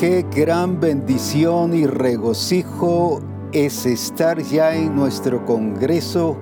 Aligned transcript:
Qué 0.00 0.24
gran 0.34 0.80
bendición 0.80 1.74
y 1.74 1.84
regocijo 1.84 3.20
es 3.52 3.84
estar 3.84 4.42
ya 4.42 4.74
en 4.74 4.96
nuestro 4.96 5.44
Congreso 5.44 6.38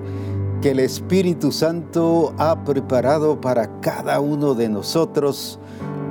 que 0.61 0.71
el 0.71 0.79
Espíritu 0.79 1.51
Santo 1.51 2.33
ha 2.37 2.63
preparado 2.63 3.41
para 3.41 3.81
cada 3.81 4.21
uno 4.21 4.55
de 4.55 4.69
nosotros, 4.69 5.59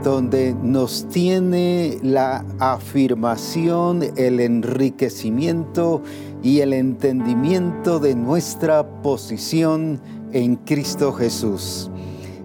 donde 0.04 0.54
nos 0.62 1.08
tiene 1.08 1.98
la 2.02 2.44
afirmación, 2.58 4.02
el 4.16 4.40
enriquecimiento 4.40 6.02
y 6.42 6.60
el 6.60 6.74
entendimiento 6.74 7.98
de 7.98 8.14
nuestra 8.14 9.00
posición 9.00 10.02
en 10.32 10.56
Cristo 10.56 11.14
Jesús. 11.14 11.90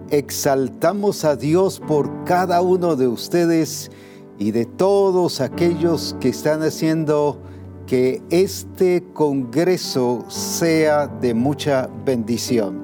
Exaltamos 0.08 1.26
a 1.26 1.36
Dios 1.36 1.78
por 1.86 2.24
cada 2.24 2.62
uno 2.62 2.96
de 2.96 3.06
ustedes 3.06 3.90
y 4.38 4.50
de 4.50 4.64
todos 4.64 5.40
aquellos 5.40 6.16
que 6.20 6.28
están 6.28 6.62
haciendo 6.62 7.38
que 7.86 8.22
este 8.30 9.04
Congreso 9.12 10.24
sea 10.28 11.06
de 11.06 11.34
mucha 11.34 11.88
bendición. 12.04 12.82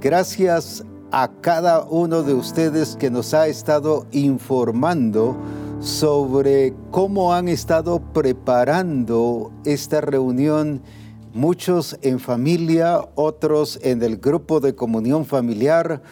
Gracias 0.00 0.84
a 1.12 1.30
cada 1.40 1.84
uno 1.84 2.22
de 2.22 2.34
ustedes 2.34 2.96
que 2.96 3.10
nos 3.10 3.34
ha 3.34 3.48
estado 3.48 4.06
informando 4.12 5.36
sobre 5.80 6.74
cómo 6.90 7.32
han 7.32 7.48
estado 7.48 8.00
preparando 8.12 9.50
esta 9.64 10.00
reunión, 10.00 10.82
muchos 11.32 11.98
en 12.02 12.20
familia, 12.20 13.00
otros 13.14 13.78
en 13.82 14.02
el 14.02 14.18
grupo 14.18 14.60
de 14.60 14.74
comunión 14.74 15.24
familiar, 15.24 16.02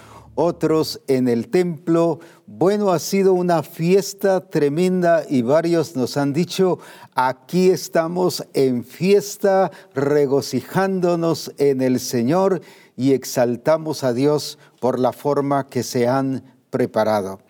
otros 0.40 1.00
en 1.08 1.26
el 1.26 1.48
templo. 1.48 2.20
Bueno, 2.46 2.92
ha 2.92 3.00
sido 3.00 3.32
una 3.32 3.64
fiesta 3.64 4.48
tremenda 4.48 5.24
y 5.28 5.42
varios 5.42 5.96
nos 5.96 6.16
han 6.16 6.32
dicho, 6.32 6.78
aquí 7.16 7.70
estamos 7.70 8.46
en 8.54 8.84
fiesta, 8.84 9.72
regocijándonos 9.94 11.52
en 11.58 11.82
el 11.82 11.98
Señor 11.98 12.60
y 12.96 13.14
exaltamos 13.14 14.04
a 14.04 14.12
Dios 14.12 14.60
por 14.80 15.00
la 15.00 15.12
forma 15.12 15.66
que 15.66 15.82
se 15.82 16.06
han 16.06 16.44
preparado. 16.70 17.40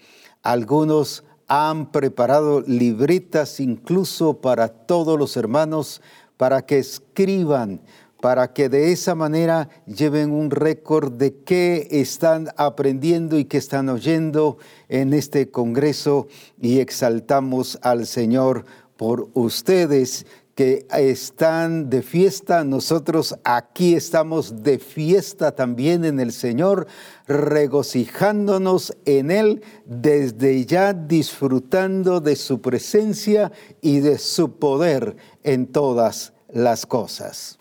Algunos 0.42 1.25
han 1.47 1.92
preparado 1.92 2.62
libretas 2.62 3.61
incluso 3.61 4.41
para 4.41 4.69
todos 4.69 5.19
los 5.19 5.36
hermanos 5.36 6.00
para 6.39 6.62
que 6.64 6.78
escriban 6.78 7.83
para 8.20 8.52
que 8.52 8.69
de 8.69 8.92
esa 8.92 9.14
manera 9.14 9.69
lleven 9.86 10.33
un 10.33 10.50
récord 10.50 11.12
de 11.12 11.36
qué 11.44 11.86
están 11.91 12.48
aprendiendo 12.56 13.38
y 13.38 13.44
qué 13.44 13.58
están 13.58 13.88
oyendo 13.88 14.58
en 14.88 15.14
este 15.14 15.50
Congreso 15.50 16.27
y 16.60 16.80
exaltamos 16.80 17.78
al 17.83 18.06
Señor 18.06 18.64
por 18.97 19.28
ustedes 19.34 20.27
que 20.58 20.88
están 20.91 21.88
de 21.88 22.02
fiesta, 22.02 22.64
nosotros 22.64 23.36
aquí 23.44 23.94
estamos 23.94 24.64
de 24.64 24.80
fiesta 24.80 25.53
también 25.53 26.05
en 26.05 26.19
el 26.19 26.32
Señor, 26.32 26.88
regocijándonos 27.28 28.97
en 29.05 29.30
Él, 29.30 29.62
desde 29.86 30.66
ya 30.66 30.92
disfrutando 30.94 32.20
de 32.20 32.34
su 32.34 32.60
presencia 32.60 33.53
y 33.80 34.00
de 34.00 34.19
su 34.19 34.58
poder 34.58 35.14
en 35.44 35.69
todas 35.69 36.32
las 36.48 36.86
cosas. 36.86 37.58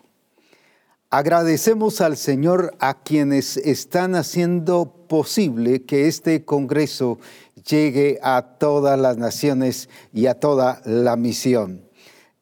Agradecemos 1.10 2.02
al 2.02 2.18
Señor 2.18 2.74
a 2.80 3.02
quienes 3.02 3.56
están 3.56 4.14
haciendo 4.14 5.06
posible 5.08 5.84
que 5.84 6.06
este 6.06 6.44
Congreso 6.44 7.18
llegue 7.66 8.18
a 8.22 8.56
todas 8.58 9.00
las 9.00 9.16
naciones 9.16 9.88
y 10.12 10.26
a 10.26 10.34
toda 10.34 10.82
la 10.84 11.16
misión. 11.16 11.80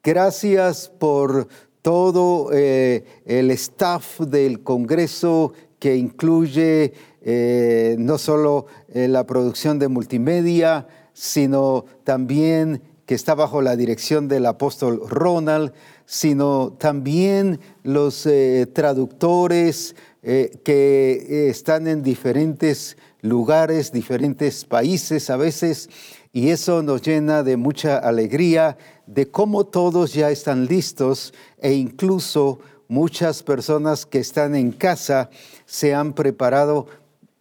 Gracias 0.03 0.89
por 0.98 1.46
todo 1.80 2.51
eh, 2.52 3.05
el 3.24 3.52
staff 3.52 4.18
del 4.23 4.64
Congreso 4.64 5.52
que 5.79 5.95
incluye 5.95 6.92
eh, 7.23 7.95
no 8.01 8.18
solo 8.18 8.67
eh, 8.89 9.07
la 9.07 9.24
producción 9.27 9.79
de 9.79 9.86
multimedia, 9.86 10.89
sino 11.12 11.85
también 12.02 12.83
que 13.06 13.14
está 13.14 13.34
bajo 13.34 13.62
la 13.62 13.77
dirección 13.77 14.27
del 14.27 14.46
apóstol 14.46 15.00
Ronald, 15.08 15.72
sino 16.05 16.72
también 16.72 17.61
los 17.84 18.27
eh, 18.27 18.67
traductores 18.72 19.94
eh, 20.22 20.58
que 20.64 21.12
eh, 21.12 21.48
están 21.48 21.86
en 21.86 22.02
diferentes 22.02 22.96
lugares, 23.22 23.92
diferentes 23.92 24.64
países 24.64 25.30
a 25.30 25.36
veces, 25.36 25.89
y 26.33 26.50
eso 26.50 26.83
nos 26.83 27.00
llena 27.02 27.44
de 27.44 27.56
mucha 27.56 27.96
alegría 27.96 28.77
de 29.06 29.30
cómo 29.30 29.64
todos 29.64 30.12
ya 30.12 30.30
están 30.30 30.67
listos 30.67 31.33
e 31.58 31.73
incluso 31.74 32.58
muchas 32.88 33.42
personas 33.42 34.05
que 34.05 34.18
están 34.18 34.55
en 34.55 34.73
casa 34.73 35.30
se 35.64 35.94
han 35.94 36.12
preparado 36.12 36.86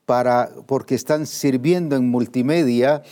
para 0.05 0.51
porque 0.67 0.95
están 0.95 1.25
sirviendo 1.25 1.95
en 1.95 2.09
multimedia 2.09 3.03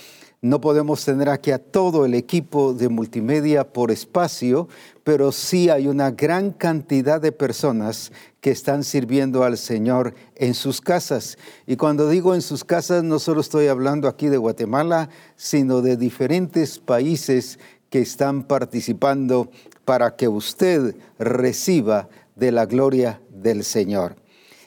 no 0.44 0.60
podemos 0.60 1.02
tener 1.02 1.30
aquí 1.30 1.52
a 1.52 1.58
todo 1.58 2.04
el 2.04 2.12
equipo 2.12 2.74
de 2.74 2.90
multimedia 2.90 3.72
por 3.72 3.90
espacio, 3.90 4.68
pero 5.02 5.32
sí 5.32 5.70
hay 5.70 5.88
una 5.88 6.10
gran 6.10 6.50
cantidad 6.50 7.18
de 7.18 7.32
personas 7.32 8.12
que 8.42 8.50
están 8.50 8.84
sirviendo 8.84 9.42
al 9.42 9.56
Señor 9.56 10.14
en 10.36 10.52
sus 10.52 10.82
casas. 10.82 11.38
Y 11.66 11.76
cuando 11.76 12.10
digo 12.10 12.34
en 12.34 12.42
sus 12.42 12.62
casas, 12.62 13.02
no 13.02 13.20
solo 13.20 13.40
estoy 13.40 13.68
hablando 13.68 14.06
aquí 14.06 14.28
de 14.28 14.36
Guatemala, 14.36 15.08
sino 15.34 15.80
de 15.80 15.96
diferentes 15.96 16.78
países 16.78 17.58
que 17.88 18.02
están 18.02 18.42
participando 18.42 19.50
para 19.86 20.14
que 20.14 20.28
usted 20.28 20.94
reciba 21.18 22.10
de 22.36 22.52
la 22.52 22.66
gloria 22.66 23.18
del 23.30 23.64
Señor 23.64 24.22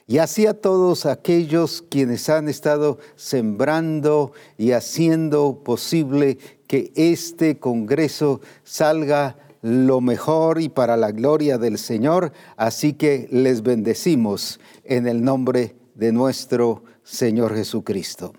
y 0.07 0.19
así 0.19 0.47
a 0.47 0.53
todos 0.53 1.05
aquellos 1.05 1.83
quienes 1.89 2.29
han 2.29 2.47
estado 2.47 2.97
sembrando 3.17 4.31
y 4.57 4.71
haciendo 4.71 5.61
posible 5.65 6.37
que 6.65 6.93
este 6.95 7.59
Congreso 7.59 8.39
salga 8.63 9.37
lo 9.61 9.99
mejor 9.99 10.61
y 10.61 10.69
para 10.69 10.95
la 10.95 11.11
gloria 11.11 11.57
del 11.57 11.77
Señor. 11.77 12.31
Así 12.55 12.93
que 12.93 13.27
les 13.31 13.63
bendecimos 13.63 14.61
en 14.85 15.07
el 15.07 15.21
nombre 15.21 15.75
de 15.95 16.13
nuestro 16.13 16.83
Señor 17.03 17.53
Jesucristo. 17.53 18.33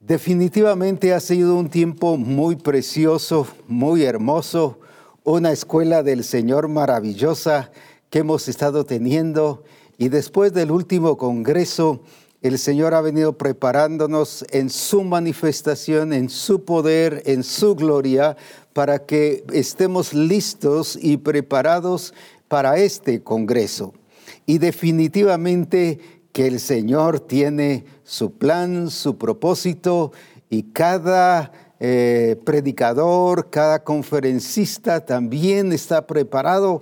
Definitivamente 0.00 1.14
ha 1.14 1.20
sido 1.20 1.56
un 1.56 1.70
tiempo 1.70 2.18
muy 2.18 2.56
precioso, 2.56 3.46
muy 3.66 4.04
hermoso, 4.04 4.78
una 5.24 5.52
escuela 5.52 6.02
del 6.02 6.22
Señor 6.22 6.68
maravillosa 6.68 7.72
que 8.10 8.20
hemos 8.20 8.46
estado 8.46 8.84
teniendo 8.84 9.64
y 9.98 10.08
después 10.08 10.52
del 10.52 10.70
último 10.70 11.16
Congreso, 11.16 12.02
el 12.42 12.58
Señor 12.58 12.94
ha 12.94 13.00
venido 13.00 13.38
preparándonos 13.38 14.44
en 14.50 14.70
su 14.70 15.02
manifestación, 15.02 16.12
en 16.12 16.28
su 16.28 16.64
poder, 16.64 17.22
en 17.26 17.42
su 17.42 17.74
gloria, 17.74 18.36
para 18.72 19.06
que 19.06 19.44
estemos 19.52 20.12
listos 20.12 20.98
y 21.00 21.16
preparados 21.16 22.12
para 22.48 22.76
este 22.76 23.22
Congreso. 23.22 23.94
Y 24.44 24.58
definitivamente 24.58 25.98
que 26.32 26.46
el 26.46 26.60
Señor 26.60 27.20
tiene 27.20 27.86
su 28.04 28.32
plan, 28.32 28.90
su 28.90 29.16
propósito 29.16 30.12
y 30.50 30.64
cada 30.64 31.50
eh, 31.80 32.36
predicador, 32.44 33.50
cada 33.50 33.82
conferencista 33.82 35.04
también 35.04 35.72
está 35.72 36.06
preparado 36.06 36.80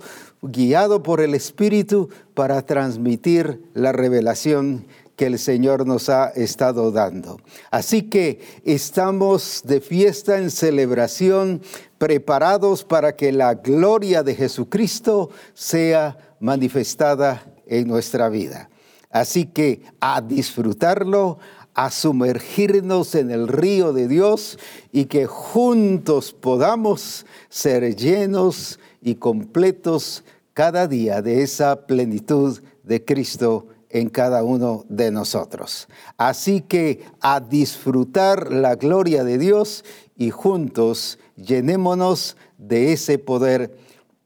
guiado 0.51 1.03
por 1.03 1.21
el 1.21 1.33
Espíritu 1.33 2.09
para 2.33 2.65
transmitir 2.65 3.61
la 3.73 3.91
revelación 3.91 4.85
que 5.15 5.27
el 5.27 5.39
Señor 5.39 5.87
nos 5.87 6.09
ha 6.09 6.29
estado 6.29 6.91
dando. 6.91 7.39
Así 7.71 8.03
que 8.03 8.41
estamos 8.65 9.61
de 9.65 9.79
fiesta 9.81 10.37
en 10.37 10.51
celebración, 10.51 11.61
preparados 11.97 12.83
para 12.83 13.15
que 13.15 13.31
la 13.31 13.55
gloria 13.55 14.23
de 14.23 14.35
Jesucristo 14.35 15.29
sea 15.53 16.35
manifestada 16.39 17.45
en 17.65 17.87
nuestra 17.87 18.29
vida. 18.29 18.69
Así 19.09 19.45
que 19.45 19.81
a 20.01 20.19
disfrutarlo, 20.19 21.39
a 21.73 21.89
sumergirnos 21.89 23.15
en 23.15 23.31
el 23.31 23.47
río 23.47 23.93
de 23.93 24.07
Dios 24.07 24.59
y 24.91 25.05
que 25.05 25.25
juntos 25.25 26.33
podamos 26.33 27.25
ser 27.49 27.95
llenos 27.95 28.79
y 29.01 29.15
completos 29.15 30.23
cada 30.55 30.87
día 30.87 31.21
de 31.21 31.43
esa 31.43 31.85
plenitud 31.85 32.63
de 32.83 33.03
Cristo 33.03 33.67
en 33.89 34.09
cada 34.09 34.41
uno 34.41 34.85
de 34.87 35.11
nosotros. 35.11 35.89
Así 36.17 36.61
que 36.61 37.03
a 37.19 37.41
disfrutar 37.41 38.53
la 38.53 38.75
gloria 38.75 39.25
de 39.25 39.37
Dios 39.37 39.83
y 40.15 40.29
juntos 40.31 41.19
llenémonos 41.35 42.37
de 42.57 42.93
ese 42.93 43.19
poder 43.19 43.77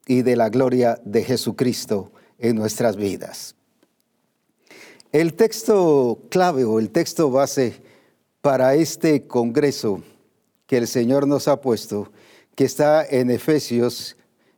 y 0.05 0.21
de 0.21 0.35
la 0.35 0.49
gloria 0.49 1.01
de 1.03 1.23
Jesucristo 1.23 2.11
en 2.37 2.55
nuestras 2.55 2.95
vidas. 2.95 3.55
El 5.11 5.33
texto 5.33 6.19
clave 6.29 6.63
o 6.63 6.77
el 6.77 6.91
texto 6.91 7.31
base 7.31 7.81
para 8.41 8.75
este 8.75 9.25
Congreso 9.25 10.03
que 10.67 10.77
el 10.77 10.87
Señor 10.87 11.27
nos 11.27 11.47
ha 11.47 11.59
puesto, 11.59 12.11
que 12.53 12.65
está 12.65 13.03
en 13.03 13.31
Efesios, 13.31 14.15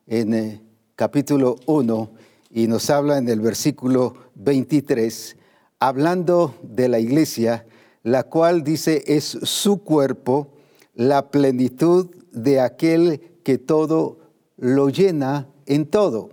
en 0.08 0.34
eh, 0.34 0.62
capítulo 0.96 1.58
1, 1.66 2.12
y 2.52 2.68
nos 2.68 2.90
habla 2.90 3.18
en 3.18 3.30
el 3.30 3.40
versículo 3.40 4.16
23, 4.36 5.38
hablando 5.80 6.56
de 6.64 6.90
la 6.90 7.00
iglesia, 7.00 7.66
la 8.04 8.24
cual 8.24 8.64
dice 8.64 9.04
es 9.08 9.26
su 9.26 9.84
cuerpo, 9.84 10.50
la 10.94 11.32
plenitud 11.32 12.08
de 12.32 12.60
aquel 12.60 13.22
que 13.44 13.58
todo 13.58 14.20
lo 14.58 14.90
llena 14.90 15.48
en 15.66 15.86
todo, 15.86 16.30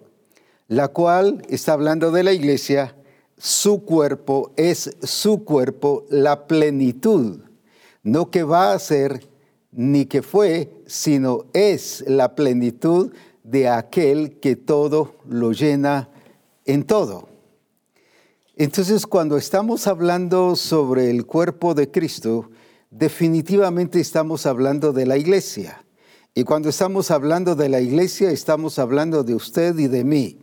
la 0.67 0.89
cual 0.89 1.43
está 1.49 1.73
hablando 1.73 2.11
de 2.11 2.25
la 2.25 2.33
iglesia, 2.33 2.97
su 3.37 3.85
cuerpo 3.85 4.53
es 4.57 4.97
su 5.03 5.45
cuerpo, 5.45 6.05
la 6.11 6.47
plenitud, 6.47 7.41
no 8.03 8.31
que 8.31 8.43
va 8.43 8.73
a 8.73 8.79
ser 8.79 9.29
ni 9.71 10.07
que 10.07 10.23
fue, 10.23 10.83
sino 10.87 11.45
es 11.53 12.03
la 12.07 12.35
plenitud 12.35 13.13
de 13.51 13.69
aquel 13.69 14.39
que 14.41 14.57
todo 14.57 15.15
lo 15.27 15.53
llena 15.53 16.11
en 16.67 16.85
todo. 16.85 17.29
Entonces, 18.57 19.07
cuando 19.07 19.39
estamos 19.39 19.87
hablando 19.87 20.55
sobre 20.55 21.11
el 21.11 21.25
cuerpo 21.25 21.75
de 21.75 21.91
Cristo, 21.91 22.51
definitivamente 22.91 24.01
estamos 24.01 24.45
hablando 24.45 24.93
de 24.93 25.07
la 25.07 25.17
iglesia. 25.17 25.83
Y 26.35 26.45
cuando 26.45 26.69
estamos 26.69 27.11
hablando 27.11 27.55
de 27.55 27.71
la 27.71 27.81
iglesia, 27.81 28.31
estamos 28.31 28.79
hablando 28.79 29.25
de 29.25 29.35
usted 29.35 29.79
y 29.79 29.89
de 29.89 30.05
mí, 30.05 30.39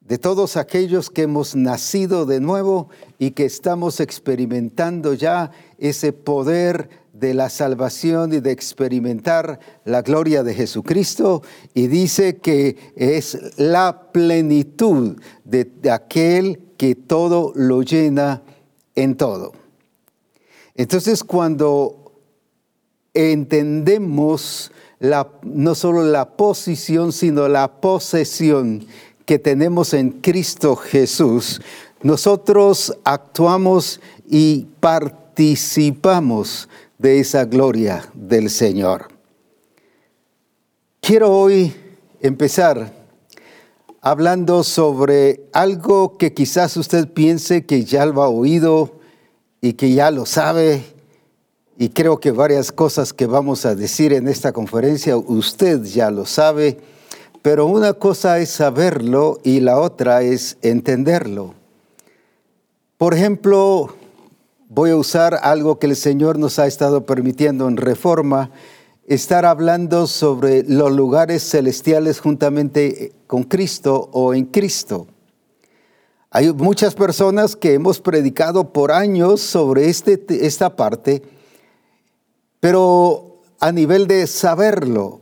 de 0.00 0.18
todos 0.18 0.56
aquellos 0.56 1.08
que 1.08 1.22
hemos 1.22 1.54
nacido 1.54 2.26
de 2.26 2.40
nuevo 2.40 2.88
y 3.18 3.30
que 3.30 3.44
estamos 3.44 4.00
experimentando 4.00 5.14
ya 5.14 5.52
ese 5.78 6.12
poder 6.12 6.88
de 7.18 7.34
la 7.34 7.48
salvación 7.48 8.32
y 8.34 8.40
de 8.40 8.50
experimentar 8.50 9.58
la 9.84 10.02
gloria 10.02 10.42
de 10.42 10.54
Jesucristo 10.54 11.42
y 11.72 11.86
dice 11.86 12.36
que 12.36 12.76
es 12.94 13.38
la 13.56 14.10
plenitud 14.12 15.16
de, 15.44 15.70
aquel 15.90 16.60
que 16.76 16.94
todo 16.94 17.52
lo 17.54 17.82
llena 17.82 18.42
en 18.94 19.16
todo. 19.16 19.52
Entonces 20.74 21.24
cuando 21.24 22.12
entendemos 23.14 24.70
la, 24.98 25.30
no 25.42 25.74
solo 25.74 26.04
la 26.04 26.36
posición, 26.36 27.12
sino 27.12 27.48
la 27.48 27.80
posesión 27.80 28.86
que 29.24 29.38
tenemos 29.38 29.94
en 29.94 30.10
Cristo 30.10 30.76
Jesús, 30.76 31.62
nosotros 32.02 32.94
actuamos 33.04 34.00
y 34.28 34.66
participamos 34.80 36.68
de 36.98 37.20
esa 37.20 37.44
gloria 37.44 38.08
del 38.14 38.50
Señor. 38.50 39.08
Quiero 41.00 41.30
hoy 41.30 41.72
empezar 42.20 42.92
hablando 44.00 44.62
sobre 44.62 45.48
algo 45.52 46.16
que 46.16 46.32
quizás 46.32 46.76
usted 46.76 47.08
piense 47.08 47.66
que 47.66 47.84
ya 47.84 48.06
lo 48.06 48.22
ha 48.22 48.28
oído 48.28 49.00
y 49.60 49.74
que 49.74 49.92
ya 49.92 50.10
lo 50.10 50.26
sabe. 50.26 50.84
Y 51.78 51.90
creo 51.90 52.18
que 52.18 52.30
varias 52.30 52.72
cosas 52.72 53.12
que 53.12 53.26
vamos 53.26 53.66
a 53.66 53.74
decir 53.74 54.12
en 54.12 54.28
esta 54.28 54.52
conferencia 54.52 55.16
usted 55.16 55.82
ya 55.82 56.10
lo 56.10 56.24
sabe, 56.24 56.78
pero 57.42 57.66
una 57.66 57.92
cosa 57.92 58.38
es 58.38 58.50
saberlo 58.50 59.38
y 59.44 59.60
la 59.60 59.78
otra 59.78 60.22
es 60.22 60.56
entenderlo. 60.62 61.54
Por 62.96 63.12
ejemplo, 63.12 63.94
voy 64.68 64.90
a 64.90 64.96
usar 64.96 65.38
algo 65.42 65.78
que 65.78 65.86
el 65.86 65.96
Señor 65.96 66.38
nos 66.38 66.58
ha 66.58 66.66
estado 66.66 67.06
permitiendo 67.06 67.68
en 67.68 67.76
reforma, 67.76 68.50
estar 69.06 69.44
hablando 69.44 70.06
sobre 70.06 70.64
los 70.64 70.92
lugares 70.92 71.48
celestiales 71.48 72.20
juntamente 72.20 73.12
con 73.26 73.44
Cristo 73.44 74.08
o 74.12 74.34
en 74.34 74.46
Cristo. 74.46 75.06
Hay 76.30 76.52
muchas 76.52 76.94
personas 76.94 77.54
que 77.54 77.74
hemos 77.74 78.00
predicado 78.00 78.72
por 78.72 78.90
años 78.90 79.40
sobre 79.40 79.88
este, 79.88 80.24
esta 80.44 80.74
parte, 80.74 81.22
pero 82.60 83.42
a 83.60 83.72
nivel 83.72 84.06
de 84.06 84.26
saberlo. 84.26 85.20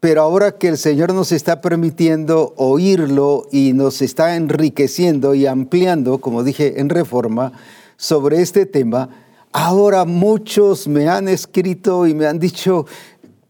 Pero 0.00 0.22
ahora 0.22 0.56
que 0.56 0.68
el 0.68 0.78
Señor 0.78 1.12
nos 1.12 1.30
está 1.30 1.60
permitiendo 1.60 2.54
oírlo 2.56 3.46
y 3.52 3.74
nos 3.74 4.00
está 4.00 4.34
enriqueciendo 4.34 5.34
y 5.34 5.44
ampliando, 5.44 6.22
como 6.22 6.42
dije 6.42 6.80
en 6.80 6.88
reforma, 6.88 7.52
sobre 8.00 8.40
este 8.40 8.64
tema, 8.64 9.10
ahora 9.52 10.06
muchos 10.06 10.88
me 10.88 11.06
han 11.06 11.28
escrito 11.28 12.06
y 12.06 12.14
me 12.14 12.26
han 12.26 12.38
dicho 12.38 12.86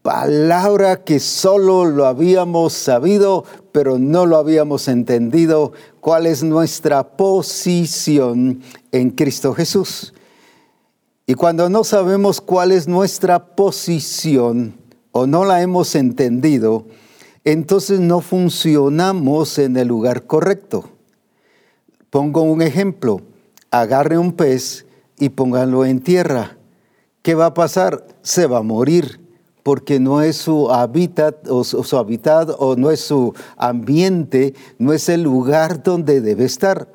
palabra 0.01 1.05
que 1.05 1.21
solo 1.21 1.85
lo 1.85 2.05
habíamos 2.05 2.73
sabido, 2.73 3.45
pero 3.71 3.97
no 3.97 4.25
lo 4.25 4.35
habíamos 4.35 4.89
entendido, 4.89 5.71
cuál 6.01 6.27
es 6.27 6.43
nuestra 6.43 7.15
posición 7.15 8.61
en 8.91 9.11
Cristo 9.11 9.53
Jesús. 9.53 10.13
Y 11.25 11.35
cuando 11.35 11.69
no 11.69 11.85
sabemos 11.85 12.41
cuál 12.41 12.73
es 12.73 12.89
nuestra 12.89 13.55
posición 13.55 14.73
o 15.13 15.27
no 15.27 15.45
la 15.45 15.61
hemos 15.61 15.95
entendido, 15.95 16.87
entonces 17.45 18.01
no 18.01 18.19
funcionamos 18.19 19.57
en 19.59 19.77
el 19.77 19.87
lugar 19.87 20.23
correcto. 20.27 20.89
Pongo 22.09 22.41
un 22.41 22.61
ejemplo 22.61 23.21
agarre 23.71 24.17
un 24.17 24.33
pez 24.33 24.85
y 25.17 25.29
pónganlo 25.29 25.85
en 25.85 26.01
tierra. 26.01 26.57
¿Qué 27.21 27.35
va 27.35 27.47
a 27.47 27.53
pasar? 27.53 28.05
Se 28.21 28.45
va 28.45 28.59
a 28.59 28.63
morir 28.63 29.21
porque 29.63 29.99
no 29.99 30.21
es 30.21 30.37
su 30.37 30.71
hábitat 30.71 31.47
o 31.47 31.63
su, 31.63 31.97
hábitat 31.97 32.49
o 32.57 32.75
no 32.75 32.91
es 32.91 32.99
su 33.01 33.33
ambiente, 33.57 34.53
no 34.79 34.91
es 34.91 35.07
el 35.07 35.23
lugar 35.23 35.83
donde 35.83 36.21
debe 36.21 36.45
estar. 36.45 36.87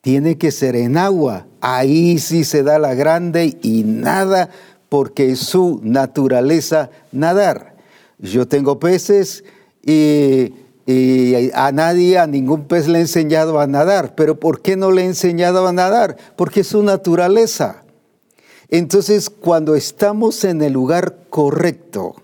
Tiene 0.00 0.36
que 0.38 0.50
ser 0.50 0.74
en 0.74 0.96
agua. 0.96 1.46
Ahí 1.60 2.18
sí 2.18 2.44
se 2.44 2.62
da 2.62 2.78
la 2.78 2.94
grande 2.94 3.58
y 3.62 3.84
nada 3.84 4.50
porque 4.88 5.30
es 5.30 5.40
su 5.40 5.80
naturaleza 5.84 6.90
nadar. 7.12 7.76
Yo 8.18 8.48
tengo 8.48 8.80
peces 8.80 9.44
y 9.84 10.54
y 10.86 11.50
a 11.54 11.70
nadie, 11.72 12.18
a 12.18 12.26
ningún 12.26 12.64
pez 12.64 12.88
le 12.88 12.98
he 12.98 13.02
enseñado 13.02 13.60
a 13.60 13.66
nadar. 13.66 14.14
¿Pero 14.14 14.40
por 14.40 14.62
qué 14.62 14.76
no 14.76 14.90
le 14.90 15.02
he 15.02 15.06
enseñado 15.06 15.66
a 15.66 15.72
nadar? 15.72 16.16
Porque 16.36 16.60
es 16.60 16.68
su 16.68 16.82
naturaleza. 16.82 17.84
Entonces, 18.68 19.30
cuando 19.30 19.76
estamos 19.76 20.44
en 20.44 20.62
el 20.62 20.72
lugar 20.72 21.26
correcto 21.30 22.16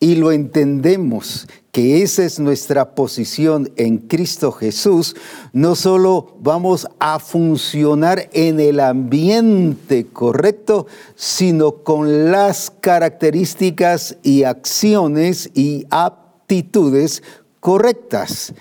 y 0.00 0.16
lo 0.16 0.32
entendemos, 0.32 1.46
que 1.70 2.02
esa 2.02 2.24
es 2.24 2.38
nuestra 2.38 2.94
posición 2.94 3.70
en 3.76 3.98
Cristo 3.98 4.52
Jesús, 4.52 5.16
no 5.52 5.74
solo 5.74 6.36
vamos 6.40 6.86
a 6.98 7.18
funcionar 7.18 8.28
en 8.32 8.60
el 8.60 8.80
ambiente 8.80 10.06
correcto, 10.06 10.86
sino 11.14 11.76
con 11.76 12.30
las 12.30 12.70
características 12.80 14.18
y 14.22 14.42
acciones 14.42 15.50
y 15.54 15.86
aptitudes 15.88 17.22
correctas. 17.62 18.52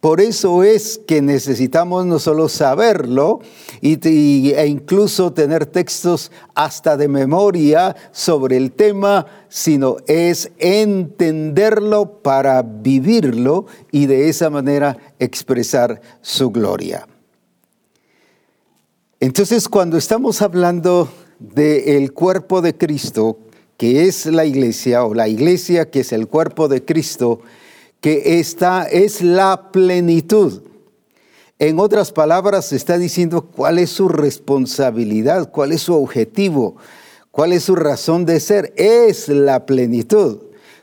Por 0.00 0.20
eso 0.20 0.62
es 0.62 1.00
que 1.06 1.22
necesitamos 1.22 2.06
no 2.06 2.18
solo 2.18 2.48
saberlo 2.48 3.40
y, 3.80 4.52
e 4.52 4.66
incluso 4.66 5.32
tener 5.32 5.66
textos 5.66 6.30
hasta 6.54 6.96
de 6.96 7.08
memoria 7.08 7.96
sobre 8.12 8.58
el 8.58 8.72
tema, 8.72 9.26
sino 9.48 9.96
es 10.06 10.52
entenderlo 10.58 12.22
para 12.22 12.62
vivirlo 12.62 13.66
y 13.90 14.06
de 14.06 14.28
esa 14.28 14.50
manera 14.50 14.96
expresar 15.18 16.00
su 16.20 16.50
gloria. 16.50 17.06
Entonces, 19.20 19.68
cuando 19.68 19.96
estamos 19.96 20.42
hablando 20.42 21.10
del 21.38 22.12
cuerpo 22.12 22.60
de 22.60 22.76
Cristo, 22.76 23.38
que 23.78 24.06
es 24.06 24.26
la 24.26 24.44
iglesia, 24.44 25.04
o 25.04 25.14
la 25.14 25.28
iglesia 25.28 25.90
que 25.90 26.00
es 26.00 26.12
el 26.12 26.26
cuerpo 26.26 26.68
de 26.68 26.84
Cristo, 26.84 27.40
que 28.00 28.40
esta 28.40 28.84
es 28.84 29.22
la 29.22 29.70
plenitud. 29.72 30.62
En 31.58 31.78
otras 31.78 32.10
palabras, 32.10 32.72
está 32.72 32.96
diciendo 32.96 33.42
cuál 33.42 33.78
es 33.78 33.90
su 33.90 34.08
responsabilidad, 34.08 35.50
cuál 35.50 35.72
es 35.72 35.82
su 35.82 35.94
objetivo, 35.94 36.76
cuál 37.30 37.52
es 37.52 37.64
su 37.64 37.76
razón 37.76 38.24
de 38.24 38.40
ser. 38.40 38.72
Es 38.76 39.28
la 39.28 39.66
plenitud. 39.66 40.38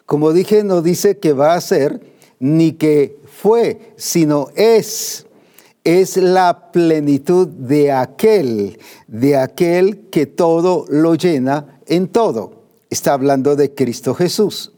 Como 0.06 0.34
dije, 0.34 0.64
no 0.64 0.84
dice 0.84 1.18
que 1.18 1.34
va 1.34 1.56
a 1.56 1.62
ser 1.62 2.00
ni 2.40 2.74
que 2.74 3.20
fue, 3.26 3.94
sino 3.98 4.50
es. 4.56 5.26
Es 5.84 6.18
la 6.18 6.72
plenitud 6.72 7.48
de 7.48 7.92
aquel, 7.92 8.78
de 9.08 9.38
aquel 9.38 10.10
que 10.12 10.28
todo 10.28 10.86
lo 10.90 11.16
llena 11.16 11.80
en 11.88 12.08
todo. 12.08 12.64
Está 12.90 13.14
hablando 13.14 13.56
de 13.56 13.74
Cristo 13.74 14.14
Jesús. 14.14 14.74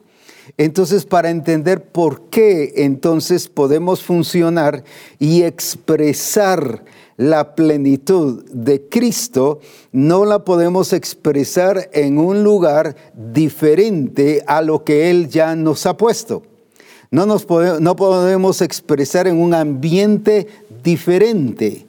Entonces, 0.59 1.05
para 1.05 1.29
entender 1.29 1.81
por 1.81 2.23
qué 2.23 2.73
entonces 2.75 3.47
podemos 3.47 4.03
funcionar 4.03 4.83
y 5.17 5.43
expresar 5.43 6.83
la 7.15 7.55
plenitud 7.55 8.43
de 8.51 8.81
Cristo, 8.89 9.61
no 9.93 10.25
la 10.25 10.43
podemos 10.43 10.91
expresar 10.91 11.89
en 11.93 12.17
un 12.17 12.43
lugar 12.43 12.93
diferente 13.13 14.43
a 14.47 14.61
lo 14.61 14.83
que 14.83 15.09
Él 15.09 15.29
ya 15.29 15.55
nos 15.55 15.85
ha 15.85 15.95
puesto. 15.95 16.43
No, 17.09 17.25
nos 17.25 17.47
no 17.79 17.95
podemos 17.95 18.61
expresar 18.61 19.29
en 19.29 19.37
un 19.37 19.53
ambiente 19.53 20.45
diferente. 20.83 21.85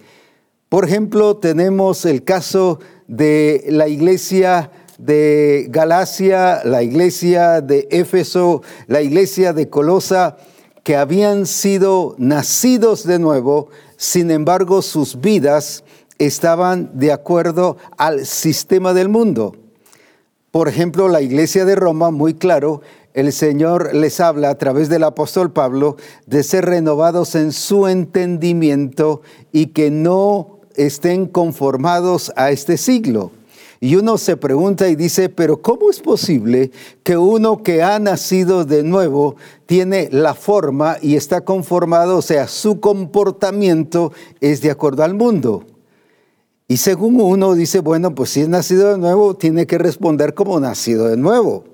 Por 0.69 0.85
ejemplo, 0.85 1.39
tenemos 1.39 2.05
el 2.05 2.23
caso 2.23 2.79
de 3.09 3.65
la 3.67 3.89
iglesia 3.89 4.71
de 5.05 5.67
Galacia, 5.71 6.63
la 6.65 6.83
iglesia 6.83 7.61
de 7.61 7.89
Éfeso, 7.91 8.63
la 8.87 9.03
iglesia 9.03 9.53
de 9.53 9.69
Colosa, 9.69 10.37
que 10.83 10.97
habían 10.97 11.47
sido 11.47 12.15
nacidos 12.19 13.07
de 13.07 13.19
nuevo, 13.19 13.69
sin 13.97 14.31
embargo 14.31 14.83
sus 14.83 15.21
vidas 15.21 15.85
estaban 16.19 16.91
de 16.95 17.13
acuerdo 17.13 17.77
al 17.97 18.27
sistema 18.27 18.93
del 18.93 19.09
mundo. 19.09 19.55
Por 20.51 20.69
ejemplo, 20.69 21.09
la 21.09 21.23
iglesia 21.23 21.65
de 21.65 21.77
Roma, 21.77 22.11
muy 22.11 22.35
claro, 22.35 22.83
el 23.15 23.33
Señor 23.33 23.95
les 23.95 24.21
habla 24.21 24.51
a 24.51 24.59
través 24.59 24.89
del 24.89 25.05
apóstol 25.05 25.53
Pablo 25.53 25.97
de 26.27 26.43
ser 26.43 26.67
renovados 26.67 27.35
en 27.35 27.53
su 27.53 27.89
entendimiento 27.89 29.23
y 29.53 29.69
que 29.69 29.91
no 29.91 30.61
estén 30.77 31.27
conformados 31.27 32.33
a 32.37 32.51
este 32.51 32.77
siglo. 32.77 33.33
Y 33.83 33.97
uno 33.97 34.19
se 34.19 34.37
pregunta 34.37 34.91
y 34.91 34.95
dice, 34.95 35.31
pero 35.31 35.63
¿cómo 35.63 35.91
es 35.91 36.01
posible 36.01 36.71
que 37.03 37.17
uno 37.17 37.63
que 37.63 37.83
ha 37.83 37.99
nacido 37.99 38.67
de 38.67 38.83
nuevo 38.83 39.37
tiene 39.65 40.11
la 40.13 40.35
forma 40.35 40.99
y 41.01 41.17
está 41.17 41.41
conformado, 41.41 42.19
o 42.19 42.23
sea, 42.23 42.47
su 42.47 42.79
comportamiento 42.79 44.13
es 44.43 44.61
de 44.61 44.71
acuerdo 44.71 45.03
al 45.03 45.15
mundo? 45.15 45.65
Y 46.69 46.77
según 46.77 47.19
uno 47.23 47.55
dice, 47.55 47.81
bueno, 47.81 48.15
pues 48.15 48.31
si 48.31 48.43
es 48.43 48.49
nacido 48.49 48.93
de 48.93 48.99
nuevo, 48.99 49.35
tiene 49.35 49.67
que 49.67 49.79
responder 49.79 50.35
como 50.35 50.61
nacido 50.61 51.09
de 51.09 51.17
nuevo. 51.17 51.65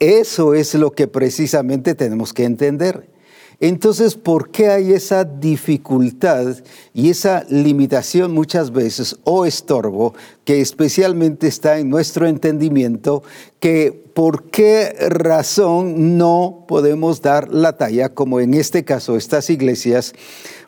Eso 0.00 0.54
es 0.54 0.74
lo 0.74 0.92
que 0.92 1.06
precisamente 1.06 1.94
tenemos 1.94 2.32
que 2.32 2.44
entender. 2.44 3.10
Entonces, 3.58 4.16
¿por 4.16 4.50
qué 4.50 4.68
hay 4.68 4.92
esa 4.92 5.24
dificultad 5.24 6.56
y 6.92 7.08
esa 7.08 7.44
limitación 7.48 8.32
muchas 8.32 8.70
veces 8.70 9.16
o 9.24 9.46
estorbo 9.46 10.14
que 10.44 10.60
especialmente 10.60 11.46
está 11.46 11.78
en 11.78 11.88
nuestro 11.88 12.26
entendimiento, 12.26 13.22
que 13.58 14.04
por 14.14 14.50
qué 14.50 14.94
razón 15.08 16.18
no 16.18 16.64
podemos 16.68 17.22
dar 17.22 17.52
la 17.52 17.78
talla, 17.78 18.10
como 18.10 18.40
en 18.40 18.52
este 18.54 18.84
caso 18.84 19.16
estas 19.16 19.48
iglesias 19.48 20.12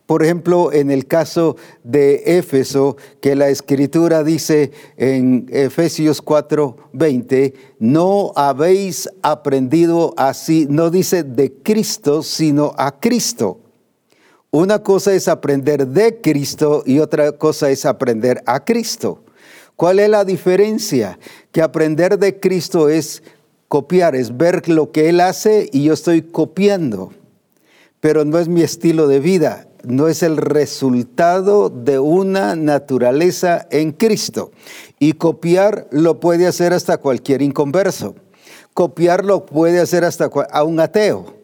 por 0.09 0.23
ejemplo, 0.23 0.73
en 0.73 0.91
el 0.91 1.07
caso 1.07 1.57
de 1.85 2.39
Éfeso, 2.39 2.97
que 3.21 3.37
la 3.37 3.51
escritura 3.51 4.25
dice 4.25 4.73
en 4.97 5.47
Efesios 5.51 6.23
4:20, 6.23 7.53
no 7.79 8.33
habéis 8.35 9.11
aprendido 9.21 10.15
así, 10.17 10.67
no 10.71 10.89
dice 10.89 11.25
de 11.25 11.53
Cristo, 11.63 12.23
sino 12.23 12.73
a 12.79 12.99
Cristo. 12.99 13.61
Una 14.51 14.83
cosa 14.83 15.13
es 15.13 15.29
aprender 15.29 15.87
de 15.87 16.23
Cristo 16.23 16.85
y 16.87 17.01
otra 17.01 17.33
cosa 17.33 17.69
es 17.69 17.85
aprender 17.85 18.43
a 18.47 18.65
Cristo. 18.65 19.25
¿Cuál 19.77 19.99
es 19.99 20.09
la 20.09 20.25
diferencia? 20.25 21.19
Que 21.53 21.61
aprender 21.61 22.19
de 22.19 22.41
Cristo 22.41 22.89
es 22.89 23.23
copiar, 23.69 24.17
es 24.17 24.35
ver 24.35 24.71
lo 24.71 24.91
que 24.91 25.11
Él 25.11 25.21
hace 25.21 25.69
y 25.71 25.85
yo 25.85 25.93
estoy 25.93 26.23
copiando, 26.23 27.13
pero 28.01 28.25
no 28.25 28.39
es 28.39 28.49
mi 28.49 28.63
estilo 28.63 29.07
de 29.07 29.21
vida 29.21 29.68
no 29.89 30.07
es 30.09 30.23
el 30.23 30.37
resultado 30.37 31.71
de 31.71 31.99
una 31.99 32.55
naturaleza 32.55 33.67
en 33.71 33.93
Cristo. 33.93 34.51
Y 34.99 35.15
copiar 35.15 35.89
lo 35.91 36.21
puede 36.21 36.47
hacer 36.47 36.75
hasta 36.75 36.99
cualquier 36.99 37.41
inconverso. 37.41 38.15
Copiar 38.75 39.25
lo 39.25 39.47
puede 39.47 39.81
hacer 39.81 40.05
hasta 40.05 40.27
a 40.27 40.63
un 40.63 40.79
ateo. 40.81 41.35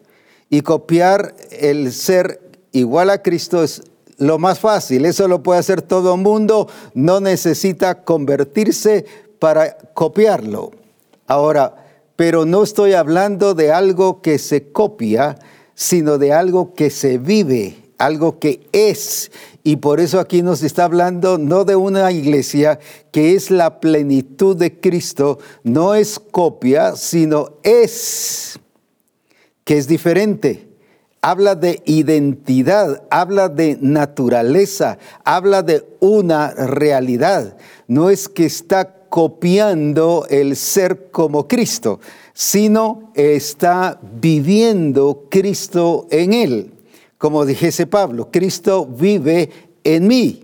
Y 0.49 0.61
copiar 0.61 1.35
el 1.51 1.91
ser 1.91 2.39
igual 2.71 3.09
a 3.09 3.23
Cristo 3.23 3.63
es 3.63 3.81
lo 4.17 4.37
más 4.37 4.59
fácil. 4.59 5.05
Eso 5.05 5.27
lo 5.27 5.41
puede 5.41 5.59
hacer 5.59 5.81
todo 5.81 6.13
el 6.13 6.21
mundo. 6.21 6.67
No 6.93 7.19
necesita 7.19 8.03
convertirse 8.03 9.05
para 9.39 9.75
copiarlo. 9.95 10.71
Ahora, 11.25 11.83
pero 12.15 12.45
no 12.45 12.61
estoy 12.61 12.93
hablando 12.93 13.55
de 13.55 13.71
algo 13.71 14.21
que 14.21 14.37
se 14.37 14.71
copia, 14.71 15.39
sino 15.73 16.19
de 16.19 16.31
algo 16.31 16.73
que 16.75 16.91
se 16.91 17.17
vive 17.17 17.84
algo 18.05 18.39
que 18.39 18.67
es. 18.71 19.31
Y 19.63 19.77
por 19.77 19.99
eso 19.99 20.19
aquí 20.19 20.41
nos 20.41 20.61
está 20.63 20.85
hablando 20.85 21.37
no 21.37 21.65
de 21.65 21.75
una 21.75 22.11
iglesia 22.11 22.79
que 23.11 23.33
es 23.33 23.49
la 23.49 23.79
plenitud 23.79 24.55
de 24.55 24.79
Cristo, 24.79 25.39
no 25.63 25.95
es 25.95 26.19
copia, 26.19 26.95
sino 26.95 27.53
es, 27.63 28.59
que 29.63 29.77
es 29.77 29.87
diferente. 29.87 30.69
Habla 31.21 31.55
de 31.55 31.81
identidad, 31.85 33.03
habla 33.09 33.49
de 33.49 33.79
naturaleza, 33.81 34.99
habla 35.23 35.63
de 35.63 35.83
una 35.99 36.51
realidad. 36.51 37.57
No 37.87 38.11
es 38.11 38.29
que 38.29 38.45
está 38.45 38.93
copiando 39.09 40.27
el 40.29 40.55
ser 40.55 41.09
como 41.09 41.47
Cristo, 41.47 41.99
sino 42.35 43.11
está 43.15 43.99
viviendo 44.21 45.25
Cristo 45.31 46.05
en 46.11 46.33
él 46.33 46.74
como 47.25 47.43
dijese 47.43 47.87
Pablo, 47.87 48.29
Cristo 48.31 48.85
vive 48.85 49.49
en 49.83 50.05
mí. 50.05 50.43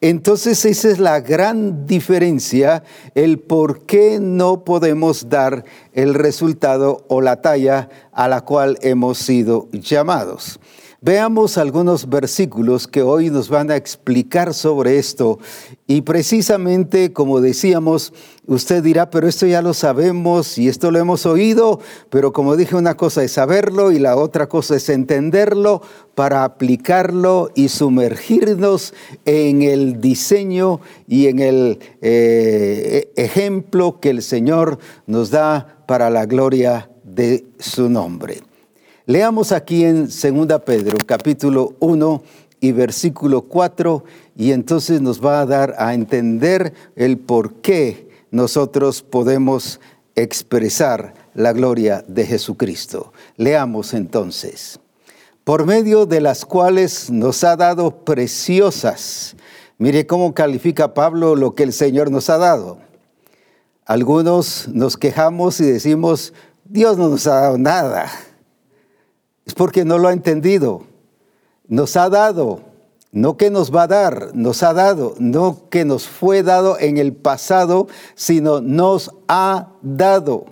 Entonces 0.00 0.64
esa 0.64 0.88
es 0.88 1.00
la 1.00 1.18
gran 1.18 1.86
diferencia, 1.86 2.84
el 3.16 3.40
por 3.40 3.84
qué 3.84 4.20
no 4.20 4.62
podemos 4.62 5.28
dar 5.28 5.64
el 5.92 6.14
resultado 6.14 7.04
o 7.08 7.20
la 7.20 7.42
talla 7.42 7.88
a 8.12 8.28
la 8.28 8.42
cual 8.42 8.78
hemos 8.82 9.18
sido 9.18 9.68
llamados. 9.72 10.60
Veamos 11.04 11.58
algunos 11.58 12.08
versículos 12.08 12.88
que 12.88 13.02
hoy 13.02 13.28
nos 13.28 13.50
van 13.50 13.70
a 13.70 13.76
explicar 13.76 14.54
sobre 14.54 14.96
esto. 14.96 15.38
Y 15.86 16.00
precisamente, 16.00 17.12
como 17.12 17.42
decíamos, 17.42 18.14
usted 18.46 18.82
dirá, 18.82 19.10
pero 19.10 19.28
esto 19.28 19.44
ya 19.44 19.60
lo 19.60 19.74
sabemos 19.74 20.56
y 20.56 20.66
esto 20.66 20.90
lo 20.90 20.98
hemos 20.98 21.26
oído, 21.26 21.78
pero 22.08 22.32
como 22.32 22.56
dije, 22.56 22.74
una 22.74 22.96
cosa 22.96 23.22
es 23.22 23.32
saberlo 23.32 23.92
y 23.92 23.98
la 23.98 24.16
otra 24.16 24.48
cosa 24.48 24.76
es 24.76 24.88
entenderlo 24.88 25.82
para 26.14 26.42
aplicarlo 26.42 27.50
y 27.54 27.68
sumergirnos 27.68 28.94
en 29.26 29.60
el 29.60 30.00
diseño 30.00 30.80
y 31.06 31.26
en 31.26 31.38
el 31.40 31.80
eh, 32.00 33.12
ejemplo 33.16 34.00
que 34.00 34.08
el 34.08 34.22
Señor 34.22 34.78
nos 35.06 35.28
da 35.28 35.84
para 35.86 36.08
la 36.08 36.24
gloria 36.24 36.88
de 37.04 37.44
su 37.58 37.90
nombre. 37.90 38.40
Leamos 39.06 39.52
aquí 39.52 39.84
en 39.84 40.06
2 40.06 40.62
Pedro 40.64 40.96
capítulo 41.04 41.74
1 41.80 42.22
y 42.60 42.72
versículo 42.72 43.42
4 43.42 44.02
y 44.34 44.52
entonces 44.52 45.02
nos 45.02 45.22
va 45.22 45.40
a 45.40 45.46
dar 45.46 45.74
a 45.76 45.92
entender 45.92 46.72
el 46.96 47.18
por 47.18 47.56
qué 47.56 48.08
nosotros 48.30 49.02
podemos 49.02 49.78
expresar 50.14 51.12
la 51.34 51.52
gloria 51.52 52.02
de 52.08 52.24
Jesucristo. 52.24 53.12
Leamos 53.36 53.92
entonces. 53.92 54.80
Por 55.44 55.66
medio 55.66 56.06
de 56.06 56.22
las 56.22 56.46
cuales 56.46 57.10
nos 57.10 57.44
ha 57.44 57.56
dado 57.56 58.04
preciosas. 58.06 59.36
Mire 59.76 60.06
cómo 60.06 60.32
califica 60.32 60.94
Pablo 60.94 61.36
lo 61.36 61.54
que 61.54 61.64
el 61.64 61.74
Señor 61.74 62.10
nos 62.10 62.30
ha 62.30 62.38
dado. 62.38 62.78
Algunos 63.84 64.66
nos 64.68 64.96
quejamos 64.96 65.60
y 65.60 65.66
decimos, 65.66 66.32
Dios 66.64 66.96
no 66.96 67.10
nos 67.10 67.26
ha 67.26 67.34
dado 67.34 67.58
nada 67.58 68.10
es 69.44 69.54
porque 69.54 69.84
no 69.84 69.98
lo 69.98 70.08
ha 70.08 70.12
entendido. 70.12 70.82
Nos 71.66 71.96
ha 71.96 72.08
dado, 72.08 72.60
no 73.12 73.36
que 73.36 73.50
nos 73.50 73.74
va 73.74 73.84
a 73.84 73.86
dar, 73.86 74.30
nos 74.34 74.62
ha 74.62 74.72
dado, 74.72 75.14
no 75.18 75.68
que 75.70 75.84
nos 75.84 76.08
fue 76.08 76.42
dado 76.42 76.78
en 76.78 76.98
el 76.98 77.12
pasado, 77.12 77.86
sino 78.14 78.60
nos 78.60 79.10
ha 79.28 79.68
dado. 79.82 80.46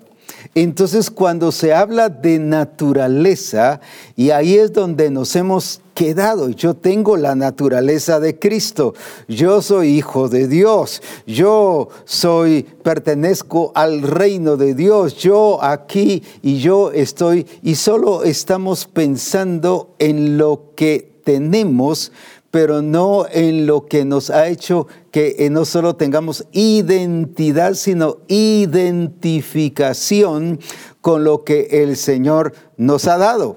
Entonces 0.55 1.11
cuando 1.11 1.53
se 1.53 1.73
habla 1.73 2.09
de 2.09 2.39
naturaleza, 2.39 3.81
y 4.17 4.31
ahí 4.31 4.57
es 4.57 4.73
donde 4.73 5.11
nos 5.11 5.35
hemos 5.37 5.81
quedado, 5.95 6.49
yo 6.49 6.75
tengo 6.75 7.17
la 7.17 7.35
naturaleza 7.35 8.19
de 8.19 8.39
Cristo, 8.39 8.95
yo 9.29 9.63
soy 9.63 9.97
hijo 9.97 10.29
de 10.29 10.49
Dios, 10.49 11.03
yo 11.27 11.89
soy, 12.05 12.65
pertenezco 12.83 13.73
al 13.75 14.03
reino 14.03 14.57
de 14.57 14.75
Dios, 14.75 15.17
yo 15.17 15.63
aquí 15.63 16.23
y 16.43 16.59
yo 16.59 16.93
estoy, 16.93 17.47
y 17.63 17.77
solo 17.77 18.25
estamos 18.25 18.87
pensando 18.87 19.95
en 19.99 20.39
lo 20.39 20.73
que 20.75 21.13
tenemos, 21.25 22.13
pero 22.53 22.81
no 22.83 23.27
en 23.33 23.67
lo 23.67 23.87
que 23.87 24.05
nos 24.05 24.29
ha 24.29 24.47
hecho 24.47 24.87
que 25.11 25.37
eh, 25.39 25.49
no 25.49 25.65
solo 25.65 25.97
tengamos 25.97 26.45
identidad, 26.53 27.73
sino 27.73 28.19
identificación 28.29 30.61
con 31.01 31.25
lo 31.25 31.45
que 31.45 31.83
el 31.83 31.97
Señor 31.97 32.53
nos 32.77 33.09
ha 33.09 33.17
dado. 33.17 33.57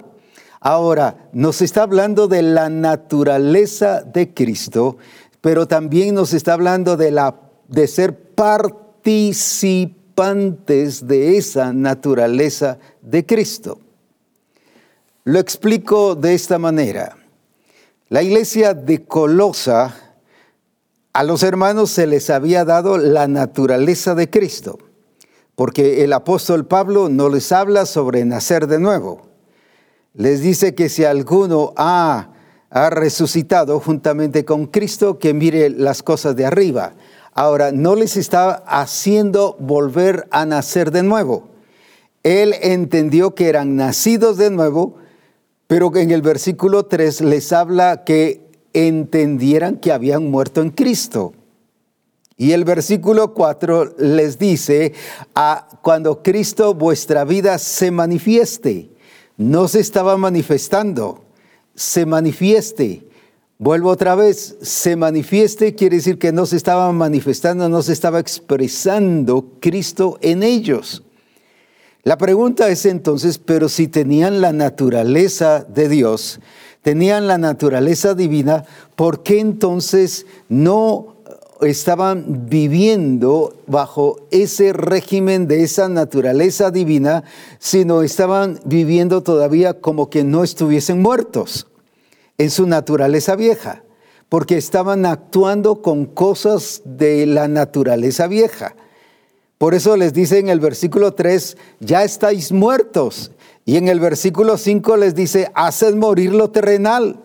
Ahora, 0.61 1.27
nos 1.33 1.61
está 1.61 1.83
hablando 1.83 2.29
de 2.29 2.41
la 2.41 2.69
naturaleza 2.69 4.01
de 4.01 4.33
Cristo, 4.33 4.95
pero 5.41 5.67
también 5.67 6.15
nos 6.15 6.31
está 6.33 6.53
hablando 6.53 6.95
de, 6.95 7.11
la, 7.11 7.35
de 7.67 7.87
ser 7.87 8.17
participantes 8.17 11.05
de 11.05 11.35
esa 11.35 11.73
naturaleza 11.73 12.77
de 13.01 13.25
Cristo. 13.25 13.77
Lo 15.25 15.37
explico 15.37 16.15
de 16.15 16.33
esta 16.33 16.57
manera. 16.57 17.17
La 18.09 18.21
iglesia 18.21 18.75
de 18.75 19.03
Colosa, 19.03 19.95
a 21.11 21.23
los 21.23 21.41
hermanos 21.41 21.89
se 21.89 22.05
les 22.05 22.29
había 22.29 22.63
dado 22.63 22.99
la 22.99 23.27
naturaleza 23.27 24.13
de 24.13 24.29
Cristo, 24.29 24.77
porque 25.55 26.03
el 26.03 26.13
apóstol 26.13 26.67
Pablo 26.67 27.09
no 27.09 27.29
les 27.29 27.51
habla 27.51 27.87
sobre 27.87 28.23
nacer 28.23 28.67
de 28.67 28.77
nuevo. 28.77 29.23
Les 30.13 30.41
dice 30.41 30.75
que 30.75 30.87
si 30.87 31.03
alguno 31.03 31.73
ha, 31.77 32.29
ha 32.69 32.89
resucitado 32.91 33.79
juntamente 33.79 34.45
con 34.45 34.67
Cristo, 34.67 35.17
que 35.17 35.33
mire 35.33 35.71
las 35.71 36.03
cosas 36.03 36.35
de 36.35 36.45
arriba. 36.45 36.93
Ahora, 37.33 37.71
no 37.71 37.95
les 37.95 38.17
está 38.17 38.63
haciendo 38.67 39.57
volver 39.59 40.27
a 40.29 40.45
nacer 40.45 40.91
de 40.91 41.01
nuevo. 41.01 41.49
Él 42.21 42.53
entendió 42.61 43.33
que 43.33 43.49
eran 43.49 43.75
nacidos 43.75 44.37
de 44.37 44.51
nuevo, 44.51 44.97
pero 45.67 45.95
en 45.95 46.11
el 46.11 46.21
versículo 46.21 46.85
3 46.85 47.21
les 47.21 47.51
habla 47.51 48.03
que 48.03 48.45
entendieran 48.73 49.77
que 49.77 49.91
habían 49.91 50.29
muerto 50.29 50.61
en 50.61 50.69
Cristo. 50.69 51.33
Y 52.37 52.51
el 52.51 52.65
versículo 52.65 53.33
4 53.33 53.95
les 53.97 54.37
dice, 54.37 54.93
a, 55.33 55.67
cuando 55.81 56.21
Cristo 56.21 56.73
vuestra 56.73 57.23
vida 57.23 57.57
se 57.57 57.91
manifieste, 57.91 58.89
no 59.37 59.69
se 59.69 59.79
estaba 59.79 60.17
manifestando, 60.17 61.23
se 61.73 62.05
manifieste. 62.05 63.07
Vuelvo 63.57 63.89
otra 63.89 64.15
vez, 64.15 64.57
se 64.61 64.97
manifieste 64.97 65.75
quiere 65.75 65.95
decir 65.95 66.19
que 66.19 66.33
no 66.33 66.45
se 66.45 66.57
estaba 66.57 66.91
manifestando, 66.91 67.69
no 67.69 67.81
se 67.81 67.93
estaba 67.93 68.19
expresando 68.19 69.53
Cristo 69.61 70.17
en 70.21 70.43
ellos. 70.43 71.04
La 72.05 72.19
pregunta 72.19 72.69
es 72.69 72.85
entonces, 72.85 73.39
pero 73.39 73.67
si 73.67 73.87
tenían 73.87 74.39
la 74.39 74.53
naturaleza 74.53 75.65
de 75.67 75.89
Dios, 75.89 76.39
tenían 76.83 77.25
la 77.25 77.39
naturaleza 77.39 78.13
divina, 78.13 78.63
¿por 78.95 79.23
qué 79.23 79.39
entonces 79.39 80.27
no 80.47 81.15
estaban 81.61 82.47
viviendo 82.47 83.55
bajo 83.65 84.27
ese 84.29 84.71
régimen 84.71 85.47
de 85.47 85.63
esa 85.63 85.89
naturaleza 85.89 86.69
divina, 86.69 87.23
sino 87.57 88.03
estaban 88.03 88.59
viviendo 88.65 89.23
todavía 89.23 89.81
como 89.81 90.11
que 90.11 90.23
no 90.23 90.43
estuviesen 90.43 91.01
muertos 91.01 91.65
en 92.37 92.51
su 92.51 92.67
naturaleza 92.67 93.35
vieja? 93.35 93.81
Porque 94.29 94.57
estaban 94.57 95.07
actuando 95.07 95.81
con 95.81 96.05
cosas 96.05 96.83
de 96.85 97.25
la 97.25 97.47
naturaleza 97.47 98.27
vieja. 98.27 98.75
Por 99.57 99.73
eso 99.73 99.95
les 99.95 100.13
dice 100.13 100.39
en 100.39 100.49
el 100.49 100.59
versículo 100.59 101.13
3, 101.13 101.57
ya 101.79 102.03
estáis 102.03 102.51
muertos. 102.51 103.31
Y 103.65 103.77
en 103.77 103.87
el 103.87 103.99
versículo 103.99 104.57
5 104.57 104.97
les 104.97 105.15
dice, 105.15 105.49
haced 105.55 105.95
morir 105.95 106.33
lo 106.33 106.49
terrenal. 106.49 107.19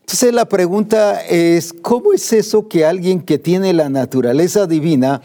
Entonces 0.00 0.32
la 0.32 0.48
pregunta 0.48 1.20
es, 1.26 1.72
¿cómo 1.72 2.12
es 2.12 2.32
eso 2.32 2.68
que 2.68 2.86
alguien 2.86 3.20
que 3.20 3.38
tiene 3.38 3.72
la 3.72 3.88
naturaleza 3.88 4.66
divina 4.66 5.20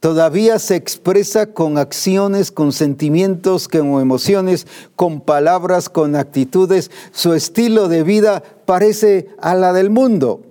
todavía 0.00 0.58
se 0.58 0.76
expresa 0.76 1.46
con 1.46 1.78
acciones, 1.78 2.52
con 2.52 2.72
sentimientos, 2.72 3.66
con 3.66 4.00
emociones, 4.00 4.66
con 4.96 5.20
palabras, 5.20 5.88
con 5.88 6.14
actitudes? 6.14 6.90
Su 7.12 7.34
estilo 7.34 7.88
de 7.88 8.02
vida 8.02 8.42
parece 8.66 9.28
a 9.40 9.54
la 9.54 9.72
del 9.72 9.90
mundo. 9.90 10.42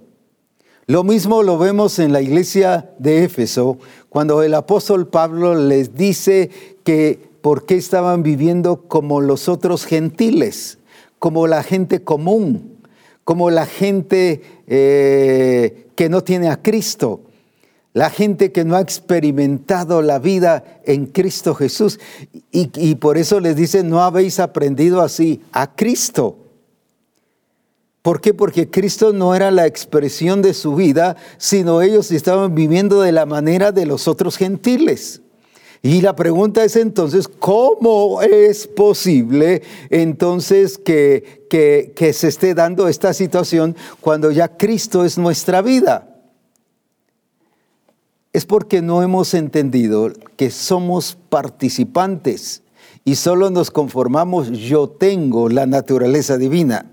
Lo 0.88 1.04
mismo 1.04 1.42
lo 1.44 1.58
vemos 1.58 1.98
en 2.00 2.14
la 2.14 2.22
iglesia 2.22 2.92
de 3.00 3.24
Éfeso, 3.24 3.80
cuando 4.16 4.44
el 4.44 4.54
apóstol 4.54 5.10
Pablo 5.10 5.56
les 5.56 5.94
dice 5.94 6.50
que 6.86 7.20
por 7.42 7.66
qué 7.66 7.76
estaban 7.76 8.24
viviendo 8.24 8.84
como 8.88 9.20
los 9.20 9.50
otros 9.50 9.86
gentiles, 9.86 10.78
como 11.20 11.48
la 11.48 11.64
gente 11.64 12.02
común, 12.02 12.78
como 13.26 13.50
la 13.50 13.66
gente 13.66 14.42
eh, 14.68 15.90
que 15.96 16.08
no 16.08 16.24
tiene 16.24 16.48
a 16.48 16.62
Cristo, 16.62 17.24
la 17.92 18.10
gente 18.10 18.54
que 18.54 18.64
no 18.64 18.78
ha 18.78 18.80
experimentado 18.80 20.02
la 20.02 20.18
vida 20.18 20.64
en 20.86 21.08
Cristo 21.08 21.54
Jesús. 21.54 22.00
Y, 22.54 22.72
y 22.78 22.96
por 22.96 23.18
eso 23.18 23.42
les 23.42 23.58
dice, 23.58 23.84
no 23.84 24.02
habéis 24.02 24.40
aprendido 24.40 25.02
así 25.02 25.42
a 25.52 25.76
Cristo. 25.76 26.38
¿Por 28.06 28.22
qué? 28.22 28.36
Porque 28.36 28.70
Cristo 28.70 29.14
no 29.14 29.34
era 29.34 29.50
la 29.50 29.66
expresión 29.66 30.44
de 30.44 30.54
su 30.54 30.76
vida, 30.76 31.16
sino 31.40 31.82
ellos 31.82 32.12
estaban 32.12 32.54
viviendo 32.54 33.02
de 33.02 33.12
la 33.12 33.26
manera 33.26 33.72
de 33.72 33.88
los 33.88 34.08
otros 34.08 34.38
gentiles. 34.38 35.24
Y 35.82 36.02
la 36.02 36.16
pregunta 36.16 36.64
es 36.64 36.76
entonces, 36.76 37.28
¿cómo 37.28 38.22
es 38.22 38.68
posible 38.68 39.64
entonces 39.90 40.78
que, 40.78 41.48
que, 41.50 41.94
que, 41.96 42.14
se 42.14 42.28
esté 42.28 42.54
dando 42.54 42.88
esta 42.88 43.12
situación 43.12 43.76
cuando 44.02 44.30
ya 44.30 44.50
Cristo 44.50 45.04
es 45.04 45.18
nuestra 45.18 45.64
vida? 45.64 46.22
Es 48.34 48.46
porque 48.46 48.84
no 48.84 49.02
hemos 49.02 49.34
entendido 49.34 50.14
que 50.38 50.52
somos 50.52 51.18
participantes 51.30 52.62
y 53.04 53.16
solo 53.16 53.50
nos 53.50 53.72
conformamos, 53.72 54.52
yo 54.52 54.90
tengo 54.90 55.50
la 55.50 55.66
naturaleza 55.66 56.38
divina. 56.38 56.92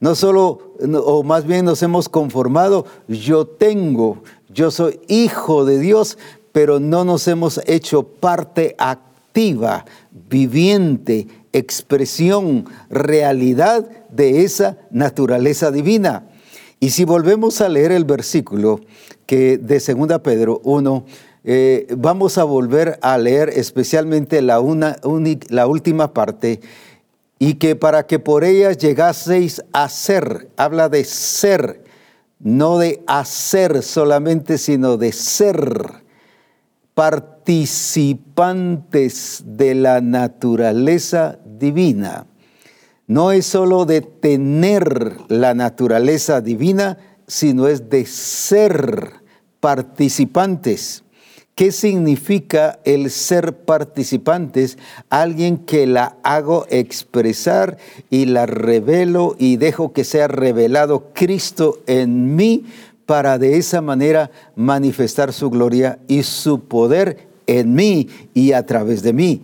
No 0.00 0.14
solo, 0.14 0.74
o 1.04 1.22
más 1.22 1.46
bien 1.46 1.64
nos 1.64 1.82
hemos 1.82 2.08
conformado, 2.08 2.86
yo 3.08 3.46
tengo, 3.46 4.22
yo 4.48 4.70
soy 4.70 5.00
hijo 5.08 5.64
de 5.64 5.78
Dios, 5.78 6.18
pero 6.52 6.80
no 6.80 7.04
nos 7.04 7.28
hemos 7.28 7.60
hecho 7.66 8.02
parte 8.04 8.74
activa, 8.78 9.84
viviente, 10.28 11.28
expresión, 11.52 12.66
realidad 12.88 13.88
de 14.10 14.44
esa 14.44 14.78
naturaleza 14.90 15.70
divina. 15.70 16.28
Y 16.80 16.90
si 16.90 17.04
volvemos 17.04 17.60
a 17.60 17.68
leer 17.68 17.92
el 17.92 18.04
versículo 18.04 18.80
que 19.26 19.58
de 19.58 19.80
2 19.80 20.20
Pedro 20.20 20.60
1, 20.64 21.04
eh, 21.44 21.86
vamos 21.96 22.38
a 22.38 22.44
volver 22.44 22.98
a 23.02 23.16
leer 23.18 23.50
especialmente 23.50 24.42
la, 24.42 24.60
una, 24.60 24.96
la 25.48 25.66
última 25.66 26.12
parte, 26.12 26.60
y 27.38 27.54
que 27.54 27.76
para 27.76 28.06
que 28.06 28.18
por 28.18 28.44
ellas 28.44 28.76
llegaseis 28.78 29.62
a 29.72 29.88
ser, 29.88 30.50
habla 30.56 30.88
de 30.88 31.04
ser, 31.04 31.84
no 32.38 32.78
de 32.78 33.02
hacer 33.06 33.82
solamente, 33.82 34.58
sino 34.58 34.96
de 34.96 35.12
ser 35.12 36.04
participantes 36.94 39.42
de 39.44 39.74
la 39.74 40.00
naturaleza 40.00 41.38
divina. 41.44 42.26
No 43.06 43.32
es 43.32 43.44
solo 43.46 43.84
de 43.84 44.00
tener 44.00 45.18
la 45.28 45.52
naturaleza 45.54 46.40
divina, 46.40 46.98
sino 47.26 47.68
es 47.68 47.90
de 47.90 48.06
ser 48.06 49.12
participantes. 49.60 51.04
¿Qué 51.56 51.72
significa 51.72 52.80
el 52.84 53.10
ser 53.10 53.54
participantes? 53.54 54.76
Alguien 55.08 55.56
que 55.56 55.86
la 55.86 56.18
hago 56.22 56.66
expresar 56.68 57.78
y 58.10 58.26
la 58.26 58.44
revelo 58.44 59.36
y 59.38 59.56
dejo 59.56 59.94
que 59.94 60.04
sea 60.04 60.28
revelado 60.28 61.14
Cristo 61.14 61.78
en 61.86 62.36
mí 62.36 62.66
para 63.06 63.38
de 63.38 63.56
esa 63.56 63.80
manera 63.80 64.30
manifestar 64.54 65.32
su 65.32 65.48
gloria 65.48 65.98
y 66.08 66.24
su 66.24 66.60
poder 66.60 67.26
en 67.46 67.74
mí 67.74 68.06
y 68.34 68.52
a 68.52 68.66
través 68.66 69.02
de 69.02 69.14
mí. 69.14 69.40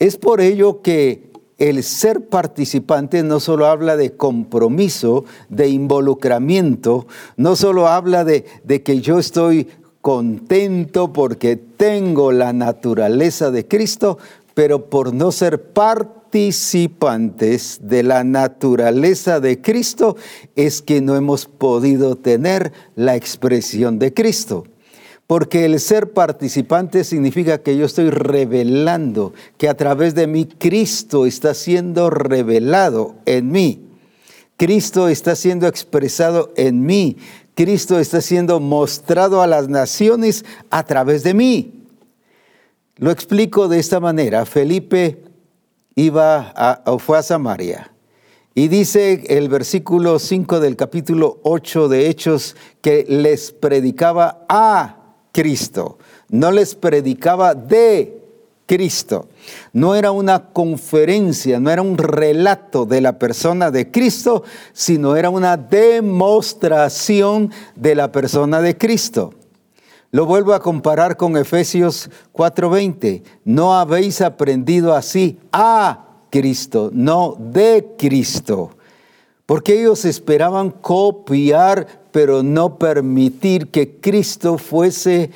Es 0.00 0.16
por 0.16 0.40
ello 0.40 0.82
que 0.82 1.30
el 1.58 1.84
ser 1.84 2.26
participante 2.26 3.22
no 3.22 3.38
solo 3.38 3.66
habla 3.66 3.96
de 3.96 4.16
compromiso, 4.16 5.26
de 5.50 5.68
involucramiento, 5.68 7.06
no 7.36 7.54
solo 7.54 7.86
habla 7.86 8.24
de, 8.24 8.46
de 8.64 8.82
que 8.82 9.02
yo 9.02 9.18
estoy 9.18 9.68
contento 10.00 11.12
porque 11.12 11.56
tengo 11.56 12.30
la 12.32 12.52
naturaleza 12.52 13.50
de 13.50 13.66
Cristo, 13.66 14.18
pero 14.54 14.90
por 14.90 15.14
no 15.14 15.32
ser 15.32 15.72
participantes 15.72 17.80
de 17.82 18.02
la 18.02 18.24
naturaleza 18.24 19.40
de 19.40 19.60
Cristo 19.60 20.16
es 20.56 20.82
que 20.82 21.00
no 21.00 21.16
hemos 21.16 21.46
podido 21.46 22.16
tener 22.16 22.72
la 22.96 23.16
expresión 23.16 23.98
de 23.98 24.12
Cristo. 24.14 24.64
Porque 25.26 25.64
el 25.64 25.78
ser 25.78 26.12
participante 26.12 27.04
significa 27.04 27.58
que 27.58 27.76
yo 27.76 27.86
estoy 27.86 28.10
revelando 28.10 29.32
que 29.58 29.68
a 29.68 29.76
través 29.76 30.16
de 30.16 30.26
mí 30.26 30.44
Cristo 30.44 31.24
está 31.24 31.54
siendo 31.54 32.10
revelado 32.10 33.14
en 33.26 33.52
mí. 33.52 33.86
Cristo 34.56 35.08
está 35.08 35.36
siendo 35.36 35.68
expresado 35.68 36.52
en 36.54 36.84
mí. 36.84 37.16
Cristo 37.62 37.98
está 37.98 38.22
siendo 38.22 38.58
mostrado 38.58 39.42
a 39.42 39.46
las 39.46 39.68
naciones 39.68 40.46
a 40.70 40.82
través 40.82 41.22
de 41.22 41.34
mí. 41.34 41.84
Lo 42.96 43.10
explico 43.10 43.68
de 43.68 43.78
esta 43.78 44.00
manera. 44.00 44.46
Felipe 44.46 45.24
iba 45.94 46.54
a, 46.56 46.80
o 46.86 46.98
fue 46.98 47.18
a 47.18 47.22
Samaria. 47.22 47.92
Y 48.54 48.68
dice 48.68 49.24
el 49.28 49.50
versículo 49.50 50.18
5 50.18 50.58
del 50.58 50.74
capítulo 50.74 51.38
8 51.42 51.90
de 51.90 52.08
Hechos 52.08 52.56
que 52.80 53.04
les 53.06 53.52
predicaba 53.52 54.46
a 54.48 54.96
Cristo, 55.30 55.98
no 56.30 56.52
les 56.52 56.74
predicaba 56.74 57.54
de 57.54 58.19
Cristo. 58.70 59.26
No 59.72 59.96
era 59.96 60.12
una 60.12 60.52
conferencia, 60.52 61.58
no 61.58 61.72
era 61.72 61.82
un 61.82 61.98
relato 61.98 62.86
de 62.86 63.00
la 63.00 63.18
persona 63.18 63.72
de 63.72 63.90
Cristo, 63.90 64.44
sino 64.72 65.16
era 65.16 65.28
una 65.28 65.56
demostración 65.56 67.50
de 67.74 67.96
la 67.96 68.12
persona 68.12 68.60
de 68.60 68.78
Cristo. 68.78 69.34
Lo 70.12 70.24
vuelvo 70.24 70.54
a 70.54 70.60
comparar 70.60 71.16
con 71.16 71.36
Efesios 71.36 72.10
4:20. 72.30 73.24
No 73.44 73.76
habéis 73.76 74.20
aprendido 74.20 74.94
así 74.94 75.40
a 75.50 76.06
Cristo, 76.30 76.90
no 76.92 77.36
de 77.40 77.96
Cristo. 77.98 78.70
Porque 79.46 79.80
ellos 79.80 80.04
esperaban 80.04 80.70
copiar, 80.70 82.04
pero 82.12 82.44
no 82.44 82.78
permitir 82.78 83.72
que 83.72 83.96
Cristo 83.96 84.58
fuese 84.58 85.32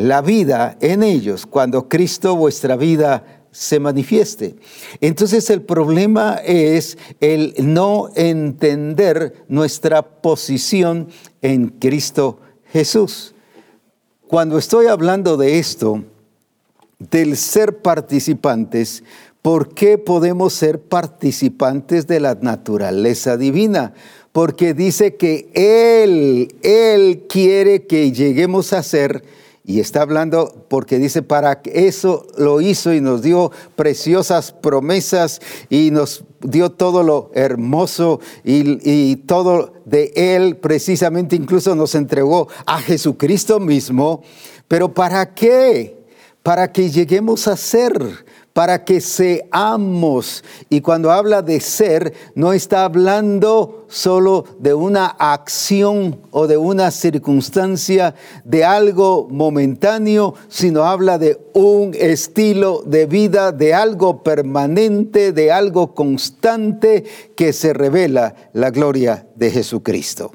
la 0.00 0.22
vida 0.22 0.78
en 0.80 1.02
ellos, 1.02 1.44
cuando 1.44 1.86
Cristo 1.86 2.34
vuestra 2.34 2.74
vida 2.74 3.44
se 3.50 3.78
manifieste. 3.78 4.56
Entonces 5.02 5.50
el 5.50 5.60
problema 5.60 6.36
es 6.42 6.96
el 7.20 7.52
no 7.58 8.08
entender 8.14 9.44
nuestra 9.48 10.00
posición 10.00 11.08
en 11.42 11.68
Cristo 11.68 12.40
Jesús. 12.72 13.34
Cuando 14.26 14.56
estoy 14.56 14.86
hablando 14.86 15.36
de 15.36 15.58
esto, 15.58 16.02
del 16.98 17.36
ser 17.36 17.82
participantes, 17.82 19.04
¿por 19.42 19.74
qué 19.74 19.98
podemos 19.98 20.54
ser 20.54 20.80
participantes 20.80 22.06
de 22.06 22.20
la 22.20 22.38
naturaleza 22.40 23.36
divina? 23.36 23.92
Porque 24.32 24.72
dice 24.72 25.16
que 25.16 25.50
Él, 25.52 26.54
Él 26.62 27.26
quiere 27.28 27.86
que 27.86 28.12
lleguemos 28.12 28.72
a 28.72 28.82
ser 28.82 29.24
y 29.64 29.80
está 29.80 30.02
hablando 30.02 30.66
porque 30.68 30.98
dice, 30.98 31.22
para 31.22 31.60
eso 31.64 32.26
lo 32.36 32.60
hizo 32.60 32.94
y 32.94 33.00
nos 33.00 33.22
dio 33.22 33.52
preciosas 33.76 34.52
promesas 34.52 35.40
y 35.68 35.90
nos 35.90 36.24
dio 36.40 36.70
todo 36.70 37.02
lo 37.02 37.30
hermoso 37.34 38.20
y, 38.42 38.78
y, 38.90 39.16
todo 39.16 39.74
de 39.84 40.12
Él, 40.16 40.56
precisamente 40.56 41.36
incluso 41.36 41.74
nos 41.74 41.94
entregó 41.94 42.48
a 42.64 42.80
Jesucristo 42.80 43.60
mismo. 43.60 44.22
Pero 44.66 44.94
¿para 44.94 45.34
qué? 45.34 46.04
Para 46.42 46.72
que 46.72 46.90
lleguemos 46.90 47.46
a 47.46 47.56
ser 47.56 48.24
para 48.52 48.84
que 48.84 49.00
seamos. 49.00 50.44
Y 50.68 50.80
cuando 50.80 51.10
habla 51.12 51.42
de 51.42 51.60
ser, 51.60 52.12
no 52.34 52.52
está 52.52 52.84
hablando 52.84 53.86
solo 53.88 54.44
de 54.58 54.74
una 54.74 55.06
acción 55.06 56.20
o 56.30 56.46
de 56.46 56.56
una 56.56 56.90
circunstancia, 56.90 58.14
de 58.44 58.64
algo 58.64 59.28
momentáneo, 59.30 60.34
sino 60.48 60.84
habla 60.84 61.18
de 61.18 61.38
un 61.54 61.94
estilo 61.98 62.82
de 62.84 63.06
vida, 63.06 63.52
de 63.52 63.74
algo 63.74 64.22
permanente, 64.22 65.32
de 65.32 65.52
algo 65.52 65.94
constante 65.94 67.04
que 67.36 67.52
se 67.52 67.72
revela 67.72 68.34
la 68.52 68.70
gloria 68.70 69.26
de 69.36 69.50
Jesucristo. 69.50 70.32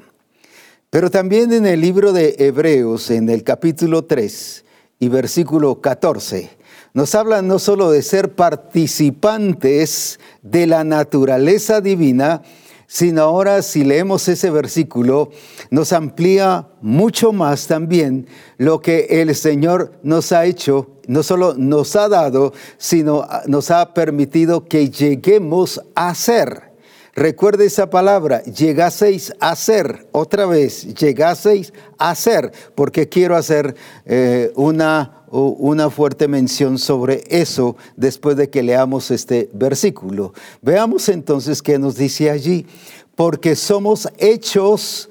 Pero 0.90 1.10
también 1.10 1.52
en 1.52 1.66
el 1.66 1.80
libro 1.80 2.12
de 2.12 2.36
Hebreos, 2.38 3.10
en 3.10 3.28
el 3.28 3.42
capítulo 3.42 4.04
3 4.04 4.64
y 4.98 5.08
versículo 5.08 5.80
14, 5.80 6.48
nos 6.96 7.14
habla 7.14 7.42
no 7.42 7.58
solo 7.58 7.90
de 7.90 8.00
ser 8.00 8.34
participantes 8.34 10.18
de 10.40 10.66
la 10.66 10.82
naturaleza 10.82 11.82
divina, 11.82 12.40
sino 12.86 13.20
ahora 13.20 13.60
si 13.60 13.84
leemos 13.84 14.26
ese 14.28 14.48
versículo, 14.48 15.28
nos 15.68 15.92
amplía 15.92 16.68
mucho 16.80 17.34
más 17.34 17.66
también 17.66 18.26
lo 18.56 18.80
que 18.80 19.08
el 19.10 19.34
Señor 19.34 19.92
nos 20.02 20.32
ha 20.32 20.46
hecho, 20.46 20.88
no 21.06 21.22
solo 21.22 21.52
nos 21.58 21.94
ha 21.96 22.08
dado, 22.08 22.54
sino 22.78 23.28
nos 23.46 23.70
ha 23.70 23.92
permitido 23.92 24.64
que 24.64 24.88
lleguemos 24.88 25.82
a 25.94 26.14
ser. 26.14 26.72
Recuerde 27.14 27.66
esa 27.66 27.90
palabra, 27.90 28.42
llegaseis 28.44 29.34
a 29.38 29.54
ser, 29.54 30.06
otra 30.12 30.46
vez, 30.46 30.94
llegaseis 30.94 31.74
a 31.98 32.14
ser, 32.14 32.52
porque 32.74 33.10
quiero 33.10 33.36
hacer 33.36 33.74
eh, 34.06 34.50
una 34.54 35.15
una 35.30 35.88
fuerte 35.90 36.26
mención 36.28 36.78
sobre 36.78 37.24
eso 37.28 37.76
después 37.96 38.36
de 38.36 38.48
que 38.50 38.62
leamos 38.62 39.10
este 39.10 39.50
versículo. 39.52 40.32
Veamos 40.62 41.08
entonces 41.08 41.60
qué 41.62 41.76
nos 41.78 41.96
dice 41.96 42.30
allí, 42.30 42.66
porque 43.14 43.56
somos 43.56 44.08
hechos 44.18 45.10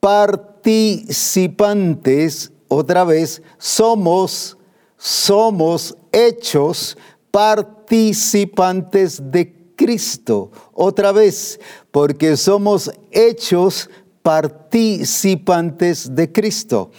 participantes, 0.00 2.52
otra 2.68 3.04
vez, 3.04 3.42
somos, 3.58 4.56
somos 4.96 5.96
hechos 6.12 6.96
participantes 7.30 9.20
de 9.30 9.54
Cristo, 9.76 10.50
otra 10.72 11.12
vez, 11.12 11.60
porque 11.90 12.36
somos 12.36 12.90
hechos 13.10 13.88
participantes 14.22 16.14
de 16.14 16.30
Cristo. 16.30 16.90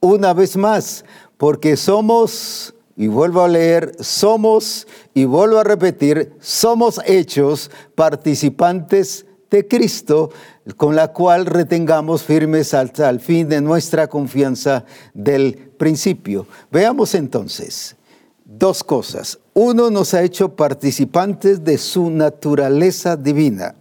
Una 0.00 0.32
vez 0.32 0.56
más, 0.56 1.04
porque 1.40 1.78
somos, 1.78 2.74
y 2.98 3.06
vuelvo 3.06 3.40
a 3.40 3.48
leer, 3.48 3.96
somos, 3.98 4.86
y 5.14 5.24
vuelvo 5.24 5.56
a 5.56 5.64
repetir, 5.64 6.34
somos 6.38 7.00
hechos 7.06 7.70
participantes 7.94 9.24
de 9.50 9.66
Cristo, 9.66 10.28
con 10.76 10.94
la 10.94 11.14
cual 11.14 11.46
retengamos 11.46 12.24
firmes 12.24 12.74
hasta 12.74 13.08
el 13.08 13.20
fin 13.20 13.48
de 13.48 13.62
nuestra 13.62 14.06
confianza 14.08 14.84
del 15.14 15.56
principio. 15.78 16.46
Veamos 16.70 17.14
entonces, 17.14 17.96
dos 18.44 18.84
cosas. 18.84 19.38
Uno 19.54 19.88
nos 19.88 20.12
ha 20.12 20.22
hecho 20.22 20.56
participantes 20.56 21.64
de 21.64 21.78
su 21.78 22.10
naturaleza 22.10 23.16
divina, 23.16 23.76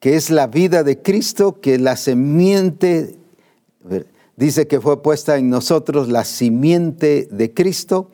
que 0.00 0.16
es 0.16 0.30
la 0.30 0.48
vida 0.48 0.82
de 0.82 1.00
Cristo, 1.00 1.60
que 1.60 1.78
la 1.78 1.96
simiente, 1.96 3.20
dice 4.36 4.66
que 4.66 4.80
fue 4.80 5.02
puesta 5.02 5.36
en 5.36 5.50
nosotros 5.50 6.08
la 6.08 6.24
simiente 6.24 7.28
de 7.30 7.52
Cristo. 7.52 8.10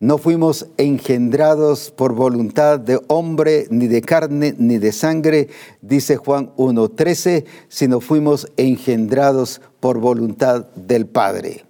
No 0.00 0.18
fuimos 0.18 0.68
engendrados 0.76 1.90
por 1.90 2.14
voluntad 2.14 2.78
de 2.78 3.00
hombre, 3.08 3.66
ni 3.70 3.88
de 3.88 4.00
carne, 4.00 4.54
ni 4.56 4.78
de 4.78 4.92
sangre, 4.92 5.48
dice 5.82 6.16
Juan 6.16 6.54
1.13, 6.56 7.44
sino 7.68 8.00
fuimos 8.00 8.50
engendrados 8.56 9.60
por 9.80 9.98
voluntad 9.98 10.66
del 10.76 11.06
Padre 11.06 11.68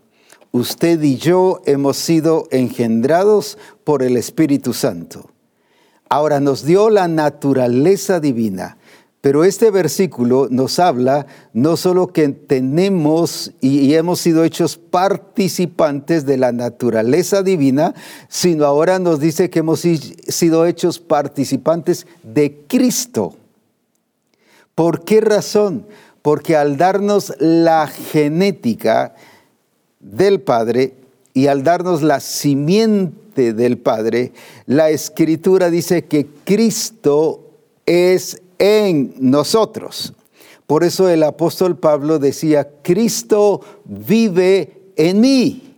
usted 0.53 1.03
y 1.03 1.17
yo 1.17 1.61
hemos 1.67 1.97
sido 1.97 2.49
engendrados 2.51 3.59
por 3.85 4.03
el 4.03 4.17
Espíritu 4.17 4.73
Santo. 4.73 5.31
Ahora 6.09 6.41
nos 6.41 6.65
dio 6.65 6.89
la 6.89 7.07
naturaleza 7.07 8.19
divina, 8.21 8.78
pero 9.21 9.45
este 9.45 9.71
versículo 9.71 10.49
nos 10.51 10.79
habla 10.79 11.27
no 11.53 11.77
solo 11.77 12.09
que 12.09 12.29
tenemos 12.29 13.53
y, 13.61 13.95
hemos 13.95 14.21
sido 14.21 14.45
hechos 14.45 14.77
participantes 14.77 16.25
de 16.25 16.37
la 16.37 16.53
naturaleza 16.53 17.43
divina, 17.43 17.95
sino 18.29 18.65
ahora 18.65 18.99
nos 18.99 19.19
dice 19.19 19.51
que 19.51 19.59
hemos 19.59 19.81
sido 19.81 20.67
hechos 20.67 21.01
participantes 21.01 22.07
de 22.23 22.61
Cristo. 22.69 23.35
¿Por 24.75 25.05
qué 25.05 25.21
razón? 25.21 25.87
Porque 26.23 26.57
al 26.57 26.77
darnos 26.77 27.35
la 27.41 27.89
genética, 27.89 29.15
del 30.01 30.41
Padre 30.41 30.95
y 31.35 31.47
al 31.47 31.63
darnos 31.63 32.03
la 32.03 32.21
simiente 32.21 33.53
del 33.53 33.79
Padre, 33.79 34.33
la 34.67 34.91
escritura 34.91 35.71
dice 35.71 36.05
que 36.05 36.27
Cristo 36.45 37.51
es 37.87 38.43
en 38.59 39.15
nosotros. 39.19 40.13
Por 40.67 40.85
eso 40.85 41.09
el 41.09 41.23
apóstol 41.23 41.79
Pablo 41.79 42.19
decía, 42.19 42.69
Cristo 42.83 43.63
vive 43.85 44.93
en 44.97 45.21
mí. 45.21 45.77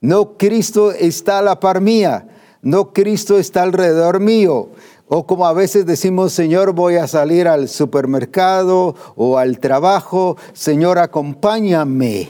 No 0.00 0.36
Cristo 0.36 0.92
está 0.92 1.38
a 1.38 1.42
la 1.42 1.58
par 1.58 1.80
mía, 1.80 2.28
no 2.62 2.92
Cristo 2.92 3.38
está 3.38 3.62
alrededor 3.62 4.20
mío. 4.20 4.68
O 5.08 5.26
como 5.26 5.46
a 5.46 5.54
veces 5.54 5.86
decimos, 5.86 6.34
Señor, 6.34 6.72
voy 6.72 6.96
a 6.96 7.06
salir 7.06 7.48
al 7.48 7.68
supermercado 7.68 8.94
o 9.16 9.38
al 9.38 9.58
trabajo, 9.58 10.36
Señor, 10.52 10.98
acompáñame. 10.98 12.28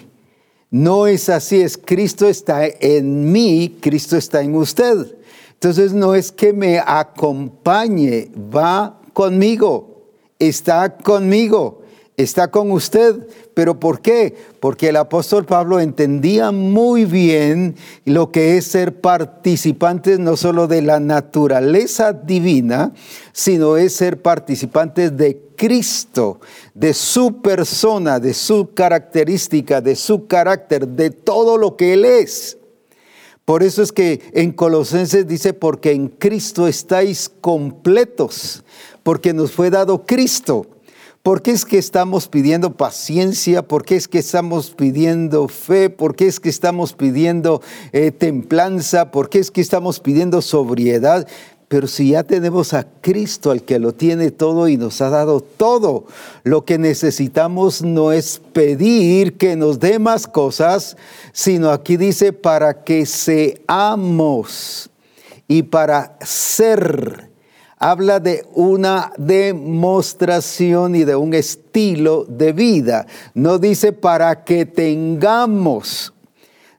No 0.71 1.07
es 1.07 1.29
así, 1.29 1.61
es 1.61 1.77
Cristo 1.77 2.29
está 2.29 2.67
en 2.67 3.33
mí, 3.33 3.79
Cristo 3.81 4.17
está 4.17 4.43
en 4.43 4.55
usted. 4.55 5.17
Entonces 5.55 5.93
no 5.93 6.15
es 6.15 6.31
que 6.31 6.53
me 6.53 6.79
acompañe, 6.79 8.31
va 8.55 8.98
conmigo, 9.19 10.05
está 10.39 10.97
conmigo, 10.97 11.83
está 12.17 12.53
con 12.53 12.71
usted. 12.71 13.27
¿Pero 13.53 13.81
por 13.81 14.01
qué? 14.01 14.37
Porque 14.61 14.91
el 14.91 14.97
apóstol 14.97 15.45
Pablo 15.45 15.81
entendía 15.81 16.53
muy 16.53 17.05
bien 17.05 17.75
lo 18.05 18.31
que 18.31 18.57
es 18.57 18.67
ser 18.67 19.01
participantes 19.01 20.21
no 20.21 20.37
solo 20.37 20.69
de 20.69 20.83
la 20.83 21.01
naturaleza 21.01 22.13
divina, 22.13 22.93
sino 23.33 23.77
es 23.77 23.97
ser 23.97 24.23
participantes 24.23 25.17
de 25.17 25.43
Cristo, 25.57 26.39
de 26.73 26.95
su 26.95 27.43
persona, 27.43 28.21
de 28.21 28.35
su 28.35 28.73
característica, 28.73 29.81
de 29.81 29.97
su 29.97 30.29
carácter, 30.29 30.87
de 30.87 31.11
todo 31.11 31.59
lo 31.59 31.75
que 31.75 31.95
Él 31.95 32.05
es. 32.05 32.57
Por 33.49 33.63
eso 33.63 33.83
es 33.83 33.93
que 33.93 34.21
en 34.35 34.53
Colosenses 34.53 35.27
dice, 35.27 35.55
porque 35.55 35.93
en 35.93 36.09
Cristo 36.09 36.69
estáis 36.69 37.31
completos, 37.41 38.63
porque 39.03 39.33
nos 39.33 39.53
fue 39.53 39.71
dado 39.71 40.05
Cristo. 40.05 40.67
¿Por 41.23 41.41
qué 41.41 41.53
es 41.53 41.65
que 41.65 41.79
estamos 41.79 42.29
pidiendo 42.29 42.77
paciencia? 42.77 43.67
¿Por 43.67 43.87
qué 43.87 43.97
es 43.97 44.07
que 44.07 44.19
estamos 44.19 44.73
pidiendo 44.73 45.49
fe? 45.49 45.89
¿Por 45.89 46.15
qué 46.15 46.27
es 46.27 46.41
que 46.41 46.51
estamos 46.51 46.93
pidiendo 46.93 47.63
eh, 47.93 48.11
templanza? 48.11 49.11
¿Por 49.11 49.31
qué 49.31 49.39
es 49.39 49.51
que 49.51 49.63
estamos 49.63 49.99
pidiendo 50.01 50.43
sobriedad? 50.43 51.27
Pero 51.69 51.87
si 51.87 52.11
ya 52.11 52.23
tenemos 52.23 52.73
a 52.73 52.87
Cristo, 53.03 53.51
al 53.51 53.63
que 53.63 53.79
lo 53.79 53.93
tiene 53.93 54.31
todo 54.31 54.69
y 54.69 54.79
nos 54.79 55.03
ha 55.03 55.11
dado 55.11 55.43
todo, 55.43 56.07
lo 56.43 56.65
que 56.65 56.79
necesitamos 56.79 57.83
no 57.83 58.11
es 58.11 58.41
pedir 58.55 59.37
que 59.37 59.55
nos 59.55 59.79
dé 59.79 59.99
más 59.99 60.27
cosas, 60.27 60.97
sino 61.33 61.71
aquí 61.71 61.99
dice 61.99 62.33
para 62.33 62.85
que 62.85 63.05
seamos 63.05 64.89
y 65.47 65.63
para 65.65 66.17
ser. 66.23 67.29
Habla 67.81 68.19
de 68.19 68.47
una 68.55 69.13
demostración 69.19 70.97
y 70.97 71.05
de 71.05 71.17
un 71.17 71.35
estilo 71.35 72.25
de 72.25 72.53
vida. 72.53 73.07
No 73.35 73.59
dice 73.59 73.93
para 73.93 74.43
que 74.43 74.65
tengamos. 74.65 76.15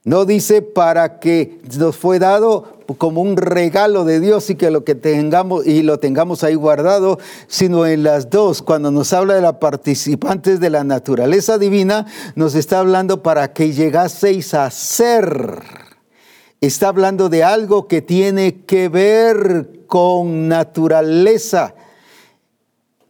No 0.04 0.24
dice 0.24 0.62
para 0.62 1.20
que 1.20 1.60
nos 1.78 1.96
fue 1.96 2.18
dado 2.18 2.79
como 2.98 3.20
un 3.20 3.36
regalo 3.36 4.04
de 4.04 4.20
Dios 4.20 4.50
y 4.50 4.54
que 4.54 4.70
lo 4.70 4.84
que 4.84 4.94
tengamos 4.94 5.66
y 5.66 5.82
lo 5.82 5.98
tengamos 5.98 6.44
ahí 6.44 6.54
guardado, 6.54 7.18
sino 7.46 7.86
en 7.86 8.02
las 8.02 8.30
dos, 8.30 8.62
cuando 8.62 8.90
nos 8.90 9.12
habla 9.12 9.34
de 9.34 9.42
la 9.42 9.58
participantes 9.60 10.60
de 10.60 10.70
la 10.70 10.84
naturaleza 10.84 11.58
divina, 11.58 12.06
nos 12.34 12.54
está 12.54 12.80
hablando 12.80 13.22
para 13.22 13.52
que 13.52 13.72
llegaseis 13.72 14.54
a 14.54 14.70
ser. 14.70 15.62
Está 16.60 16.88
hablando 16.88 17.28
de 17.28 17.42
algo 17.42 17.88
que 17.88 18.02
tiene 18.02 18.64
que 18.66 18.88
ver 18.88 19.86
con 19.86 20.48
naturaleza. 20.48 21.74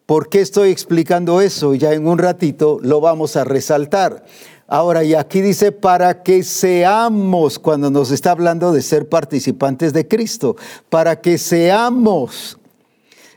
¿Por 0.07 0.29
qué 0.29 0.41
estoy 0.41 0.71
explicando 0.71 1.41
eso? 1.41 1.75
Ya 1.75 1.93
en 1.93 2.07
un 2.09 2.19
ratito 2.19 2.79
lo 2.83 3.01
vamos 3.01 3.37
a 3.37 3.45
resaltar. 3.45 4.25
Ahora, 4.73 5.03
y 5.03 5.15
aquí 5.15 5.41
dice, 5.41 5.73
para 5.73 6.23
que 6.23 6.45
seamos, 6.45 7.59
cuando 7.59 7.91
nos 7.91 8.13
está 8.13 8.31
hablando 8.31 8.71
de 8.71 8.83
ser 8.83 9.09
participantes 9.09 9.93
de 9.93 10.07
Cristo, 10.07 10.55
para 10.89 11.21
que 11.21 11.39
seamos. 11.39 12.57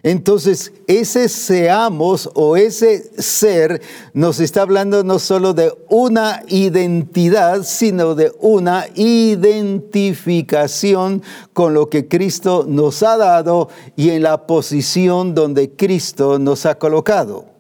Entonces, 0.04 0.74
ese 0.86 1.28
seamos 1.30 2.30
o 2.36 2.56
ese 2.56 3.19
ser 3.19 3.82
nos 4.13 4.39
está 4.39 4.62
hablando 4.62 5.04
no 5.04 5.17
solo 5.17 5.56
de 5.56 5.74
una 5.89 6.43
identidad, 6.50 7.63
sino 7.63 8.13
de 8.13 8.32
una 8.39 8.86
identificación 8.93 11.24
con 11.54 11.74
lo 11.74 11.89
que 11.89 12.08
Cristo 12.08 12.63
nos 12.67 13.02
ha 13.02 13.17
dado 13.17 13.69
y 13.96 14.12
en 14.12 14.22
la 14.22 14.46
posición 14.46 15.34
donde 15.34 15.72
Cristo 15.72 16.38
nos 16.38 16.67
ha 16.67 16.78
colocado. 16.78 17.53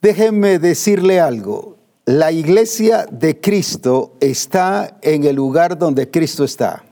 Déjenme 0.00 0.58
decirle 0.58 1.20
algo. 1.20 1.76
La 2.06 2.32
iglesia 2.32 3.06
de 3.10 3.38
Cristo 3.38 4.16
está 4.20 4.98
en 5.02 5.24
el 5.24 5.36
lugar 5.36 5.78
donde 5.78 6.10
Cristo 6.10 6.44
está. 6.44 6.84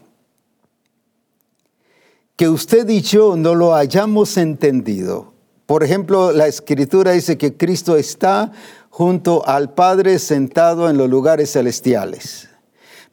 Que 2.36 2.48
usted 2.48 2.88
y 2.88 3.00
yo 3.00 3.36
no 3.36 3.54
lo 3.54 3.74
hayamos 3.74 4.36
entendido. 4.36 5.32
Por 5.64 5.82
ejemplo, 5.82 6.32
la 6.32 6.46
escritura 6.46 7.12
dice 7.12 7.36
que 7.38 7.56
Cristo 7.56 7.96
está 7.96 8.52
junto 8.90 9.46
al 9.46 9.74
Padre 9.74 10.18
sentado 10.18 10.88
en 10.88 10.98
los 10.98 11.08
lugares 11.08 11.52
celestiales. 11.52 12.48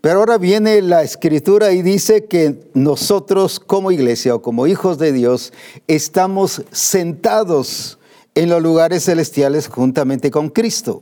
Pero 0.02 0.20
ahora 0.20 0.38
viene 0.38 0.82
la 0.82 1.04
escritura 1.04 1.72
y 1.72 1.82
dice 1.82 2.26
que 2.26 2.70
nosotros 2.74 3.60
como 3.60 3.92
iglesia 3.92 4.36
o 4.36 4.42
como 4.42 4.68
hijos 4.68 5.00
de 5.00 5.12
Dios 5.12 5.54
estamos 5.88 6.64
sentados 6.72 7.98
en 8.36 8.50
los 8.50 8.62
lugares 8.62 9.06
celestiales 9.06 9.68
juntamente 9.68 10.30
con 10.30 10.50
Cristo. 10.50 11.02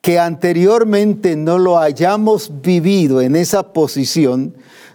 Que 0.00 0.18
anteriormente 0.18 1.36
no 1.36 1.58
lo 1.58 1.78
hayamos 1.78 2.62
vivido 2.62 3.20
en 3.20 3.36
esa 3.36 3.72
posición 3.72 4.54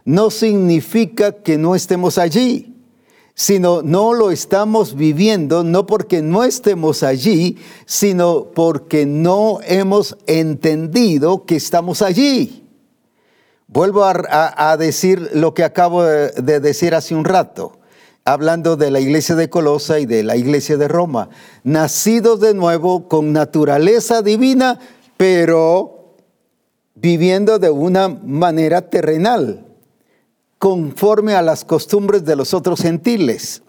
no 0.09 0.31
significa 0.31 1.31
que 1.33 1.59
no 1.59 1.75
estemos 1.75 2.17
allí, 2.17 2.75
sino 3.35 3.83
no 3.83 4.13
lo 4.13 4.31
estamos 4.31 4.95
viviendo 4.95 5.63
no 5.63 5.85
porque 5.85 6.23
no 6.23 6.43
estemos 6.43 7.03
allí, 7.03 7.57
sino 7.85 8.45
porque 8.55 9.05
no 9.05 9.59
hemos 9.63 10.17
entendido 10.25 11.45
que 11.45 11.55
estamos 11.55 12.01
allí. 12.01 12.67
Vuelvo 13.67 14.03
a, 14.03 14.77
decir 14.77 15.29
lo 15.33 15.53
que 15.53 15.63
acabo 15.63 16.03
de 16.03 16.59
decir 16.59 16.95
hace 16.95 17.13
un 17.13 17.23
rato 17.23 17.78
hablando 18.25 18.75
de 18.75 18.91
la 18.91 18.99
iglesia 18.99 19.35
de 19.35 19.49
Colosa 19.49 19.99
y 19.99 20.05
de 20.05 20.23
la 20.23 20.35
iglesia 20.35 20.77
de 20.77 20.87
Roma, 20.87 21.29
nacidos 21.63 22.39
de 22.39 22.53
nuevo 22.53 23.07
con 23.07 23.33
naturaleza 23.33 24.21
divina, 24.21 24.79
pero 25.17 26.15
viviendo 26.95 27.59
de 27.59 27.69
una 27.69 28.09
manera 28.09 28.89
terrenal, 28.89 29.65
conforme 30.57 31.33
a 31.33 31.41
las 31.41 31.65
costumbres 31.65 32.25
de 32.25 32.35
los 32.35 32.53
otros 32.53 32.81
gentiles, 32.81 33.63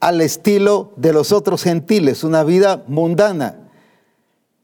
al 0.00 0.20
estilo 0.20 0.92
de 0.96 1.12
los 1.12 1.30
otros 1.32 1.62
gentiles, 1.62 2.24
una 2.24 2.42
vida 2.42 2.84
mundana 2.88 3.62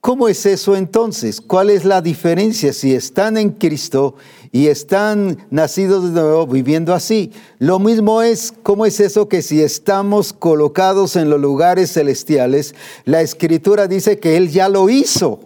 ¿Cómo 0.00 0.28
es 0.28 0.46
eso 0.46 0.76
entonces? 0.76 1.40
¿Cuál 1.40 1.70
es 1.70 1.84
la 1.84 2.00
diferencia 2.00 2.72
si 2.72 2.94
están 2.94 3.36
en 3.36 3.50
Cristo 3.50 4.14
y 4.52 4.68
están 4.68 5.46
nacidos 5.50 6.14
de 6.14 6.20
nuevo 6.20 6.46
viviendo 6.46 6.94
así? 6.94 7.32
Lo 7.58 7.78
mismo 7.78 8.22
es, 8.22 8.52
¿cómo 8.62 8.86
es 8.86 9.00
eso 9.00 9.28
que 9.28 9.42
si 9.42 9.62
estamos 9.62 10.32
colocados 10.32 11.16
en 11.16 11.30
los 11.30 11.40
lugares 11.40 11.92
celestiales, 11.92 12.74
la 13.04 13.20
escritura 13.20 13.86
dice 13.86 14.18
que 14.18 14.36
Él 14.36 14.50
ya 14.50 14.68
lo 14.68 14.88
hizo? 14.88 15.40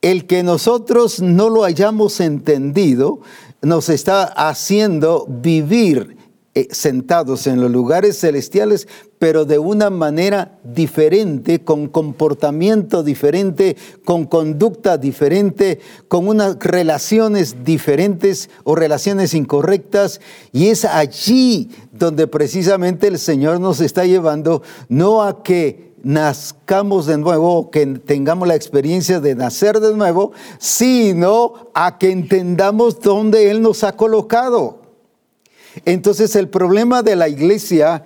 El 0.00 0.26
que 0.26 0.42
nosotros 0.42 1.20
no 1.20 1.48
lo 1.50 1.64
hayamos 1.64 2.20
entendido 2.20 3.20
nos 3.62 3.88
está 3.88 4.24
haciendo 4.24 5.26
vivir 5.28 6.16
eh, 6.54 6.68
sentados 6.70 7.46
en 7.46 7.60
los 7.60 7.70
lugares 7.70 8.18
celestiales, 8.18 8.88
pero 9.18 9.44
de 9.44 9.58
una 9.58 9.90
manera 9.90 10.58
diferente, 10.62 11.60
con 11.64 11.88
comportamiento 11.88 13.02
diferente, 13.02 13.76
con 14.04 14.26
conducta 14.26 14.96
diferente, 14.96 15.80
con 16.08 16.28
unas 16.28 16.58
relaciones 16.58 17.64
diferentes 17.64 18.48
o 18.64 18.74
relaciones 18.74 19.34
incorrectas. 19.34 20.20
Y 20.52 20.68
es 20.68 20.84
allí 20.84 21.70
donde 21.92 22.26
precisamente 22.26 23.08
el 23.08 23.18
Señor 23.18 23.60
nos 23.60 23.80
está 23.80 24.04
llevando, 24.04 24.62
no 24.88 25.22
a 25.22 25.42
que 25.42 25.88
nazcamos 26.02 27.06
de 27.06 27.18
nuevo, 27.18 27.70
que 27.70 27.84
tengamos 27.86 28.46
la 28.46 28.54
experiencia 28.54 29.20
de 29.20 29.34
nacer 29.34 29.80
de 29.80 29.94
nuevo, 29.94 30.32
sino 30.58 31.70
a 31.74 31.98
que 31.98 32.10
entendamos 32.10 33.00
dónde 33.00 33.50
Él 33.50 33.62
nos 33.62 33.82
ha 33.82 33.96
colocado. 33.96 34.78
Entonces 35.84 36.34
el 36.36 36.48
problema 36.48 37.02
de 37.02 37.16
la 37.16 37.28
iglesia, 37.28 38.04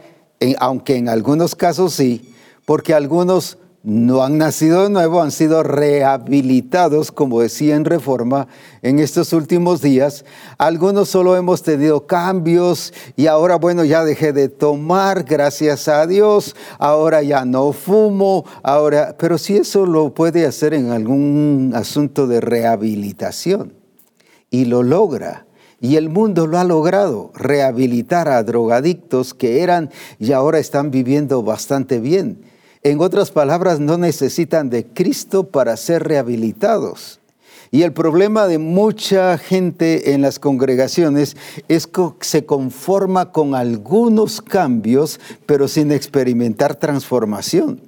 aunque 0.59 0.97
en 0.97 1.09
algunos 1.09 1.55
casos 1.55 1.95
sí, 1.95 2.35
porque 2.65 2.95
algunos 2.95 3.59
no 3.85 4.23
han 4.23 4.39
nacido 4.39 4.85
de 4.85 4.91
nuevo, 4.91 5.23
han 5.23 5.33
sido 5.33 5.65
rehabilitados, 5.65 7.11
como 7.11 7.41
decía 7.41 7.75
en 7.75 7.85
Reforma, 7.85 8.47
en 8.81 9.01
estos 9.01 9.33
últimos 9.33 9.83
días. 9.83 10.25
Algunos 10.57 11.09
solo 11.09 11.37
hemos 11.37 11.63
tenido 11.63 12.07
cambios 12.07 12.93
y 13.17 13.27
ahora, 13.27 13.57
bueno, 13.57 13.85
ya 13.85 14.05
dejé 14.05 14.33
de 14.33 14.49
tomar, 14.49 15.25
gracias 15.25 15.89
a 15.89 16.07
Dios, 16.07 16.55
ahora 16.79 17.23
ya 17.23 17.45
no 17.45 17.73
fumo, 17.73 18.45
ahora, 18.63 19.17
pero 19.19 19.37
si 19.37 19.57
eso 19.57 19.85
lo 19.85 20.15
puede 20.15 20.47
hacer 20.47 20.75
en 20.75 20.91
algún 20.91 21.73
asunto 21.75 22.29
de 22.29 22.41
rehabilitación 22.41 23.75
y 24.49 24.67
lo 24.67 24.85
logra 24.85 25.47
y 25.83 25.97
el 25.97 26.09
mundo 26.09 26.47
lo 26.47 26.59
ha 26.59 26.64
logrado, 26.64 27.33
rehabilitar 27.35 28.29
a 28.29 28.45
drogadictos 28.45 29.35
que 29.35 29.62
eran 29.62 29.90
y 30.21 30.31
ahora 30.31 30.61
están 30.61 30.92
viviendo 30.92 31.42
bastante 31.42 31.99
bien. 31.99 32.38
En 32.85 33.01
otras 33.01 33.33
palabras, 33.33 33.81
no 33.81 33.99
necesitan 33.99 34.71
de 34.71 34.87
Cristo 34.87 35.49
para 35.49 35.77
ser 35.77 36.05
rehabilitados. 36.05 37.18
Y 37.73 37.83
el 37.83 37.92
problema 37.92 38.47
de 38.47 38.59
mucha 38.59 39.37
gente 39.38 40.12
en 40.12 40.23
las 40.23 40.38
congregaciones 40.38 41.37
es 41.66 41.88
que 41.88 42.11
se 42.21 42.47
conforma 42.47 43.33
con 43.33 43.57
algunos 43.57 44.40
cambios, 44.40 45.18
pero 45.47 45.66
sin 45.66 45.90
experimentar 45.90 46.77
transformación. 46.77 47.81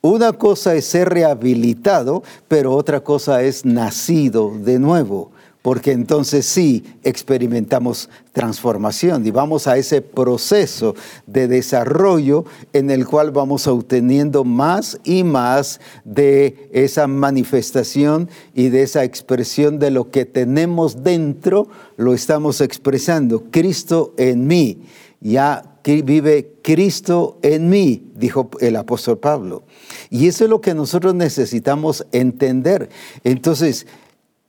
Una 0.00 0.32
cosa 0.32 0.76
es 0.76 0.84
ser 0.84 1.08
rehabilitado, 1.08 2.22
pero 2.46 2.72
otra 2.72 3.00
cosa 3.00 3.42
es 3.42 3.64
nacido 3.64 4.52
de 4.56 4.78
nuevo 4.78 5.32
porque 5.66 5.90
entonces 5.90 6.46
sí 6.46 6.84
experimentamos 7.02 8.08
transformación 8.30 9.26
y 9.26 9.32
vamos 9.32 9.66
a 9.66 9.76
ese 9.76 10.00
proceso 10.00 10.94
de 11.26 11.48
desarrollo 11.48 12.44
en 12.72 12.88
el 12.88 13.04
cual 13.04 13.32
vamos 13.32 13.66
obteniendo 13.66 14.44
más 14.44 15.00
y 15.02 15.24
más 15.24 15.80
de 16.04 16.68
esa 16.72 17.08
manifestación 17.08 18.30
y 18.54 18.68
de 18.68 18.84
esa 18.84 19.02
expresión 19.02 19.80
de 19.80 19.90
lo 19.90 20.12
que 20.12 20.24
tenemos 20.24 21.02
dentro, 21.02 21.66
lo 21.96 22.14
estamos 22.14 22.60
expresando. 22.60 23.46
Cristo 23.50 24.14
en 24.18 24.46
mí, 24.46 24.82
ya 25.20 25.80
vive 25.82 26.58
Cristo 26.62 27.40
en 27.42 27.68
mí, 27.70 28.12
dijo 28.14 28.50
el 28.60 28.76
apóstol 28.76 29.18
Pablo. 29.18 29.64
Y 30.10 30.28
eso 30.28 30.44
es 30.44 30.50
lo 30.50 30.60
que 30.60 30.74
nosotros 30.74 31.12
necesitamos 31.16 32.06
entender. 32.12 32.88
Entonces, 33.24 33.88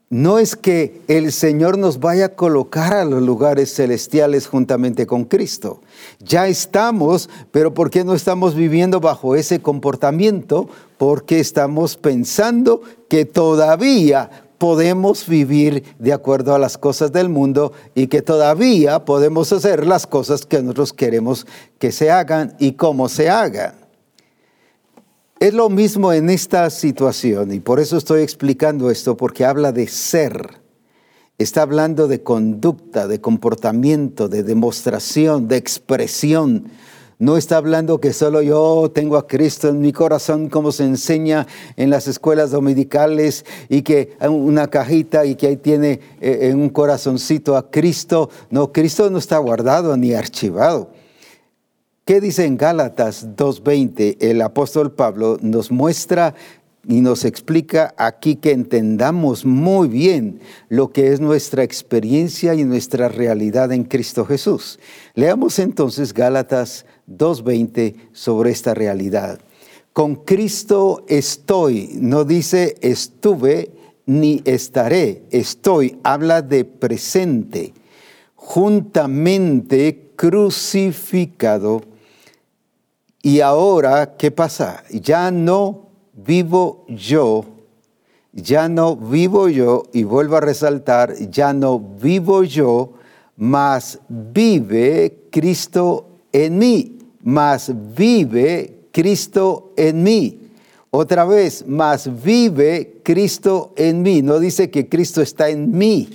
no 0.09 0.39
es 0.39 0.55
que 0.55 1.01
el 1.09 1.33
Señor 1.33 1.77
nos 1.77 1.99
vaya 1.99 2.25
a 2.25 2.35
colocar 2.35 2.93
a 2.93 3.03
los 3.03 3.21
lugares 3.21 3.73
celestiales 3.73 4.47
juntamente 4.47 5.05
con 5.05 5.25
Cristo. 5.25 5.81
Ya 6.19 6.47
estamos, 6.47 7.29
pero 7.51 7.73
¿por 7.73 7.89
qué 7.89 8.05
no 8.05 8.13
estamos 8.13 8.55
viviendo 8.55 9.01
bajo 9.01 9.35
ese 9.35 9.61
comportamiento? 9.61 10.69
Porque 10.97 11.39
estamos 11.39 11.97
pensando 11.97 12.81
que 13.09 13.25
todavía 13.25 14.29
podemos 14.57 15.27
vivir 15.27 15.83
de 15.99 16.13
acuerdo 16.13 16.55
a 16.55 16.59
las 16.59 16.77
cosas 16.77 17.11
del 17.11 17.27
mundo 17.27 17.73
y 17.93 18.07
que 18.07 18.21
todavía 18.21 19.03
podemos 19.03 19.51
hacer 19.51 19.85
las 19.85 20.07
cosas 20.07 20.45
que 20.45 20.61
nosotros 20.61 20.93
queremos 20.93 21.45
que 21.79 21.91
se 21.91 22.09
hagan 22.09 22.55
y 22.59 22.73
cómo 22.73 23.09
se 23.09 23.29
hagan. 23.29 23.86
Es 25.39 25.53
lo 25.53 25.69
mismo 25.69 26.13
en 26.13 26.31
esta 26.31 26.67
situación 26.71 27.53
y 27.53 27.59
por 27.59 27.79
eso 27.79 27.97
estoy 27.97 28.23
explicando 28.23 28.89
esto, 28.89 29.15
porque 29.15 29.45
habla 29.45 29.71
de 29.71 29.87
ser. 29.87 30.49
Está 31.37 31.61
hablando 31.61 32.07
de 32.07 32.23
conducta, 32.23 33.07
de 33.07 33.21
comportamiento, 33.21 34.29
de 34.29 34.41
demostración, 34.41 35.47
de 35.47 35.57
expresión. 35.57 36.71
No 37.19 37.37
está 37.37 37.57
hablando 37.57 37.99
que 37.99 38.13
solo 38.13 38.41
yo 38.41 38.91
tengo 38.95 39.15
a 39.15 39.27
Cristo 39.27 39.67
en 39.67 39.79
mi 39.79 39.93
corazón, 39.93 40.49
como 40.49 40.71
se 40.71 40.85
enseña 40.85 41.45
en 41.75 41.91
las 41.91 42.07
escuelas 42.07 42.49
dominicales, 42.49 43.45
y 43.69 43.83
que 43.83 44.17
una 44.27 44.67
cajita 44.67 45.23
y 45.23 45.35
que 45.35 45.47
ahí 45.47 45.57
tiene 45.57 45.99
eh, 46.19 46.49
en 46.49 46.59
un 46.59 46.69
corazoncito 46.69 47.55
a 47.55 47.69
Cristo. 47.69 48.31
No, 48.49 48.73
Cristo 48.73 49.07
no 49.11 49.19
está 49.19 49.37
guardado 49.37 49.95
ni 49.97 50.13
archivado. 50.15 50.89
¿Qué 52.07 52.21
dice 52.21 52.45
en 52.45 52.55
Gálatas 52.55 53.35
2.20? 53.35 54.15
El 54.21 54.41
apóstol 54.41 54.93
Pablo 54.93 55.37
nos 55.41 55.71
muestra 55.71 56.35
y 56.87 57.01
nos 57.01 57.25
explica 57.25 57.93
aquí 57.97 58.37
que 58.37 58.51
entendamos 58.51 59.43
muy 59.43 59.89
bien 59.89 60.39
lo 60.69 60.93
que 60.93 61.11
es 61.11 61.19
nuestra 61.19 61.63
experiencia 61.63 62.55
y 62.55 62.63
nuestra 62.63 63.09
realidad 63.09 63.73
en 63.73 63.83
Cristo 63.83 64.23
Jesús. 64.23 64.79
Leamos 65.15 65.59
entonces 65.59 66.13
Gálatas 66.13 66.85
2.20 67.09 67.95
sobre 68.13 68.51
esta 68.51 68.73
realidad. 68.73 69.41
Con 69.91 70.15
Cristo 70.15 71.03
estoy, 71.09 71.89
no 71.95 72.23
dice 72.23 72.75
estuve 72.79 73.71
ni 74.05 74.41
estaré, 74.45 75.23
estoy, 75.29 75.99
habla 76.03 76.41
de 76.41 76.63
presente, 76.63 77.73
juntamente 78.33 80.13
crucificado 80.15 81.81
y 83.27 83.41
ahora, 83.41 84.15
¿qué 84.17 84.31
pasa? 84.31 84.85
Ya 84.89 85.31
no 85.31 85.89
vivo 86.13 86.85
yo, 86.87 87.43
ya 88.31 88.69
no 88.69 88.95
vivo 88.95 89.49
yo, 89.49 89.83
y 89.91 90.03
vuelvo 90.03 90.37
a 90.37 90.39
resaltar, 90.39 91.13
ya 91.29 91.51
no 91.51 91.77
vivo 91.77 92.45
yo, 92.45 92.93
mas 93.35 93.99
vive 94.07 95.27
Cristo 95.29 96.07
en 96.31 96.57
mí, 96.57 96.99
mas 97.21 97.69
vive 97.97 98.87
Cristo 98.93 99.73
en 99.75 100.03
mí. 100.03 100.39
Otra 100.89 101.25
vez, 101.25 101.67
más 101.67 102.09
vive 102.23 103.01
Cristo 103.03 103.73
en 103.75 104.03
mí. 104.03 104.21
No 104.21 104.39
dice 104.39 104.69
que 104.69 104.87
Cristo 104.87 105.21
está 105.21 105.49
en 105.49 105.77
mí, 105.77 106.07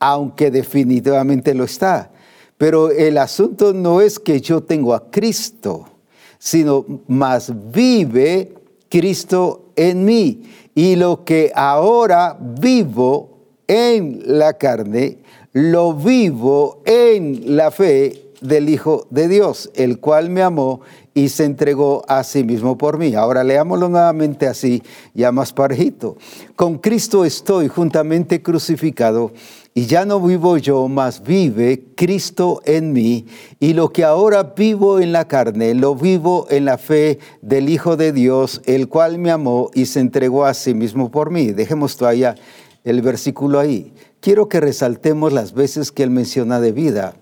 aunque 0.00 0.50
definitivamente 0.50 1.54
lo 1.54 1.62
está. 1.62 2.10
Pero 2.58 2.90
el 2.90 3.18
asunto 3.18 3.72
no 3.72 4.00
es 4.00 4.18
que 4.18 4.40
yo 4.40 4.64
tengo 4.64 4.94
a 4.94 5.12
Cristo 5.12 5.90
sino 6.38 6.84
más 7.06 7.52
vive 7.72 8.54
Cristo 8.88 9.72
en 9.76 10.04
mí. 10.04 10.42
Y 10.74 10.96
lo 10.96 11.24
que 11.24 11.52
ahora 11.54 12.36
vivo 12.40 13.38
en 13.66 14.22
la 14.38 14.54
carne, 14.54 15.18
lo 15.52 15.94
vivo 15.94 16.82
en 16.84 17.56
la 17.56 17.70
fe 17.70 18.26
del 18.40 18.68
Hijo 18.68 19.06
de 19.10 19.28
Dios, 19.28 19.70
el 19.74 19.98
cual 19.98 20.30
me 20.30 20.42
amó 20.42 20.80
y 21.14 21.30
se 21.30 21.44
entregó 21.44 22.04
a 22.08 22.22
sí 22.24 22.44
mismo 22.44 22.76
por 22.76 22.98
mí. 22.98 23.14
Ahora 23.14 23.42
leámoslo 23.42 23.88
nuevamente 23.88 24.46
así, 24.46 24.82
ya 25.14 25.32
más 25.32 25.52
parejito. 25.52 26.18
Con 26.54 26.78
Cristo 26.78 27.24
estoy 27.24 27.68
juntamente 27.68 28.42
crucificado 28.42 29.32
y 29.76 29.84
ya 29.84 30.06
no 30.06 30.22
vivo 30.22 30.56
yo, 30.56 30.88
mas 30.88 31.22
vive 31.22 31.84
Cristo 31.94 32.62
en 32.64 32.94
mí. 32.94 33.26
Y 33.60 33.74
lo 33.74 33.92
que 33.92 34.04
ahora 34.04 34.54
vivo 34.56 35.00
en 35.00 35.12
la 35.12 35.28
carne, 35.28 35.74
lo 35.74 35.94
vivo 35.94 36.46
en 36.48 36.64
la 36.64 36.78
fe 36.78 37.18
del 37.42 37.68
Hijo 37.68 37.98
de 37.98 38.12
Dios, 38.12 38.62
el 38.64 38.88
cual 38.88 39.18
me 39.18 39.30
amó 39.30 39.70
y 39.74 39.84
se 39.84 40.00
entregó 40.00 40.46
a 40.46 40.54
sí 40.54 40.72
mismo 40.72 41.10
por 41.10 41.30
mí. 41.30 41.52
Dejemos 41.52 41.98
todavía 41.98 42.36
el 42.84 43.02
versículo 43.02 43.60
ahí. 43.60 43.92
Quiero 44.20 44.48
que 44.48 44.60
resaltemos 44.60 45.34
las 45.34 45.52
veces 45.52 45.92
que 45.92 46.04
él 46.04 46.10
menciona 46.10 46.58
de 46.58 46.72
vida. 46.72 47.12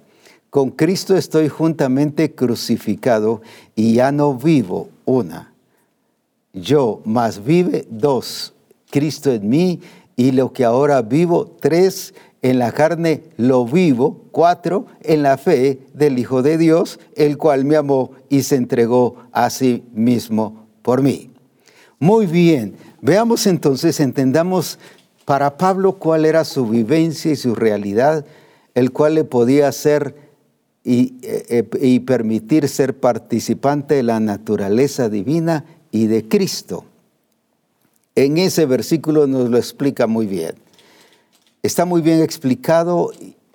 Con 0.48 0.70
Cristo 0.70 1.16
estoy 1.16 1.48
juntamente 1.48 2.36
crucificado 2.36 3.42
y 3.74 3.94
ya 3.94 4.12
no 4.12 4.32
vivo 4.32 4.90
una. 5.06 5.52
Yo, 6.52 7.00
mas 7.04 7.44
vive 7.44 7.84
dos 7.90 8.54
Cristo 8.92 9.32
en 9.32 9.48
mí 9.48 9.80
y 10.14 10.30
lo 10.30 10.52
que 10.52 10.64
ahora 10.64 11.02
vivo. 11.02 11.56
Tres, 11.60 12.14
en 12.44 12.58
la 12.58 12.72
carne 12.72 13.22
lo 13.38 13.64
vivo. 13.64 14.26
Cuatro, 14.30 14.86
en 15.00 15.22
la 15.22 15.38
fe 15.38 15.80
del 15.94 16.18
Hijo 16.18 16.42
de 16.42 16.58
Dios, 16.58 17.00
el 17.16 17.38
cual 17.38 17.64
me 17.64 17.76
amó 17.76 18.12
y 18.28 18.42
se 18.42 18.56
entregó 18.56 19.16
a 19.32 19.48
sí 19.48 19.82
mismo 19.94 20.66
por 20.82 21.02
mí. 21.02 21.30
Muy 21.98 22.26
bien, 22.26 22.74
veamos 23.00 23.46
entonces, 23.46 23.98
entendamos 23.98 24.78
para 25.24 25.56
Pablo 25.56 25.94
cuál 25.94 26.26
era 26.26 26.44
su 26.44 26.68
vivencia 26.68 27.32
y 27.32 27.36
su 27.36 27.54
realidad, 27.54 28.26
el 28.74 28.92
cual 28.92 29.14
le 29.14 29.24
podía 29.24 29.68
hacer 29.68 30.14
y, 30.84 31.14
eh, 31.22 31.46
eh, 31.48 31.68
y 31.80 32.00
permitir 32.00 32.68
ser 32.68 33.00
participante 33.00 33.94
de 33.94 34.02
la 34.02 34.20
naturaleza 34.20 35.08
divina 35.08 35.64
y 35.90 36.08
de 36.08 36.28
Cristo. 36.28 36.84
En 38.14 38.36
ese 38.36 38.66
versículo 38.66 39.26
nos 39.26 39.48
lo 39.48 39.56
explica 39.56 40.06
muy 40.06 40.26
bien. 40.26 40.56
Está 41.64 41.86
muy 41.86 42.02
bien 42.02 42.20
explicado 42.20 43.10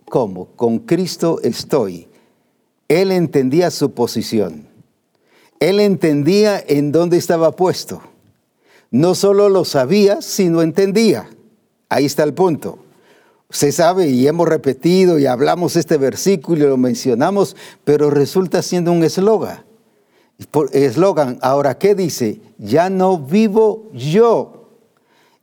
cómo. 0.06 0.48
Con 0.56 0.80
Cristo 0.80 1.40
estoy. 1.44 2.08
Él 2.88 3.12
entendía 3.12 3.70
su 3.70 3.92
posición. 3.92 4.68
Él 5.60 5.80
entendía 5.80 6.60
en 6.60 6.92
dónde 6.92 7.18
estaba 7.18 7.52
puesto. 7.52 8.02
No 8.90 9.14
solo 9.14 9.48
lo 9.48 9.64
sabía, 9.64 10.24
sino 10.24 10.64
entendía. 10.64 11.30
Ahí 11.88 12.06
está 12.06 12.24
el 12.24 12.34
punto. 12.34 12.80
Se 13.52 13.72
sabe 13.72 14.08
y 14.08 14.28
hemos 14.28 14.50
repetido 14.50 15.20
y 15.20 15.28
hablamos 15.28 15.76
este 15.76 15.98
versículo 15.98 16.66
y 16.66 16.68
lo 16.68 16.78
mencionamos, 16.78 17.56
pero 17.84 18.10
resulta 18.10 18.64
siendo 18.64 18.92
un 18.92 19.04
eslogan. 19.04 19.66
Eslogan, 20.72 21.38
ahora, 21.44 21.78
¿qué 21.78 21.94
dice? 21.94 22.42
Ya 22.58 22.90
no 22.90 23.20
vivo 23.20 23.88
yo. 23.94 24.68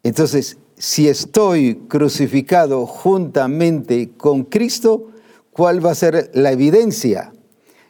Entonces, 0.03 0.57
si 0.79 1.09
estoy 1.09 1.83
crucificado 1.89 2.87
juntamente 2.87 4.11
con 4.17 4.45
Cristo, 4.45 5.09
¿cuál 5.53 5.85
va 5.85 5.93
a 5.93 5.95
ser 5.95 6.31
la 6.35 6.53
evidencia? 6.53 7.33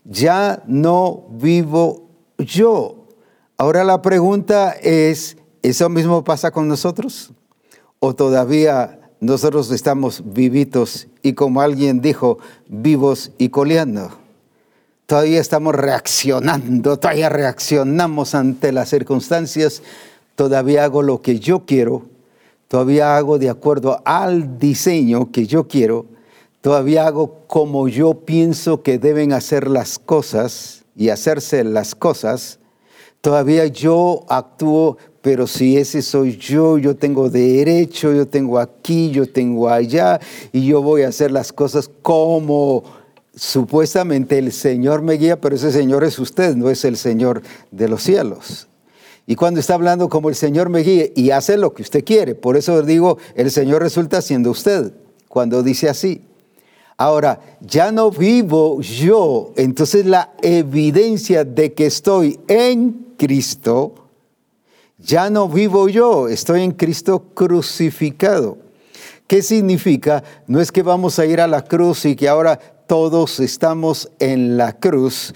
Ya 0.04 0.62
no 0.66 1.26
vivo 1.30 2.08
yo. 2.38 3.06
Ahora 3.56 3.84
la 3.84 4.02
pregunta 4.02 4.72
es, 4.72 5.36
¿eso 5.62 5.88
mismo 5.88 6.22
pasa 6.22 6.50
con 6.50 6.68
nosotros? 6.68 7.32
¿O 7.98 8.14
todavía 8.14 9.00
nosotros 9.20 9.70
estamos 9.70 10.22
vivitos 10.24 11.08
y 11.22 11.32
como 11.32 11.60
alguien 11.60 12.00
dijo, 12.00 12.38
vivos 12.68 13.32
y 13.38 13.48
coleando. 13.48 14.10
Todavía 15.06 15.40
estamos 15.40 15.74
reaccionando, 15.74 16.98
todavía 16.98 17.28
reaccionamos 17.28 18.34
ante 18.34 18.72
las 18.72 18.90
circunstancias, 18.90 19.82
todavía 20.34 20.84
hago 20.84 21.02
lo 21.02 21.22
que 21.22 21.38
yo 21.38 21.64
quiero, 21.64 22.06
todavía 22.68 23.16
hago 23.16 23.38
de 23.38 23.50
acuerdo 23.50 24.00
al 24.04 24.58
diseño 24.58 25.30
que 25.30 25.46
yo 25.46 25.68
quiero, 25.68 26.06
todavía 26.60 27.06
hago 27.06 27.42
como 27.46 27.88
yo 27.88 28.14
pienso 28.24 28.82
que 28.82 28.98
deben 28.98 29.32
hacer 29.32 29.68
las 29.68 29.98
cosas 29.98 30.84
y 30.96 31.10
hacerse 31.10 31.64
las 31.64 31.94
cosas, 31.94 32.58
todavía 33.20 33.66
yo 33.66 34.24
actúo 34.28 34.96
pero 35.26 35.48
si 35.48 35.76
ese 35.76 36.02
soy 36.02 36.36
yo, 36.36 36.78
yo 36.78 36.94
tengo 36.94 37.28
derecho, 37.28 38.12
yo 38.12 38.28
tengo 38.28 38.60
aquí, 38.60 39.10
yo 39.10 39.28
tengo 39.28 39.68
allá, 39.68 40.20
y 40.52 40.64
yo 40.66 40.82
voy 40.82 41.02
a 41.02 41.08
hacer 41.08 41.32
las 41.32 41.52
cosas 41.52 41.90
como 42.00 42.84
supuestamente 43.34 44.38
el 44.38 44.52
Señor 44.52 45.02
me 45.02 45.14
guía, 45.14 45.40
pero 45.40 45.56
ese 45.56 45.72
Señor 45.72 46.04
es 46.04 46.20
usted, 46.20 46.54
no 46.54 46.70
es 46.70 46.84
el 46.84 46.96
Señor 46.96 47.42
de 47.72 47.88
los 47.88 48.04
cielos. 48.04 48.68
Y 49.26 49.34
cuando 49.34 49.58
está 49.58 49.74
hablando 49.74 50.08
como 50.08 50.28
el 50.28 50.36
Señor 50.36 50.68
me 50.68 50.80
guía 50.80 51.06
y 51.14 51.30
hace 51.30 51.56
lo 51.56 51.74
que 51.74 51.82
usted 51.82 52.04
quiere, 52.04 52.34
por 52.34 52.56
eso 52.56 52.82
digo, 52.82 53.18
el 53.34 53.50
Señor 53.50 53.82
resulta 53.82 54.22
siendo 54.22 54.50
usted, 54.50 54.92
cuando 55.28 55.62
dice 55.62 55.88
así. 55.88 56.22
Ahora, 56.96 57.40
ya 57.60 57.92
no 57.92 58.10
vivo 58.10 58.80
yo, 58.80 59.52
entonces 59.56 60.06
la 60.06 60.32
evidencia 60.42 61.44
de 61.44 61.74
que 61.74 61.86
estoy 61.86 62.38
en 62.48 63.14
Cristo, 63.18 63.94
ya 64.98 65.28
no 65.28 65.48
vivo 65.48 65.88
yo, 65.88 66.28
estoy 66.28 66.62
en 66.62 66.70
Cristo 66.70 67.24
crucificado. 67.34 68.58
¿Qué 69.26 69.42
significa? 69.42 70.22
No 70.46 70.60
es 70.60 70.70
que 70.70 70.82
vamos 70.82 71.18
a 71.18 71.26
ir 71.26 71.40
a 71.40 71.48
la 71.48 71.62
cruz 71.62 72.04
y 72.06 72.14
que 72.14 72.28
ahora 72.28 72.58
todos 72.86 73.40
estamos 73.40 74.10
en 74.20 74.56
la 74.56 74.72
cruz, 74.72 75.34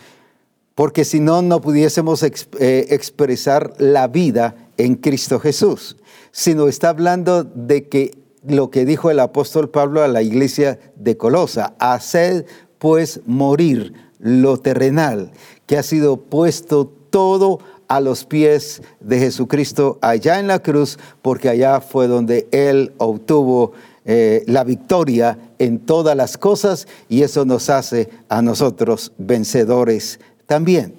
porque 0.75 1.05
si 1.05 1.21
no, 1.21 1.43
no 1.43 1.61
pudiésemos 1.61 2.23
eh, 2.23 2.87
expresar 2.91 3.75
la 3.79 4.09
vida 4.09 4.55
en 4.77 4.95
Cristo 4.95 5.39
Jesús, 5.39 5.97
sino 6.33 6.69
está 6.69 6.91
hablando 6.91 7.45
de 7.45 7.89
que 7.89 8.13
lo 8.47 8.71
que 8.71 8.85
dijo 8.85 9.11
el 9.11 9.21
apóstol 9.21 9.69
Pablo 9.69 10.03
a 10.03 10.09
la 10.09 10.23
iglesia 10.23 10.79
de 10.97 11.17
Colosa, 11.17 11.75
haced 11.79 12.47
pues 12.79 13.21
morir 13.27 13.93
lo 14.19 14.57
terrenal, 14.59 15.33
que 15.67 15.77
ha 15.77 15.83
sido 15.83 16.17
puesto 16.17 16.87
todo 17.11 17.59
a 17.89 18.01
los 18.01 18.25
pies 18.25 18.83
de 19.01 19.19
Jesucristo 19.19 19.99
allá 20.01 20.39
en 20.39 20.47
la 20.47 20.61
cruz, 20.61 20.99
porque 21.23 21.49
allá 21.49 21.81
fue 21.81 22.07
donde 22.07 22.49
Él 22.53 22.93
obtuvo 22.99 23.73
eh, 24.05 24.45
la 24.47 24.65
victoria 24.65 25.39
en 25.59 25.81
todas 25.81 26.17
las 26.17 26.39
cosas 26.39 26.89
y 27.09 27.23
eso 27.23 27.45
nos 27.45 27.69
hace 27.69 28.09
a 28.29 28.41
nosotros 28.41 29.13
vencedores 29.19 30.21
también. 30.51 30.95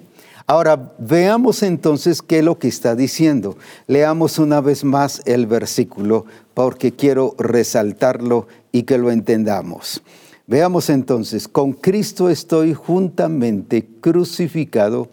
Ahora, 0.46 0.94
veamos 0.98 1.62
entonces 1.62 2.22
qué 2.22 2.38
es 2.38 2.44
lo 2.44 2.58
que 2.58 2.68
está 2.68 2.96
diciendo. 2.96 3.58
Leamos 3.86 4.38
una 4.38 4.62
vez 4.62 4.82
más 4.82 5.20
el 5.26 5.46
versículo 5.46 6.24
porque 6.54 6.92
quiero 6.92 7.34
resaltarlo 7.36 8.46
y 8.72 8.84
que 8.84 8.96
lo 8.96 9.10
entendamos. 9.10 10.02
Veamos 10.46 10.88
entonces, 10.88 11.48
con 11.48 11.74
Cristo 11.74 12.30
estoy 12.30 12.72
juntamente 12.72 13.86
crucificado 14.00 15.10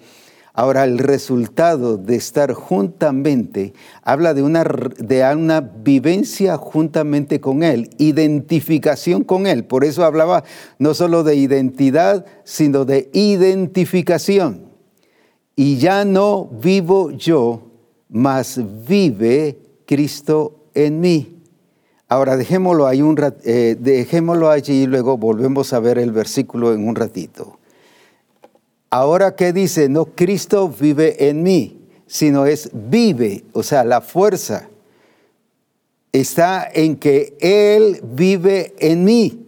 Ahora, 0.60 0.84
el 0.84 0.97
resultado 0.97 1.95
de 1.95 2.18
estar 2.18 2.51
juntamente 2.51 3.72
habla 4.03 4.34
de 4.34 4.43
una, 4.43 4.66
de 4.66 5.24
una 5.34 5.62
vivencia 5.62 6.57
juntamente 6.57 7.39
con 7.39 7.64
Él, 7.64 7.91
identificación 7.97 9.24
con 9.24 9.47
Él. 9.47 9.64
Por 9.64 9.86
eso 9.86 10.03
hablaba 10.03 10.43
no 10.78 10.93
solo 10.93 11.24
de 11.24 11.38
identidad, 11.38 12.26
sino 12.43 12.84
de 12.84 13.10
identificación. 13.14 14.66
Y 15.55 15.78
ya 15.78 16.03
no 16.03 16.47
vivo 16.47 17.12
yo, 17.12 17.72
mas 18.10 18.60
vive 18.86 19.60
Cristo 19.86 20.66
en 20.74 20.99
mí. 20.99 21.41
Ahora 22.10 22.36
dejémoslo, 22.36 22.86
ahí 22.86 23.01
un, 23.01 23.16
eh, 23.45 23.78
dejémoslo 23.80 24.49
allí 24.49 24.82
y 24.82 24.88
luego 24.88 25.18
volvemos 25.18 25.72
a 25.72 25.80
ver 25.80 25.97
el 25.97 26.12
versículo 26.12 26.74
en 26.74 26.86
un 26.86 26.95
ratito. 26.95 27.59
Ahora 28.91 29.35
¿qué 29.35 29.53
dice, 29.53 29.87
no 29.87 30.05
Cristo 30.05 30.67
vive 30.67 31.29
en 31.29 31.43
mí, 31.43 31.77
sino 32.07 32.47
es 32.47 32.71
vive, 32.73 33.43
o 33.53 33.61
sea, 33.61 33.83
la 33.83 34.01
fuerza 34.01 34.67
está 36.11 36.67
en 36.73 36.95
que 36.95 37.37
Él 37.39 38.01
vive 38.03 38.73
en 38.79 39.03
mí. 39.03 39.45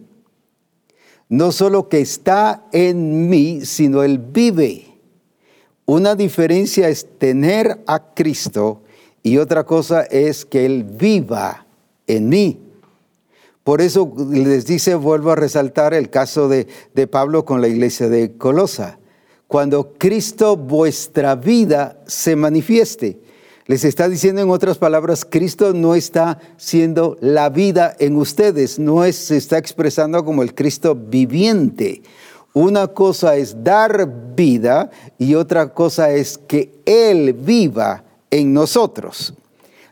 No 1.28 1.50
solo 1.50 1.88
que 1.88 2.00
está 2.00 2.66
en 2.72 3.28
mí, 3.28 3.62
sino 3.64 4.04
Él 4.04 4.18
vive. 4.18 4.86
Una 5.86 6.14
diferencia 6.14 6.88
es 6.88 7.08
tener 7.18 7.82
a 7.86 8.14
Cristo 8.14 8.82
y 9.24 9.38
otra 9.38 9.64
cosa 9.64 10.02
es 10.02 10.44
que 10.44 10.64
Él 10.66 10.84
viva 10.84 11.66
en 12.06 12.28
mí. 12.28 12.60
Por 13.64 13.80
eso 13.80 14.14
les 14.30 14.66
dice, 14.66 14.94
vuelvo 14.94 15.32
a 15.32 15.36
resaltar 15.36 15.94
el 15.94 16.10
caso 16.10 16.48
de, 16.48 16.68
de 16.94 17.06
Pablo 17.08 17.44
con 17.44 17.60
la 17.60 17.68
iglesia 17.68 18.08
de 18.08 18.36
Colosa 18.36 19.00
cuando 19.52 19.92
Cristo 19.98 20.56
vuestra 20.56 21.34
vida 21.34 21.98
se 22.06 22.36
manifieste. 22.36 23.18
Les 23.66 23.84
está 23.84 24.08
diciendo 24.08 24.40
en 24.40 24.48
otras 24.48 24.78
palabras, 24.78 25.26
Cristo 25.28 25.74
no 25.74 25.94
está 25.94 26.38
siendo 26.56 27.18
la 27.20 27.50
vida 27.50 27.94
en 27.98 28.16
ustedes, 28.16 28.78
no 28.78 29.04
es, 29.04 29.14
se 29.14 29.36
está 29.36 29.58
expresando 29.58 30.24
como 30.24 30.42
el 30.42 30.54
Cristo 30.54 30.94
viviente. 30.94 32.00
Una 32.54 32.86
cosa 32.86 33.36
es 33.36 33.62
dar 33.62 34.34
vida 34.34 34.90
y 35.18 35.34
otra 35.34 35.74
cosa 35.74 36.12
es 36.12 36.38
que 36.38 36.72
Él 36.86 37.34
viva 37.34 38.04
en 38.30 38.54
nosotros. 38.54 39.34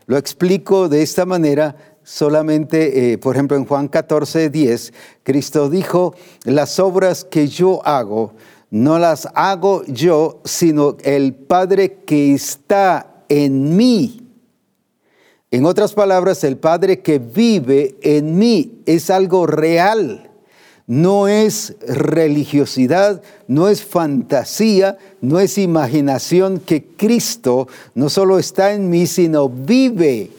Lo 0.07 0.17
explico 0.17 0.89
de 0.89 1.03
esta 1.03 1.27
manera 1.27 1.77
solamente, 2.03 3.13
eh, 3.13 3.19
por 3.19 3.37
ejemplo, 3.37 3.59
en 3.59 3.67
Juan 3.67 3.89
14, 3.89 4.49
10, 4.49 4.95
Cristo 5.23 5.69
dijo, 5.69 6.15
las 6.45 6.79
obras 6.79 7.25
que 7.25 7.47
yo 7.47 7.87
hago, 7.87 8.33
no 8.71 8.99
las 8.99 9.29
hago 9.35 9.85
yo, 9.87 10.41
sino 10.45 10.97
el 11.03 11.35
Padre 11.35 11.99
que 12.07 12.35
está 12.35 13.25
en 13.29 13.77
mí. 13.77 14.29
En 15.51 15.67
otras 15.67 15.93
palabras, 15.93 16.45
el 16.45 16.57
Padre 16.57 17.01
que 17.01 17.19
vive 17.19 17.97
en 18.03 18.39
mí 18.39 18.83
es 18.87 19.11
algo 19.11 19.47
real. 19.47 20.31
No 20.87 21.29
es 21.29 21.77
religiosidad, 21.87 23.23
no 23.49 23.69
es 23.69 23.85
fantasía, 23.85 24.99
no 25.21 25.41
es 25.41 25.59
imaginación 25.59 26.59
que 26.59 26.85
Cristo 26.85 27.69
no 27.95 28.09
solo 28.09 28.39
está 28.39 28.73
en 28.73 28.89
mí, 28.89 29.07
sino 29.07 29.49
vive 29.49 30.31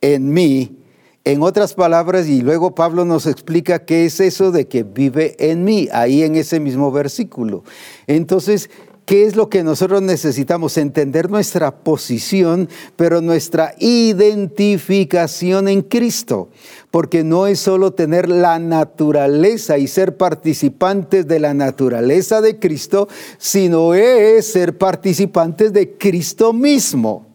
en 0.00 0.32
mí. 0.32 0.79
En 1.24 1.42
otras 1.42 1.74
palabras, 1.74 2.28
y 2.28 2.40
luego 2.40 2.74
Pablo 2.74 3.04
nos 3.04 3.26
explica 3.26 3.84
qué 3.84 4.06
es 4.06 4.20
eso 4.20 4.52
de 4.52 4.68
que 4.68 4.84
vive 4.84 5.36
en 5.38 5.64
mí, 5.64 5.88
ahí 5.92 6.22
en 6.22 6.34
ese 6.34 6.60
mismo 6.60 6.90
versículo. 6.90 7.62
Entonces, 8.06 8.70
¿Qué 9.10 9.26
es 9.26 9.34
lo 9.34 9.48
que 9.48 9.64
nosotros 9.64 10.02
necesitamos? 10.02 10.76
Entender 10.76 11.30
nuestra 11.30 11.82
posición, 11.82 12.68
pero 12.94 13.20
nuestra 13.20 13.74
identificación 13.80 15.66
en 15.66 15.82
Cristo. 15.82 16.50
Porque 16.92 17.24
no 17.24 17.48
es 17.48 17.58
solo 17.58 17.92
tener 17.92 18.28
la 18.28 18.60
naturaleza 18.60 19.78
y 19.78 19.88
ser 19.88 20.16
participantes 20.16 21.26
de 21.26 21.40
la 21.40 21.54
naturaleza 21.54 22.40
de 22.40 22.60
Cristo, 22.60 23.08
sino 23.36 23.94
es 23.94 24.46
ser 24.46 24.78
participantes 24.78 25.72
de 25.72 25.96
Cristo 25.96 26.52
mismo. 26.52 27.29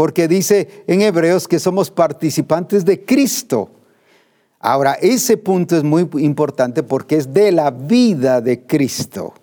Porque 0.00 0.26
dice 0.28 0.84
en 0.86 1.02
Hebreos 1.02 1.46
que 1.46 1.58
somos 1.58 1.90
participantes 1.90 2.86
de 2.86 3.04
Cristo. 3.04 3.68
Ahora, 4.58 4.94
ese 4.94 5.36
punto 5.36 5.76
es 5.76 5.84
muy 5.84 6.08
importante 6.14 6.82
porque 6.82 7.16
es 7.16 7.30
de 7.30 7.52
la 7.52 7.70
vida 7.70 8.40
de 8.40 8.64
Cristo 8.66 9.34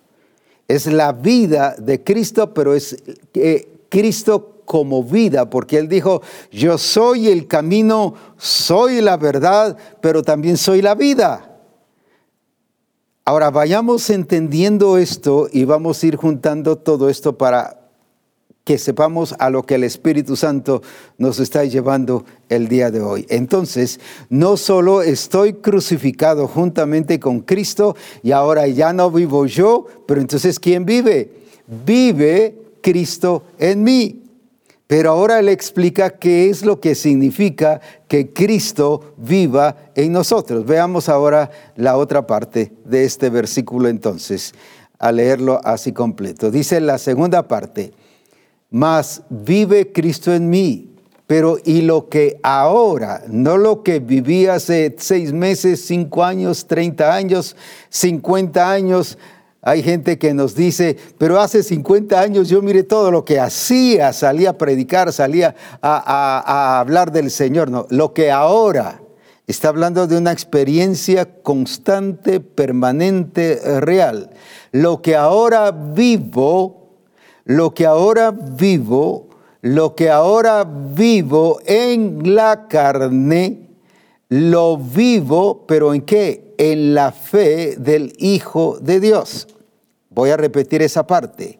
es 0.68 0.86
la 0.86 1.12
vida 1.12 1.74
de 1.78 2.04
Cristo, 2.04 2.52
pero 2.52 2.74
es 2.74 3.02
eh, 3.32 3.86
Cristo 3.88 4.62
como 4.66 5.02
vida, 5.02 5.48
porque 5.48 5.78
Él 5.78 5.88
dijo, 5.88 6.20
yo 6.52 6.76
soy 6.76 7.28
el 7.28 7.46
camino, 7.46 8.14
soy 8.36 9.00
la 9.00 9.16
verdad, 9.16 9.78
pero 10.02 10.22
también 10.22 10.58
soy 10.58 10.82
la 10.82 10.94
vida. 10.94 11.58
Ahora 13.24 13.50
vayamos 13.50 14.10
entendiendo 14.10 14.98
esto 14.98 15.48
y 15.50 15.64
vamos 15.64 16.02
a 16.02 16.06
ir 16.06 16.16
juntando 16.16 16.76
todo 16.76 17.08
esto 17.08 17.38
para 17.38 17.77
que 18.68 18.76
sepamos 18.76 19.34
a 19.38 19.48
lo 19.48 19.62
que 19.62 19.76
el 19.76 19.84
Espíritu 19.84 20.36
Santo 20.36 20.82
nos 21.16 21.40
está 21.40 21.64
llevando 21.64 22.26
el 22.50 22.68
día 22.68 22.90
de 22.90 23.00
hoy. 23.00 23.24
Entonces, 23.30 23.98
no 24.28 24.58
solo 24.58 25.00
estoy 25.00 25.54
crucificado 25.54 26.46
juntamente 26.46 27.18
con 27.18 27.40
Cristo 27.40 27.96
y 28.22 28.32
ahora 28.32 28.66
ya 28.66 28.92
no 28.92 29.10
vivo 29.10 29.46
yo, 29.46 29.86
pero 30.06 30.20
entonces 30.20 30.60
¿quién 30.60 30.84
vive? 30.84 31.30
Vive 31.86 32.58
Cristo 32.82 33.44
en 33.58 33.84
mí. 33.84 34.22
Pero 34.86 35.12
ahora 35.12 35.38
él 35.38 35.48
explica 35.48 36.10
qué 36.10 36.50
es 36.50 36.62
lo 36.62 36.78
que 36.78 36.94
significa 36.94 37.80
que 38.06 38.34
Cristo 38.34 39.14
viva 39.16 39.76
en 39.94 40.12
nosotros. 40.12 40.66
Veamos 40.66 41.08
ahora 41.08 41.50
la 41.74 41.96
otra 41.96 42.26
parte 42.26 42.70
de 42.84 43.04
este 43.04 43.30
versículo 43.30 43.88
entonces, 43.88 44.52
a 44.98 45.10
leerlo 45.10 45.58
así 45.64 45.92
completo. 45.92 46.50
Dice 46.50 46.82
la 46.82 46.98
segunda 46.98 47.48
parte, 47.48 47.94
mas 48.70 49.22
vive 49.28 49.92
Cristo 49.92 50.34
en 50.34 50.50
mí. 50.50 50.84
Pero 51.26 51.58
y 51.62 51.82
lo 51.82 52.08
que 52.08 52.40
ahora, 52.42 53.22
no 53.28 53.58
lo 53.58 53.82
que 53.82 53.98
viví 53.98 54.46
hace 54.46 54.96
seis 54.98 55.32
meses, 55.32 55.84
cinco 55.84 56.24
años, 56.24 56.66
treinta 56.66 57.14
años, 57.14 57.54
cincuenta 57.90 58.70
años, 58.70 59.18
hay 59.60 59.82
gente 59.82 60.18
que 60.18 60.32
nos 60.32 60.54
dice, 60.54 60.96
pero 61.18 61.40
hace 61.40 61.62
50 61.62 62.18
años 62.18 62.48
yo 62.48 62.62
miré 62.62 62.84
todo 62.84 63.10
lo 63.10 63.24
que 63.24 63.40
hacía, 63.40 64.12
salía 64.12 64.50
a 64.50 64.52
predicar, 64.52 65.12
salía 65.12 65.54
a, 65.82 66.42
a, 66.46 66.80
hablar 66.80 67.10
del 67.10 67.30
Señor. 67.30 67.68
No, 67.68 67.86
lo 67.90 68.14
que 68.14 68.30
ahora 68.30 69.02
está 69.48 69.68
hablando 69.68 70.06
de 70.06 70.16
una 70.16 70.30
experiencia 70.30 71.42
constante, 71.42 72.38
permanente, 72.38 73.80
real. 73.80 74.30
Lo 74.70 75.02
que 75.02 75.16
ahora 75.16 75.72
vivo 75.72 76.77
lo 77.48 77.72
que 77.72 77.86
ahora 77.86 78.30
vivo, 78.30 79.30
lo 79.62 79.94
que 79.94 80.10
ahora 80.10 80.64
vivo 80.64 81.58
en 81.64 82.34
la 82.34 82.68
carne, 82.68 83.70
lo 84.28 84.76
vivo, 84.76 85.64
pero 85.66 85.94
¿en 85.94 86.02
qué? 86.02 86.54
En 86.58 86.94
la 86.94 87.10
fe 87.10 87.76
del 87.78 88.12
Hijo 88.18 88.78
de 88.80 89.00
Dios. 89.00 89.48
Voy 90.10 90.28
a 90.28 90.36
repetir 90.36 90.82
esa 90.82 91.06
parte 91.06 91.58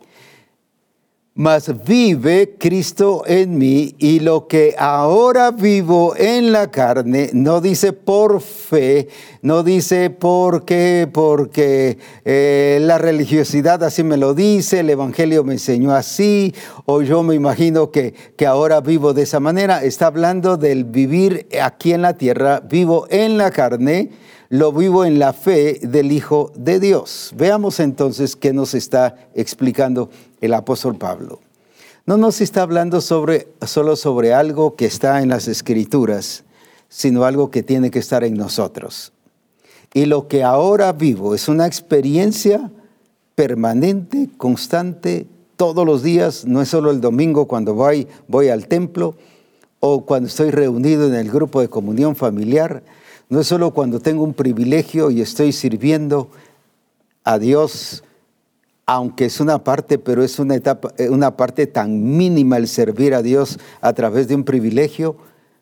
mas 1.38 1.72
vive 1.86 2.56
Cristo 2.58 3.22
en 3.24 3.58
mí 3.58 3.94
y 3.98 4.18
lo 4.18 4.48
que 4.48 4.74
ahora 4.76 5.52
vivo 5.52 6.16
en 6.16 6.50
la 6.50 6.68
carne, 6.72 7.30
no 7.32 7.60
dice 7.60 7.92
por 7.92 8.40
fe, 8.40 9.06
no 9.40 9.62
dice 9.62 10.10
porque, 10.10 11.08
porque 11.12 11.96
eh, 12.24 12.78
la 12.82 12.98
religiosidad 12.98 13.84
así 13.84 14.02
me 14.02 14.16
lo 14.16 14.34
dice, 14.34 14.80
el 14.80 14.90
Evangelio 14.90 15.44
me 15.44 15.52
enseñó 15.52 15.94
así, 15.94 16.52
o 16.86 17.02
yo 17.02 17.22
me 17.22 17.36
imagino 17.36 17.92
que, 17.92 18.14
que 18.36 18.44
ahora 18.44 18.80
vivo 18.80 19.14
de 19.14 19.22
esa 19.22 19.38
manera, 19.38 19.84
está 19.84 20.06
hablando 20.06 20.56
del 20.56 20.82
vivir 20.82 21.46
aquí 21.62 21.92
en 21.92 22.02
la 22.02 22.14
tierra, 22.14 22.58
vivo 22.68 23.06
en 23.10 23.38
la 23.38 23.52
carne, 23.52 24.10
lo 24.48 24.72
vivo 24.72 25.04
en 25.04 25.18
la 25.18 25.32
fe 25.32 25.78
del 25.82 26.10
Hijo 26.10 26.52
de 26.56 26.80
Dios. 26.80 27.32
Veamos 27.36 27.80
entonces 27.80 28.34
qué 28.34 28.52
nos 28.52 28.74
está 28.74 29.28
explicando 29.34 30.10
el 30.40 30.54
apóstol 30.54 30.96
Pablo. 30.96 31.40
No 32.06 32.16
nos 32.16 32.40
está 32.40 32.62
hablando 32.62 33.00
sobre, 33.00 33.48
solo 33.66 33.96
sobre 33.96 34.32
algo 34.32 34.76
que 34.76 34.86
está 34.86 35.22
en 35.22 35.28
las 35.28 35.48
escrituras, 35.48 36.44
sino 36.88 37.24
algo 37.24 37.50
que 37.50 37.62
tiene 37.62 37.90
que 37.90 37.98
estar 37.98 38.24
en 38.24 38.34
nosotros. 38.34 39.12
Y 39.92 40.06
lo 40.06 40.28
que 40.28 40.42
ahora 40.42 40.92
vivo 40.92 41.34
es 41.34 41.48
una 41.48 41.66
experiencia 41.66 42.70
permanente, 43.34 44.28
constante, 44.36 45.26
todos 45.56 45.84
los 45.84 46.02
días, 46.02 46.44
no 46.44 46.62
es 46.62 46.68
solo 46.68 46.90
el 46.90 47.00
domingo 47.00 47.46
cuando 47.46 47.74
voy, 47.74 48.06
voy 48.26 48.48
al 48.48 48.68
templo 48.68 49.16
o 49.80 50.04
cuando 50.04 50.28
estoy 50.28 50.50
reunido 50.50 51.06
en 51.06 51.14
el 51.14 51.30
grupo 51.30 51.60
de 51.60 51.68
comunión 51.68 52.16
familiar, 52.16 52.82
no 53.28 53.40
es 53.40 53.46
solo 53.46 53.72
cuando 53.72 54.00
tengo 54.00 54.24
un 54.24 54.34
privilegio 54.34 55.10
y 55.10 55.20
estoy 55.20 55.52
sirviendo 55.52 56.30
a 57.24 57.38
Dios, 57.38 58.02
aunque 58.88 59.26
es 59.26 59.38
una 59.38 59.62
parte, 59.62 59.98
pero 59.98 60.24
es 60.24 60.38
una, 60.38 60.54
etapa, 60.54 60.94
eh, 60.96 61.10
una 61.10 61.36
parte 61.36 61.66
tan 61.66 62.16
mínima 62.16 62.56
el 62.56 62.66
servir 62.66 63.12
a 63.12 63.20
Dios 63.20 63.58
a 63.82 63.92
través 63.92 64.28
de 64.28 64.34
un 64.34 64.44
privilegio. 64.44 65.14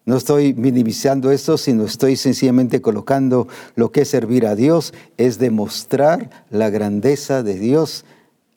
No 0.04 0.16
estoy 0.16 0.54
minimizando 0.54 1.32
esto, 1.32 1.58
sino 1.58 1.84
estoy 1.84 2.14
sencillamente 2.14 2.80
colocando 2.80 3.48
lo 3.74 3.90
que 3.90 4.02
es 4.02 4.08
servir 4.08 4.46
a 4.46 4.54
Dios, 4.54 4.94
es 5.16 5.38
demostrar 5.40 6.44
la 6.50 6.70
grandeza 6.70 7.42
de 7.42 7.58
Dios 7.58 8.04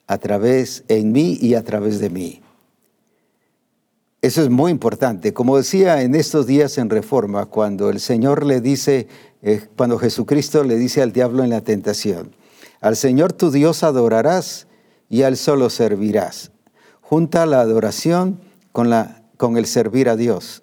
a 0.06 0.18
través 0.18 0.84
en 0.86 1.10
mí 1.10 1.36
y 1.40 1.54
a 1.54 1.64
través 1.64 1.98
de 1.98 2.10
mí. 2.10 2.40
Eso 4.22 4.40
es 4.40 4.50
muy 4.50 4.70
importante. 4.70 5.32
Como 5.32 5.56
decía 5.56 6.02
en 6.02 6.14
estos 6.14 6.46
días 6.46 6.78
en 6.78 6.90
Reforma, 6.90 7.46
cuando 7.46 7.90
el 7.90 7.98
Señor 7.98 8.46
le 8.46 8.60
dice, 8.60 9.08
eh, 9.42 9.66
cuando 9.76 9.98
Jesucristo 9.98 10.62
le 10.62 10.76
dice 10.76 11.02
al 11.02 11.10
diablo 11.10 11.42
en 11.42 11.50
la 11.50 11.62
tentación, 11.62 12.38
al 12.80 12.96
Señor 12.96 13.32
tu 13.32 13.50
Dios 13.50 13.82
adorarás 13.82 14.66
y 15.08 15.22
al 15.22 15.36
solo 15.36 15.70
servirás. 15.70 16.52
Junta 17.00 17.44
la 17.44 17.60
adoración 17.60 18.40
con, 18.72 18.88
la, 18.88 19.22
con 19.36 19.56
el 19.56 19.66
servir 19.66 20.08
a 20.08 20.16
Dios. 20.16 20.62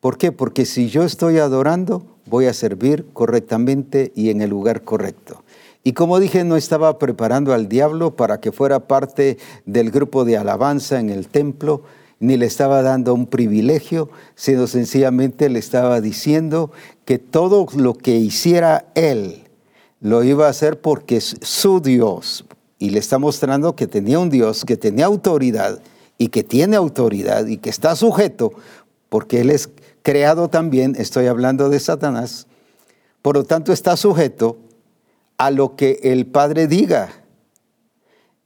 ¿Por 0.00 0.16
qué? 0.16 0.32
Porque 0.32 0.64
si 0.64 0.88
yo 0.88 1.04
estoy 1.04 1.38
adorando, 1.38 2.06
voy 2.26 2.46
a 2.46 2.54
servir 2.54 3.06
correctamente 3.12 4.12
y 4.14 4.30
en 4.30 4.40
el 4.40 4.50
lugar 4.50 4.82
correcto. 4.82 5.42
Y 5.82 5.92
como 5.92 6.20
dije, 6.20 6.44
no 6.44 6.56
estaba 6.56 6.98
preparando 6.98 7.52
al 7.52 7.68
diablo 7.68 8.16
para 8.16 8.40
que 8.40 8.52
fuera 8.52 8.86
parte 8.86 9.38
del 9.66 9.90
grupo 9.90 10.24
de 10.24 10.36
alabanza 10.36 11.00
en 11.00 11.10
el 11.10 11.28
templo, 11.28 11.82
ni 12.18 12.36
le 12.36 12.46
estaba 12.46 12.82
dando 12.82 13.14
un 13.14 13.26
privilegio, 13.26 14.10
sino 14.34 14.66
sencillamente 14.66 15.48
le 15.48 15.58
estaba 15.58 16.00
diciendo 16.00 16.70
que 17.04 17.18
todo 17.18 17.66
lo 17.74 17.94
que 17.94 18.16
hiciera 18.16 18.86
él 18.94 19.49
lo 20.00 20.24
iba 20.24 20.46
a 20.46 20.50
hacer 20.50 20.80
porque 20.80 21.16
es 21.16 21.36
su 21.42 21.80
Dios. 21.80 22.44
Y 22.78 22.90
le 22.90 22.98
está 22.98 23.18
mostrando 23.18 23.76
que 23.76 23.86
tenía 23.86 24.18
un 24.18 24.30
Dios, 24.30 24.64
que 24.64 24.76
tenía 24.76 25.06
autoridad 25.06 25.80
y 26.18 26.28
que 26.28 26.42
tiene 26.42 26.76
autoridad 26.76 27.46
y 27.46 27.58
que 27.58 27.70
está 27.70 27.94
sujeto, 27.94 28.52
porque 29.08 29.40
él 29.40 29.50
es 29.50 29.70
creado 30.02 30.48
también, 30.48 30.96
estoy 30.98 31.26
hablando 31.26 31.68
de 31.68 31.78
Satanás, 31.78 32.46
por 33.22 33.36
lo 33.36 33.44
tanto 33.44 33.72
está 33.72 33.96
sujeto 33.96 34.56
a 35.36 35.50
lo 35.50 35.76
que 35.76 36.00
el 36.02 36.26
Padre 36.26 36.66
diga. 36.66 37.10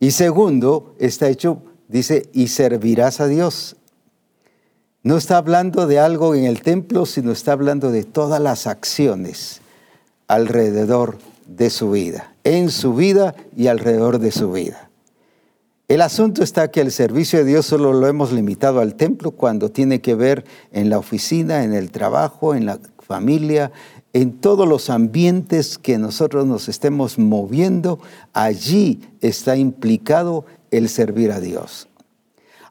Y 0.01 0.11
segundo, 0.11 0.95
está 0.99 1.29
hecho 1.29 1.63
Dice, 1.89 2.29
y 2.33 2.49
servirás 2.49 3.21
a 3.21 3.29
Dios. 3.29 3.77
No 5.03 5.17
está 5.17 5.37
hablando 5.37 5.87
de 5.87 5.99
algo 5.99 6.35
en 6.35 6.45
el 6.45 6.63
templo, 6.63 7.05
sino 7.05 7.31
está 7.31 7.53
hablando 7.53 7.91
de 7.91 8.05
todas 8.05 8.41
las 8.41 8.67
acciones 8.67 9.61
alrededor 10.27 11.19
de 11.47 11.70
su 11.70 11.90
vida, 11.90 12.34
en 12.45 12.70
su 12.70 12.95
vida 12.95 13.34
y 13.57 13.66
alrededor 13.66 14.18
de 14.18 14.32
su 14.32 14.53
vida. 14.53 14.90
El 15.86 16.01
asunto 16.01 16.42
está 16.42 16.70
que 16.70 16.80
el 16.80 16.90
servicio 16.90 17.40
de 17.40 17.45
Dios 17.45 17.66
solo 17.66 17.92
lo 17.92 18.07
hemos 18.07 18.32
limitado 18.32 18.80
al 18.80 18.95
templo 18.95 19.32
cuando 19.32 19.70
tiene 19.70 20.01
que 20.01 20.14
ver 20.14 20.45
en 20.72 20.88
la 20.88 20.99
oficina, 20.99 21.62
en 21.62 21.74
el 21.74 21.90
trabajo, 21.90 22.55
en 22.55 22.64
la 22.64 22.80
familia, 23.01 23.70
en 24.14 24.40
todos 24.40 24.66
los 24.66 24.88
ambientes 24.88 25.76
que 25.76 25.99
nosotros 25.99 26.47
nos 26.47 26.68
estemos 26.68 27.18
moviendo, 27.18 27.99
allí 28.32 29.03
está 29.20 29.57
implicado 29.57 30.47
el 30.70 30.88
servir 30.88 31.32
a 31.32 31.40
Dios. 31.40 31.88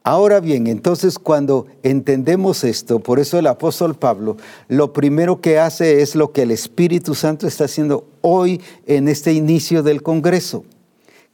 Ahora 0.06 0.40
bien, 0.40 0.66
entonces 0.66 1.18
cuando 1.18 1.66
entendemos 1.82 2.62
esto, 2.62 2.98
por 2.98 3.18
eso 3.18 3.38
el 3.38 3.46
apóstol 3.46 3.94
Pablo, 3.94 4.36
lo 4.68 4.92
primero 4.92 5.40
que 5.40 5.58
hace 5.58 6.02
es 6.02 6.14
lo 6.14 6.30
que 6.30 6.42
el 6.42 6.50
Espíritu 6.50 7.14
Santo 7.14 7.46
está 7.46 7.64
haciendo 7.64 8.06
hoy 8.20 8.60
en 8.84 9.08
este 9.08 9.32
inicio 9.32 9.82
del 9.82 10.02
Congreso, 10.02 10.66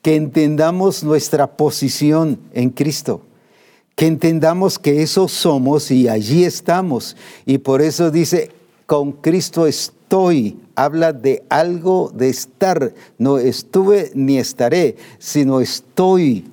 que 0.02 0.14
entendamos 0.14 1.02
nuestra 1.02 1.56
posición 1.56 2.38
en 2.52 2.70
Cristo, 2.70 3.22
que 3.96 4.06
entendamos 4.06 4.78
que 4.78 5.02
eso 5.02 5.26
somos 5.26 5.90
y 5.90 6.06
allí 6.06 6.44
estamos. 6.44 7.16
Y 7.46 7.58
por 7.58 7.82
eso 7.82 8.12
dice, 8.12 8.52
con 8.86 9.10
Cristo 9.10 9.66
estoy, 9.66 10.60
habla 10.76 11.12
de 11.12 11.42
algo 11.48 12.12
de 12.14 12.28
estar, 12.28 12.94
no 13.18 13.38
estuve 13.38 14.12
ni 14.14 14.38
estaré, 14.38 14.94
sino 15.18 15.60
estoy 15.60 16.44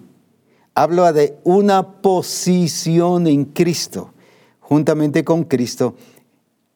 habla 0.77 1.11
de 1.11 1.39
una 1.43 2.01
posición 2.03 3.25
en 3.25 3.45
Cristo, 3.45 4.13
juntamente 4.59 5.23
con 5.23 5.43
Cristo. 5.43 5.95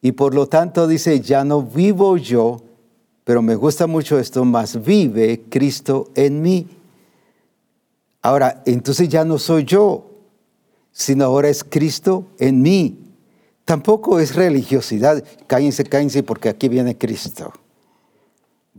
Y 0.00 0.10
por 0.10 0.34
lo 0.34 0.48
tanto 0.48 0.88
dice, 0.88 1.20
ya 1.20 1.44
no 1.44 1.62
vivo 1.62 2.16
yo, 2.16 2.60
pero 3.22 3.42
me 3.42 3.54
gusta 3.54 3.86
mucho 3.86 4.18
esto, 4.18 4.44
más 4.44 4.84
vive 4.84 5.44
Cristo 5.48 6.10
en 6.16 6.42
mí. 6.42 6.66
Ahora, 8.22 8.64
entonces 8.66 9.08
ya 9.08 9.24
no 9.24 9.38
soy 9.38 9.62
yo, 9.62 10.04
sino 10.90 11.24
ahora 11.26 11.48
es 11.48 11.62
Cristo 11.62 12.26
en 12.40 12.60
mí. 12.60 12.98
Tampoco 13.64 14.18
es 14.18 14.34
religiosidad. 14.34 15.22
Cállense, 15.46 15.84
cállense, 15.84 16.24
porque 16.24 16.48
aquí 16.48 16.68
viene 16.68 16.98
Cristo. 16.98 17.52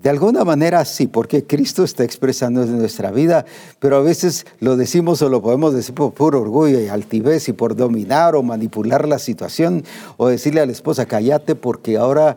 De 0.03 0.09
alguna 0.09 0.43
manera 0.43 0.83
sí, 0.83 1.07
porque 1.07 1.45
Cristo 1.45 1.85
está 1.85 2.03
expresando 2.03 2.63
en 2.63 2.77
nuestra 2.77 3.09
vida, 3.09 3.45
pero 3.79 3.95
a 3.95 4.01
veces 4.01 4.45
lo 4.59 4.75
decimos 4.75 5.21
o 5.21 5.29
lo 5.29 5.41
podemos 5.41 5.73
decir 5.73 5.95
por 5.95 6.13
puro 6.13 6.41
orgullo 6.41 6.77
y 6.81 6.89
altivez 6.89 7.47
y 7.47 7.53
por 7.53 7.73
dominar 7.73 8.35
o 8.35 8.43
manipular 8.43 9.07
la 9.07 9.17
situación 9.17 9.85
o 10.17 10.27
decirle 10.27 10.59
a 10.59 10.65
la 10.65 10.73
esposa, 10.73 11.05
cállate 11.05 11.55
porque 11.55 11.95
ahora 11.95 12.35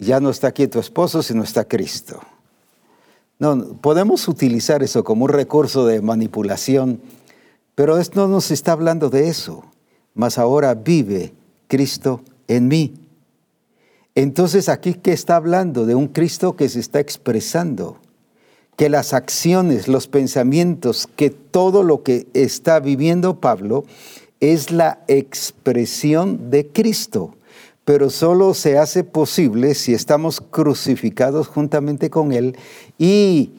ya 0.00 0.18
no 0.18 0.30
está 0.30 0.48
aquí 0.48 0.66
tu 0.66 0.80
esposo, 0.80 1.22
sino 1.22 1.44
está 1.44 1.62
Cristo. 1.62 2.18
No, 3.38 3.74
podemos 3.80 4.26
utilizar 4.26 4.82
eso 4.82 5.04
como 5.04 5.26
un 5.26 5.30
recurso 5.30 5.86
de 5.86 6.02
manipulación, 6.02 7.00
pero 7.76 7.98
esto 7.98 8.22
no 8.22 8.26
nos 8.26 8.50
está 8.50 8.72
hablando 8.72 9.10
de 9.10 9.28
eso, 9.28 9.62
mas 10.12 10.38
ahora 10.38 10.74
vive 10.74 11.32
Cristo 11.68 12.22
en 12.48 12.66
mí. 12.66 13.05
Entonces 14.16 14.70
aquí 14.70 14.94
que 14.94 15.12
está 15.12 15.36
hablando 15.36 15.84
de 15.84 15.94
un 15.94 16.08
Cristo 16.08 16.56
que 16.56 16.70
se 16.70 16.80
está 16.80 17.00
expresando, 17.00 17.98
que 18.74 18.88
las 18.88 19.12
acciones, 19.12 19.88
los 19.88 20.08
pensamientos, 20.08 21.06
que 21.16 21.28
todo 21.28 21.82
lo 21.82 22.02
que 22.02 22.26
está 22.32 22.80
viviendo 22.80 23.40
Pablo 23.40 23.84
es 24.40 24.70
la 24.70 25.04
expresión 25.06 26.50
de 26.50 26.66
Cristo, 26.66 27.36
pero 27.84 28.08
solo 28.08 28.54
se 28.54 28.78
hace 28.78 29.04
posible 29.04 29.74
si 29.74 29.92
estamos 29.92 30.40
crucificados 30.40 31.46
juntamente 31.46 32.08
con 32.08 32.32
Él 32.32 32.56
y 32.98 33.52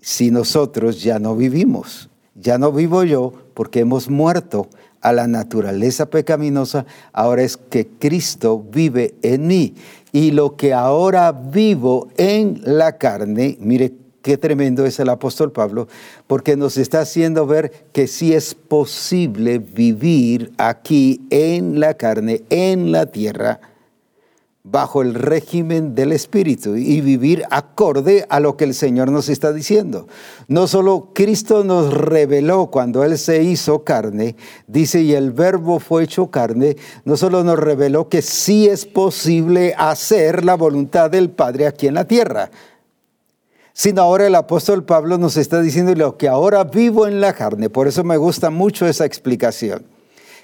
si 0.00 0.30
nosotros 0.30 1.02
ya 1.02 1.18
no 1.18 1.34
vivimos. 1.34 2.10
Ya 2.36 2.58
no 2.58 2.70
vivo 2.70 3.02
yo 3.02 3.32
porque 3.54 3.80
hemos 3.80 4.08
muerto 4.08 4.68
a 5.06 5.12
la 5.12 5.28
naturaleza 5.28 6.10
pecaminosa, 6.10 6.84
ahora 7.12 7.42
es 7.42 7.56
que 7.56 7.86
Cristo 7.86 8.58
vive 8.72 9.14
en 9.22 9.46
mí. 9.46 9.74
Y 10.10 10.32
lo 10.32 10.56
que 10.56 10.74
ahora 10.74 11.30
vivo 11.30 12.08
en 12.16 12.60
la 12.64 12.98
carne, 12.98 13.56
mire 13.60 13.92
qué 14.20 14.36
tremendo 14.36 14.84
es 14.84 14.98
el 14.98 15.08
apóstol 15.08 15.52
Pablo, 15.52 15.86
porque 16.26 16.56
nos 16.56 16.76
está 16.76 17.02
haciendo 17.02 17.46
ver 17.46 17.86
que 17.92 18.08
sí 18.08 18.34
es 18.34 18.56
posible 18.56 19.60
vivir 19.60 20.50
aquí 20.58 21.24
en 21.30 21.78
la 21.78 21.94
carne, 21.94 22.42
en 22.50 22.90
la 22.90 23.06
tierra, 23.06 23.60
bajo 24.68 25.00
el 25.00 25.14
régimen 25.14 25.94
del 25.94 26.10
Espíritu 26.10 26.76
y 26.76 27.00
vivir 27.00 27.44
acorde 27.50 28.26
a 28.28 28.40
lo 28.40 28.56
que 28.56 28.64
el 28.64 28.74
Señor 28.74 29.12
nos 29.12 29.28
está 29.28 29.52
diciendo. 29.52 30.08
No 30.48 30.66
solo 30.66 31.10
Cristo 31.14 31.62
nos 31.62 31.94
reveló 31.94 32.66
cuando 32.66 33.04
Él 33.04 33.16
se 33.16 33.42
hizo 33.44 33.84
carne, 33.84 34.34
dice, 34.66 35.02
y 35.02 35.14
el 35.14 35.30
verbo 35.30 35.78
fue 35.78 36.02
hecho 36.02 36.30
carne, 36.32 36.76
no 37.04 37.16
solo 37.16 37.44
nos 37.44 37.58
reveló 37.58 38.08
que 38.08 38.22
sí 38.22 38.68
es 38.68 38.86
posible 38.86 39.74
hacer 39.78 40.44
la 40.44 40.56
voluntad 40.56 41.10
del 41.10 41.30
Padre 41.30 41.68
aquí 41.68 41.86
en 41.86 41.94
la 41.94 42.06
tierra, 42.06 42.50
sino 43.72 44.02
ahora 44.02 44.26
el 44.26 44.34
apóstol 44.34 44.84
Pablo 44.84 45.16
nos 45.16 45.36
está 45.36 45.60
diciendo 45.60 45.94
lo 45.94 46.16
que 46.16 46.28
ahora 46.28 46.64
vivo 46.64 47.06
en 47.06 47.20
la 47.20 47.34
carne. 47.34 47.70
Por 47.70 47.86
eso 47.86 48.02
me 48.02 48.16
gusta 48.16 48.50
mucho 48.50 48.86
esa 48.86 49.04
explicación 49.04 49.95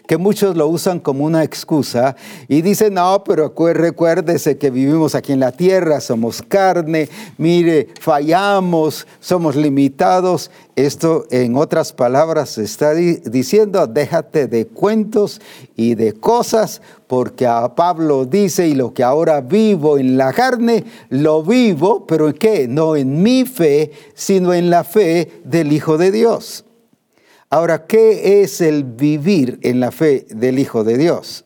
que 0.06 0.16
muchos 0.16 0.56
lo 0.56 0.68
usan 0.68 1.00
como 1.00 1.24
una 1.24 1.44
excusa 1.44 2.16
y 2.48 2.62
dicen, 2.62 2.94
no, 2.94 3.22
pero 3.24 3.52
recuérdese 3.56 4.58
que 4.58 4.70
vivimos 4.70 5.14
aquí 5.14 5.32
en 5.32 5.40
la 5.40 5.52
tierra, 5.52 6.00
somos 6.00 6.42
carne, 6.42 7.08
mire, 7.38 7.88
fallamos, 8.00 9.06
somos 9.20 9.56
limitados. 9.56 10.50
Esto, 10.74 11.26
en 11.30 11.56
otras 11.56 11.92
palabras, 11.92 12.56
está 12.58 12.94
diciendo, 12.94 13.86
déjate 13.86 14.46
de 14.46 14.66
cuentos 14.66 15.40
y 15.76 15.94
de 15.94 16.14
cosas, 16.14 16.80
porque 17.06 17.46
a 17.46 17.74
Pablo 17.74 18.24
dice, 18.24 18.68
y 18.68 18.74
lo 18.74 18.94
que 18.94 19.04
ahora 19.04 19.40
vivo 19.42 19.98
en 19.98 20.16
la 20.16 20.32
carne, 20.32 20.84
lo 21.10 21.42
vivo, 21.42 22.06
pero 22.06 22.28
¿en 22.28 22.34
qué? 22.34 22.66
No 22.68 22.96
en 22.96 23.22
mi 23.22 23.44
fe, 23.44 23.92
sino 24.14 24.54
en 24.54 24.70
la 24.70 24.82
fe 24.82 25.42
del 25.44 25.72
Hijo 25.72 25.98
de 25.98 26.10
Dios. 26.10 26.64
Ahora, 27.52 27.84
¿qué 27.84 28.40
es 28.40 28.62
el 28.62 28.82
vivir 28.82 29.58
en 29.60 29.78
la 29.78 29.90
fe 29.90 30.24
del 30.30 30.58
Hijo 30.58 30.84
de 30.84 30.96
Dios? 30.96 31.44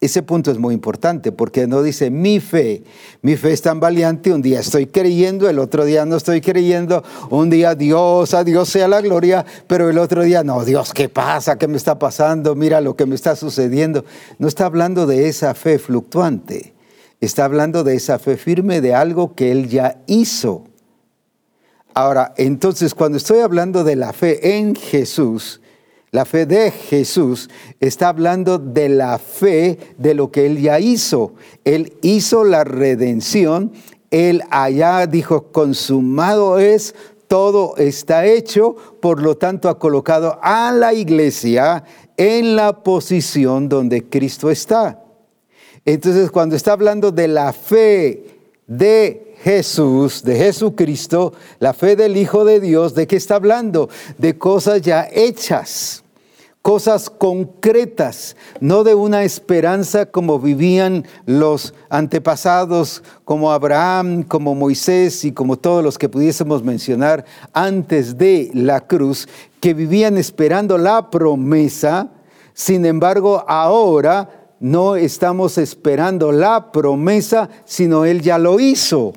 Ese 0.00 0.22
punto 0.22 0.50
es 0.50 0.56
muy 0.56 0.72
importante 0.72 1.32
porque 1.32 1.66
no 1.66 1.82
dice 1.82 2.08
mi 2.08 2.40
fe. 2.40 2.82
Mi 3.20 3.36
fe 3.36 3.52
es 3.52 3.60
tan 3.60 3.78
valiente, 3.78 4.32
un 4.32 4.40
día 4.40 4.60
estoy 4.60 4.86
creyendo, 4.86 5.46
el 5.46 5.58
otro 5.58 5.84
día 5.84 6.06
no 6.06 6.16
estoy 6.16 6.40
creyendo, 6.40 7.04
un 7.28 7.50
día 7.50 7.74
Dios, 7.74 8.32
a 8.32 8.42
Dios 8.42 8.70
sea 8.70 8.88
la 8.88 9.02
gloria, 9.02 9.44
pero 9.66 9.90
el 9.90 9.98
otro 9.98 10.22
día 10.22 10.42
no, 10.42 10.64
Dios, 10.64 10.94
¿qué 10.94 11.10
pasa? 11.10 11.58
¿Qué 11.58 11.68
me 11.68 11.76
está 11.76 11.98
pasando? 11.98 12.54
Mira 12.54 12.80
lo 12.80 12.96
que 12.96 13.04
me 13.04 13.14
está 13.14 13.36
sucediendo. 13.36 14.06
No 14.38 14.48
está 14.48 14.64
hablando 14.64 15.06
de 15.06 15.28
esa 15.28 15.52
fe 15.52 15.78
fluctuante, 15.78 16.72
está 17.20 17.44
hablando 17.44 17.84
de 17.84 17.96
esa 17.96 18.18
fe 18.18 18.38
firme 18.38 18.80
de 18.80 18.94
algo 18.94 19.34
que 19.34 19.52
Él 19.52 19.68
ya 19.68 20.00
hizo. 20.06 20.64
Ahora, 21.94 22.34
entonces 22.36 22.92
cuando 22.92 23.18
estoy 23.18 23.38
hablando 23.38 23.84
de 23.84 23.94
la 23.94 24.12
fe 24.12 24.56
en 24.58 24.74
Jesús, 24.74 25.60
la 26.10 26.24
fe 26.24 26.44
de 26.44 26.72
Jesús 26.72 27.48
está 27.78 28.08
hablando 28.08 28.58
de 28.58 28.88
la 28.88 29.18
fe 29.18 29.78
de 29.96 30.14
lo 30.14 30.32
que 30.32 30.46
Él 30.46 30.60
ya 30.60 30.80
hizo. 30.80 31.34
Él 31.64 31.92
hizo 32.02 32.42
la 32.42 32.64
redención, 32.64 33.72
Él 34.10 34.42
allá 34.50 35.06
dijo, 35.06 35.52
consumado 35.52 36.58
es, 36.58 36.96
todo 37.28 37.76
está 37.76 38.26
hecho, 38.26 38.76
por 39.00 39.22
lo 39.22 39.36
tanto 39.36 39.68
ha 39.68 39.78
colocado 39.78 40.38
a 40.42 40.72
la 40.72 40.94
iglesia 40.94 41.84
en 42.16 42.56
la 42.56 42.82
posición 42.82 43.68
donde 43.68 44.08
Cristo 44.08 44.50
está. 44.50 45.00
Entonces, 45.84 46.30
cuando 46.30 46.56
está 46.56 46.72
hablando 46.72 47.12
de 47.12 47.28
la 47.28 47.52
fe 47.52 48.38
de 48.66 49.33
Jesús, 49.44 50.22
de 50.24 50.36
Jesucristo, 50.36 51.34
la 51.58 51.74
fe 51.74 51.96
del 51.96 52.16
Hijo 52.16 52.46
de 52.46 52.60
Dios, 52.60 52.94
¿de 52.94 53.06
qué 53.06 53.16
está 53.16 53.34
hablando? 53.34 53.90
De 54.16 54.38
cosas 54.38 54.80
ya 54.80 55.06
hechas, 55.12 56.02
cosas 56.62 57.10
concretas, 57.10 58.36
no 58.60 58.84
de 58.84 58.94
una 58.94 59.22
esperanza 59.22 60.06
como 60.06 60.38
vivían 60.38 61.06
los 61.26 61.74
antepasados, 61.90 63.02
como 63.26 63.52
Abraham, 63.52 64.22
como 64.22 64.54
Moisés 64.54 65.26
y 65.26 65.32
como 65.32 65.58
todos 65.58 65.84
los 65.84 65.98
que 65.98 66.08
pudiésemos 66.08 66.64
mencionar 66.64 67.26
antes 67.52 68.16
de 68.16 68.50
la 68.54 68.80
cruz, 68.80 69.28
que 69.60 69.74
vivían 69.74 70.16
esperando 70.16 70.78
la 70.78 71.10
promesa, 71.10 72.08
sin 72.54 72.86
embargo 72.86 73.44
ahora 73.46 74.48
no 74.58 74.96
estamos 74.96 75.58
esperando 75.58 76.32
la 76.32 76.72
promesa, 76.72 77.50
sino 77.66 78.06
Él 78.06 78.22
ya 78.22 78.38
lo 78.38 78.58
hizo. 78.58 79.12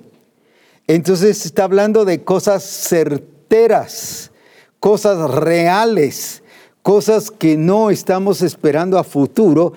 Entonces 0.87 1.45
está 1.45 1.65
hablando 1.65 2.05
de 2.05 2.23
cosas 2.23 2.63
certeras, 2.63 4.31
cosas 4.79 5.29
reales, 5.31 6.43
cosas 6.81 7.29
que 7.29 7.57
no 7.57 7.89
estamos 7.89 8.41
esperando 8.41 8.97
a 8.97 9.03
futuro. 9.03 9.73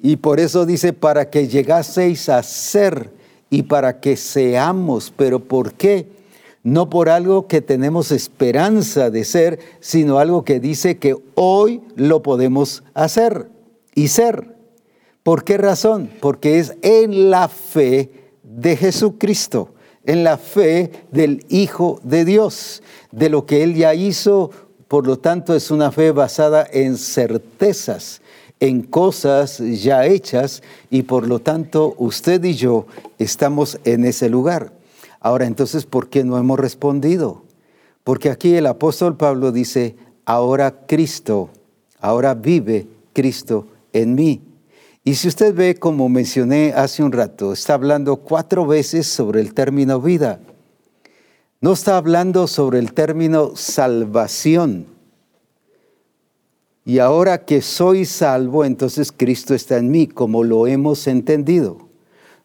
Y 0.00 0.16
por 0.16 0.38
eso 0.38 0.64
dice, 0.64 0.92
para 0.92 1.28
que 1.28 1.48
llegaseis 1.48 2.28
a 2.28 2.40
ser 2.44 3.10
y 3.50 3.64
para 3.64 3.98
que 3.98 4.16
seamos. 4.16 5.12
¿Pero 5.16 5.40
por 5.40 5.72
qué? 5.72 6.06
No 6.62 6.88
por 6.88 7.08
algo 7.08 7.48
que 7.48 7.60
tenemos 7.60 8.12
esperanza 8.12 9.10
de 9.10 9.24
ser, 9.24 9.58
sino 9.80 10.20
algo 10.20 10.44
que 10.44 10.60
dice 10.60 10.98
que 10.98 11.16
hoy 11.34 11.82
lo 11.96 12.22
podemos 12.22 12.84
hacer 12.94 13.48
y 13.96 14.06
ser. 14.06 14.54
¿Por 15.24 15.42
qué 15.42 15.58
razón? 15.58 16.10
Porque 16.20 16.60
es 16.60 16.76
en 16.82 17.28
la 17.30 17.48
fe 17.48 18.30
de 18.44 18.76
Jesucristo 18.76 19.70
en 20.08 20.24
la 20.24 20.38
fe 20.38 20.90
del 21.12 21.44
Hijo 21.48 22.00
de 22.02 22.24
Dios, 22.24 22.82
de 23.12 23.28
lo 23.28 23.46
que 23.46 23.62
Él 23.62 23.76
ya 23.76 23.94
hizo 23.94 24.50
por 24.88 25.06
lo 25.06 25.18
tanto 25.18 25.54
es 25.54 25.70
una 25.70 25.92
fe 25.92 26.12
basada 26.12 26.66
en 26.72 26.96
certezas, 26.96 28.22
en 28.58 28.82
cosas 28.82 29.58
ya 29.58 30.06
hechas 30.06 30.62
y 30.90 31.02
por 31.02 31.28
lo 31.28 31.40
tanto 31.40 31.94
usted 31.98 32.42
y 32.42 32.54
yo 32.54 32.86
estamos 33.18 33.78
en 33.84 34.06
ese 34.06 34.30
lugar. 34.30 34.72
Ahora 35.20 35.44
entonces, 35.44 35.84
¿por 35.84 36.08
qué 36.08 36.24
no 36.24 36.38
hemos 36.38 36.58
respondido? 36.58 37.42
Porque 38.02 38.30
aquí 38.30 38.54
el 38.54 38.66
apóstol 38.66 39.18
Pablo 39.18 39.52
dice, 39.52 39.94
ahora 40.24 40.86
Cristo, 40.86 41.50
ahora 42.00 42.32
vive 42.32 42.86
Cristo 43.12 43.66
en 43.92 44.14
mí. 44.14 44.40
Y 45.08 45.14
si 45.14 45.26
usted 45.26 45.54
ve, 45.54 45.74
como 45.74 46.10
mencioné 46.10 46.74
hace 46.76 47.02
un 47.02 47.12
rato, 47.12 47.54
está 47.54 47.72
hablando 47.72 48.16
cuatro 48.16 48.66
veces 48.66 49.06
sobre 49.06 49.40
el 49.40 49.54
término 49.54 50.02
vida. 50.02 50.38
No 51.62 51.72
está 51.72 51.96
hablando 51.96 52.46
sobre 52.46 52.78
el 52.78 52.92
término 52.92 53.56
salvación. 53.56 54.84
Y 56.84 56.98
ahora 56.98 57.46
que 57.46 57.62
soy 57.62 58.04
salvo, 58.04 58.66
entonces 58.66 59.10
Cristo 59.10 59.54
está 59.54 59.78
en 59.78 59.90
mí, 59.90 60.08
como 60.08 60.44
lo 60.44 60.66
hemos 60.66 61.06
entendido. 61.06 61.88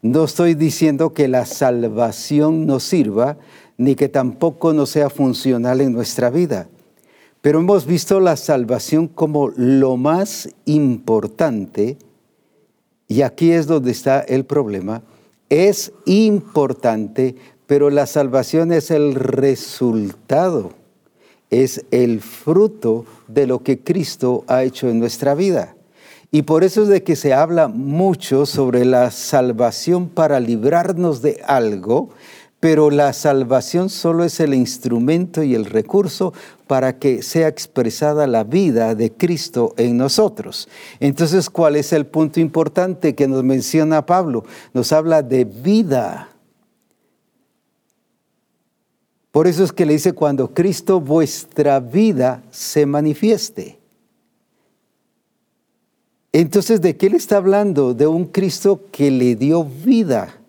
No 0.02 0.24
estoy 0.24 0.54
diciendo 0.54 1.14
que 1.14 1.28
la 1.28 1.46
salvación 1.46 2.66
no 2.66 2.80
sirva, 2.80 3.36
ni 3.78 3.96
que 3.96 4.08
tampoco 4.08 4.72
no 4.72 4.86
sea 4.86 5.10
funcional 5.10 5.82
en 5.82 5.92
nuestra 5.92 6.30
vida. 6.30 6.70
Pero 7.42 7.60
hemos 7.60 7.86
visto 7.86 8.22
la 8.22 8.38
salvación 8.38 9.10
como 9.10 9.50
lo 9.50 9.98
más 9.98 10.48
importante, 10.64 11.98
y 13.14 13.22
aquí 13.22 13.52
es 13.52 13.68
donde 13.68 13.92
está 13.92 14.22
el 14.22 14.46
problema. 14.46 15.04
Es 15.50 15.92
importante 16.06 17.36
pero 17.68 17.90
la 17.90 18.06
salvación 18.06 18.72
es 18.72 18.92
el 18.92 19.16
resultado, 19.16 20.74
es 21.50 21.86
el 21.92 22.22
fruto 22.22 23.06
de 23.28 23.48
lo 23.48 23.64
que 23.64 23.80
Cristo 23.80 24.44
ha 24.48 24.64
hecho 24.64 24.90
en 24.90 25.00
nuestra 25.00 25.34
vida. 25.34 25.76
Y 26.30 26.42
por 26.44 26.64
eso 26.64 26.84
es 26.84 26.90
de 26.90 27.04
que 27.04 27.16
se 27.16 27.34
habla 27.34 27.68
mucho 27.68 28.46
sobre 28.46 28.86
la 28.86 29.12
salvación 29.12 30.10
para 30.10 30.40
librarnos 30.40 31.22
de 31.22 31.42
algo, 31.48 32.10
pero 32.64 32.90
la 32.90 33.12
salvación 33.12 33.90
solo 33.90 34.24
es 34.24 34.40
el 34.40 34.54
instrumento 34.54 35.44
y 35.44 35.54
el 35.54 35.66
recurso 35.66 36.32
para 36.66 36.98
que 36.98 37.22
sea 37.22 37.50
expresada 37.50 38.26
la 38.26 38.46
vida 38.46 38.96
de 38.96 39.12
Cristo 39.12 39.74
en 39.76 39.98
nosotros. 39.98 40.70
Entonces, 41.02 41.50
¿cuál 41.50 41.76
es 41.76 41.92
el 41.92 42.06
punto 42.06 42.40
importante 42.40 43.16
que 43.16 43.28
nos 43.28 43.44
menciona 43.44 44.06
Pablo? 44.06 44.46
Nos 44.74 44.94
habla 44.94 45.22
de 45.22 45.44
vida 45.44 46.30
por 49.32 49.48
eso 49.48 49.64
es 49.64 49.74
que 49.74 49.86
le 49.86 49.94
dice, 49.94 50.14
cuando 50.14 50.54
Cristo 50.54 51.02
vuestra 51.02 51.80
vida 51.80 52.44
se 52.52 52.86
manifieste. 52.86 53.80
Entonces, 56.32 56.80
¿de 56.82 56.96
qué 56.96 57.10
le 57.10 57.18
está 57.18 57.38
hablando? 57.38 57.96
De 57.96 58.06
un 58.06 58.26
Cristo 58.26 58.82
que 58.92 59.10
le 59.10 59.36
dio 59.36 59.66
vida, 59.66 60.40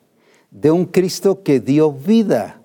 de 0.55 0.71
un 0.71 0.87
Cristo 0.87 1.43
que 1.43 1.61
dio 1.61 1.93
vida. 1.93 2.63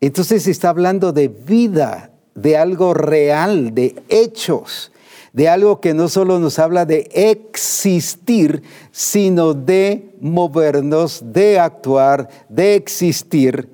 Entonces 0.00 0.46
está 0.46 0.70
hablando 0.70 1.12
de 1.12 1.28
vida, 1.28 2.10
de 2.34 2.56
algo 2.56 2.94
real, 2.94 3.74
de 3.74 4.02
hechos, 4.08 4.90
de 5.34 5.48
algo 5.48 5.80
que 5.80 5.92
no 5.92 6.08
solo 6.08 6.38
nos 6.38 6.58
habla 6.58 6.86
de 6.86 7.08
existir, 7.12 8.62
sino 8.90 9.52
de 9.52 10.14
movernos, 10.20 11.22
de 11.22 11.58
actuar, 11.58 12.28
de 12.48 12.76
existir 12.76 13.68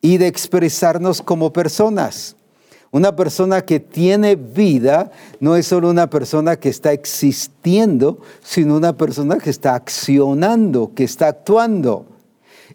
y 0.00 0.16
de 0.16 0.26
expresarnos 0.26 1.20
como 1.20 1.52
personas. 1.52 2.35
Una 2.96 3.14
persona 3.14 3.60
que 3.60 3.78
tiene 3.78 4.36
vida 4.36 5.12
no 5.38 5.54
es 5.54 5.66
solo 5.66 5.90
una 5.90 6.08
persona 6.08 6.56
que 6.56 6.70
está 6.70 6.94
existiendo, 6.94 8.20
sino 8.42 8.74
una 8.74 8.96
persona 8.96 9.36
que 9.36 9.50
está 9.50 9.74
accionando, 9.74 10.92
que 10.94 11.04
está 11.04 11.28
actuando. 11.28 12.06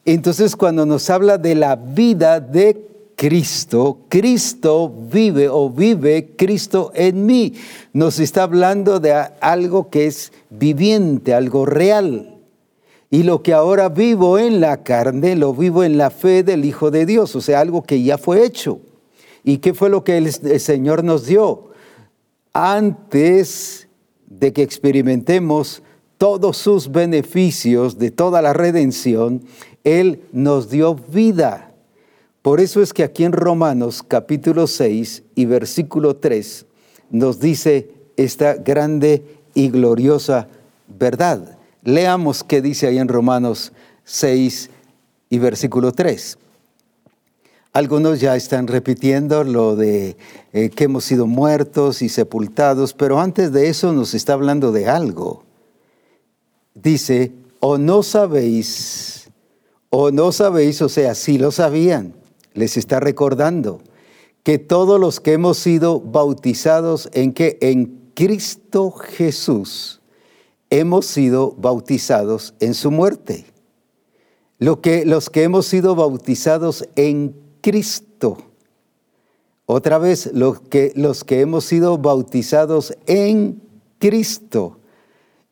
Entonces 0.05 0.55
cuando 0.55 0.85
nos 0.85 1.09
habla 1.09 1.39
de 1.39 1.55
la 1.55 1.75
vida 1.75 2.39
de 2.39 2.87
Cristo, 3.15 4.01
Cristo 4.09 4.93
vive 5.11 5.49
o 5.49 5.71
vive 5.71 6.35
Cristo 6.37 6.91
en 6.93 7.25
mí, 7.25 7.55
nos 7.91 8.19
está 8.19 8.43
hablando 8.43 8.99
de 8.99 9.13
algo 9.41 9.89
que 9.89 10.05
es 10.05 10.31
viviente, 10.51 11.33
algo 11.33 11.65
real. 11.65 12.37
Y 13.09 13.23
lo 13.23 13.41
que 13.41 13.53
ahora 13.53 13.89
vivo 13.89 14.37
en 14.37 14.61
la 14.61 14.83
carne, 14.83 15.35
lo 15.35 15.55
vivo 15.55 15.83
en 15.83 15.97
la 15.97 16.11
fe 16.11 16.43
del 16.43 16.63
Hijo 16.63 16.91
de 16.91 17.07
Dios, 17.07 17.35
o 17.35 17.41
sea, 17.41 17.59
algo 17.59 17.81
que 17.81 18.03
ya 18.03 18.19
fue 18.19 18.45
hecho. 18.45 18.81
¿Y 19.43 19.57
qué 19.57 19.73
fue 19.73 19.89
lo 19.89 20.03
que 20.03 20.17
el, 20.17 20.31
Señor 20.31 21.03
nos 21.03 21.25
dio? 21.25 21.71
Antes 22.53 23.87
de 24.27 24.53
que 24.53 24.61
experimentemos 24.61 25.81
todos 26.17 26.57
sus 26.57 26.91
beneficios 26.91 27.97
de 27.97 28.11
toda 28.11 28.41
la 28.41 28.53
redención, 28.53 29.43
Él 29.83 30.21
nos 30.31 30.69
dio 30.69 30.95
vida. 30.95 31.71
Por 32.41 32.59
eso 32.59 32.81
es 32.81 32.93
que 32.93 33.03
aquí 33.03 33.23
en 33.23 33.31
Romanos 33.33 34.03
capítulo 34.07 34.67
6 34.67 35.23
y 35.35 35.45
versículo 35.45 36.15
3 36.15 36.65
nos 37.11 37.39
dice 37.39 37.91
esta 38.17 38.55
grande 38.55 39.23
y 39.53 39.69
gloriosa 39.69 40.47
verdad. 40.87 41.57
Leamos 41.83 42.43
qué 42.43 42.61
dice 42.61 42.87
ahí 42.87 42.97
en 42.97 43.07
Romanos 43.07 43.73
6 44.03 44.69
y 45.29 45.39
versículo 45.39 45.91
3. 45.91 46.37
Algunos 47.73 48.19
ya 48.19 48.35
están 48.35 48.67
repitiendo 48.67 49.43
lo 49.43 49.75
de 49.75 50.17
eh, 50.51 50.69
que 50.69 50.85
hemos 50.85 51.05
sido 51.05 51.25
muertos 51.25 52.01
y 52.01 52.09
sepultados, 52.09 52.93
pero 52.93 53.19
antes 53.19 53.53
de 53.53 53.69
eso 53.69 53.93
nos 53.93 54.13
está 54.13 54.33
hablando 54.33 54.71
de 54.71 54.89
algo. 54.89 55.43
Dice, 56.73 57.31
o 57.59 57.77
no 57.77 58.03
sabéis, 58.03 59.29
o 59.89 60.11
no 60.11 60.31
sabéis, 60.31 60.81
o 60.81 60.89
sea, 60.89 61.15
si 61.15 61.37
lo 61.37 61.51
sabían, 61.51 62.13
les 62.53 62.75
está 62.75 62.99
recordando 62.99 63.81
que 64.43 64.57
todos 64.57 64.99
los 64.99 65.19
que 65.19 65.33
hemos 65.33 65.57
sido 65.57 66.01
bautizados 66.01 67.09
en 67.13 67.31
que 67.31 67.57
en 67.61 68.01
Cristo 68.15 68.91
Jesús, 68.91 70.01
hemos 70.69 71.05
sido 71.05 71.51
bautizados 71.57 72.55
en 72.59 72.73
su 72.73 72.91
muerte. 72.91 73.45
Lo 74.57 74.81
que, 74.81 75.05
los 75.05 75.29
que 75.29 75.43
hemos 75.43 75.67
sido 75.67 75.95
bautizados 75.95 76.87
en 76.95 77.35
Cristo. 77.61 78.37
Otra 79.65 79.97
vez, 79.97 80.31
los 80.33 80.59
que, 80.59 80.91
los 80.95 81.23
que 81.23 81.41
hemos 81.41 81.65
sido 81.65 81.97
bautizados 81.97 82.93
en 83.05 83.61
Cristo. 83.99 84.79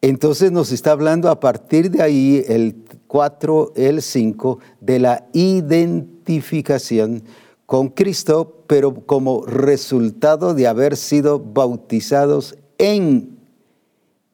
Entonces 0.01 0.51
nos 0.51 0.71
está 0.71 0.91
hablando 0.91 1.29
a 1.29 1.39
partir 1.39 1.91
de 1.91 2.01
ahí, 2.01 2.43
el 2.47 2.83
4, 3.07 3.73
el 3.75 4.01
5, 4.01 4.59
de 4.81 4.99
la 4.99 5.27
identificación 5.33 7.23
con 7.65 7.89
Cristo, 7.89 8.63
pero 8.65 8.93
como 9.05 9.45
resultado 9.45 10.53
de 10.53 10.67
haber 10.67 10.97
sido 10.97 11.39
bautizados 11.39 12.57
en, 12.77 13.37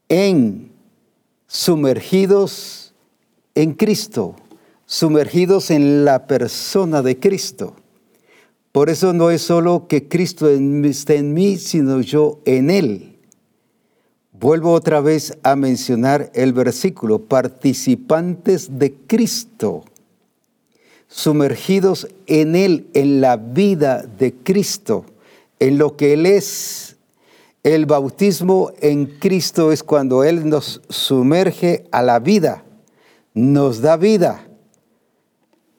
en 0.07 0.71
sumergidos 1.47 2.93
en 3.55 3.73
Cristo, 3.73 4.35
sumergidos 4.85 5.71
en 5.71 6.05
la 6.05 6.27
persona 6.27 7.01
de 7.01 7.19
Cristo. 7.19 7.75
Por 8.71 8.89
eso 8.89 9.13
no 9.13 9.31
es 9.31 9.41
solo 9.41 9.87
que 9.87 10.07
Cristo 10.07 10.49
esté 10.49 11.17
en 11.17 11.33
mí, 11.33 11.57
sino 11.57 12.01
yo 12.01 12.39
en 12.45 12.69
Él. 12.69 13.17
Vuelvo 14.33 14.73
otra 14.73 14.99
vez 14.99 15.37
a 15.43 15.55
mencionar 15.55 16.29
el 16.33 16.51
versículo, 16.51 17.19
participantes 17.19 18.77
de 18.77 18.93
Cristo, 18.93 19.85
sumergidos 21.07 22.09
en 22.27 22.55
Él, 22.55 22.87
en 22.93 23.21
la 23.21 23.37
vida 23.37 24.01
de 24.01 24.33
Cristo, 24.33 25.05
en 25.59 25.77
lo 25.77 25.95
que 25.95 26.13
Él 26.13 26.25
es, 26.25 26.95
el 27.65 27.87
bautismo 27.87 28.73
en 28.79 29.07
Cristo 29.07 29.71
es 29.71 29.81
cuando 29.81 30.23
Él 30.23 30.47
nos 30.47 30.81
sumerge 30.87 31.85
a 31.91 32.03
la 32.03 32.19
vida, 32.19 32.63
nos 33.33 33.81
da 33.81 33.97
vida. 33.97 34.45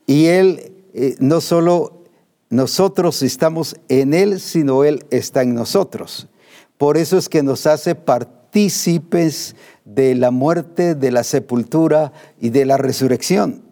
Y 0.07 0.27
Él, 0.27 0.73
eh, 0.95 1.17
no 1.19 1.41
solo 1.41 2.05
nosotros 2.49 3.23
estamos 3.23 3.77
en 3.89 4.15
Él, 4.15 4.41
sino 4.41 4.85
Él 4.85 5.05
está 5.11 5.43
en 5.43 5.55
nosotros. 5.55 6.29
Por 6.79 6.97
eso 6.97 7.19
es 7.19 7.29
que 7.29 7.43
nos 7.43 7.67
hace 7.67 7.95
partícipes 7.95 9.57
de 9.85 10.15
la 10.15 10.31
muerte, 10.31 10.95
de 10.95 11.11
la 11.11 11.25
sepultura 11.25 12.13
y 12.41 12.51
de 12.51 12.65
la 12.67 12.77
resurrección. 12.77 13.63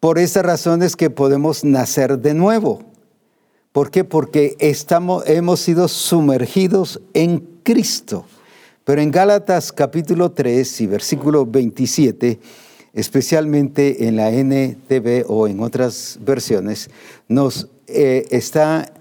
Por 0.00 0.18
esa 0.18 0.42
razón 0.42 0.82
es 0.82 0.96
que 0.96 1.10
podemos 1.10 1.64
nacer 1.64 2.18
de 2.18 2.34
nuevo. 2.34 2.82
¿Por 3.72 3.90
qué? 3.90 4.04
Porque 4.04 4.56
estamos, 4.58 5.26
hemos 5.26 5.60
sido 5.60 5.88
sumergidos 5.88 7.00
en 7.14 7.38
Cristo. 7.62 8.26
Pero 8.84 9.00
en 9.00 9.10
Gálatas 9.10 9.72
capítulo 9.72 10.32
3 10.32 10.80
y 10.80 10.86
versículo 10.88 11.46
27, 11.46 12.40
especialmente 12.92 14.06
en 14.06 14.16
la 14.16 14.30
NTV 14.30 15.24
o 15.28 15.48
en 15.48 15.60
otras 15.60 16.18
versiones, 16.22 16.90
nos 17.28 17.68
eh, 17.86 18.26
está 18.30 18.92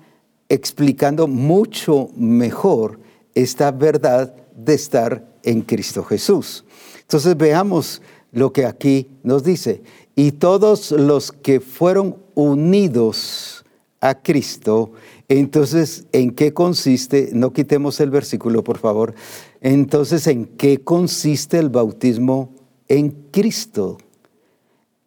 explicando 0.50 1.28
mucho 1.28 2.10
mejor 2.16 3.00
esta 3.36 3.72
verdad 3.72 4.34
de 4.56 4.74
estar 4.74 5.26
en 5.44 5.62
Cristo 5.62 6.04
Jesús. 6.04 6.66
Entonces 7.02 7.36
veamos 7.38 8.02
lo 8.32 8.54
que 8.54 8.66
aquí 8.66 9.10
nos 9.24 9.44
dice. 9.44 9.82
Y 10.16 10.34
todos 10.34 10.92
los 10.92 11.32
que 11.32 11.60
fueron 11.60 12.18
unidos 12.36 13.66
a 14.00 14.16
Cristo, 14.22 14.94
entonces, 15.30 16.08
¿en 16.12 16.32
qué 16.32 16.54
consiste? 16.54 17.30
No 17.34 17.54
quitemos 17.54 18.02
el 18.02 18.10
versículo, 18.10 18.66
por 18.66 18.78
favor. 18.80 19.14
Entonces, 19.62 20.28
¿en 20.28 20.46
qué 20.46 20.84
consiste 20.84 21.58
el 21.58 21.70
bautismo 21.70 22.54
en 22.88 23.12
Cristo? 23.32 23.98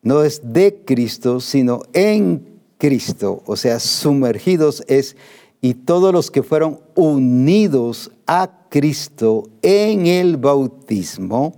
No 0.02 0.22
es 0.22 0.40
de 0.44 0.82
Cristo, 0.84 1.40
sino 1.40 1.82
en 1.92 2.60
Cristo. 2.78 3.42
O 3.46 3.56
sea, 3.56 3.80
sumergidos 3.80 4.84
es, 4.86 5.16
y 5.60 5.74
todos 5.74 6.12
los 6.12 6.30
que 6.30 6.42
fueron 6.42 6.80
unidos 6.94 8.10
a 8.26 8.68
Cristo 8.68 9.48
en 9.62 10.06
el 10.06 10.36
bautismo, 10.36 11.54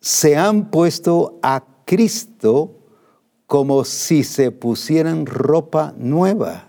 se 0.00 0.36
han 0.36 0.70
puesto 0.70 1.38
a 1.42 1.64
Cristo 1.84 2.78
como 3.46 3.84
si 3.84 4.24
se 4.24 4.50
pusieran 4.50 5.26
ropa 5.26 5.94
nueva. 5.96 6.68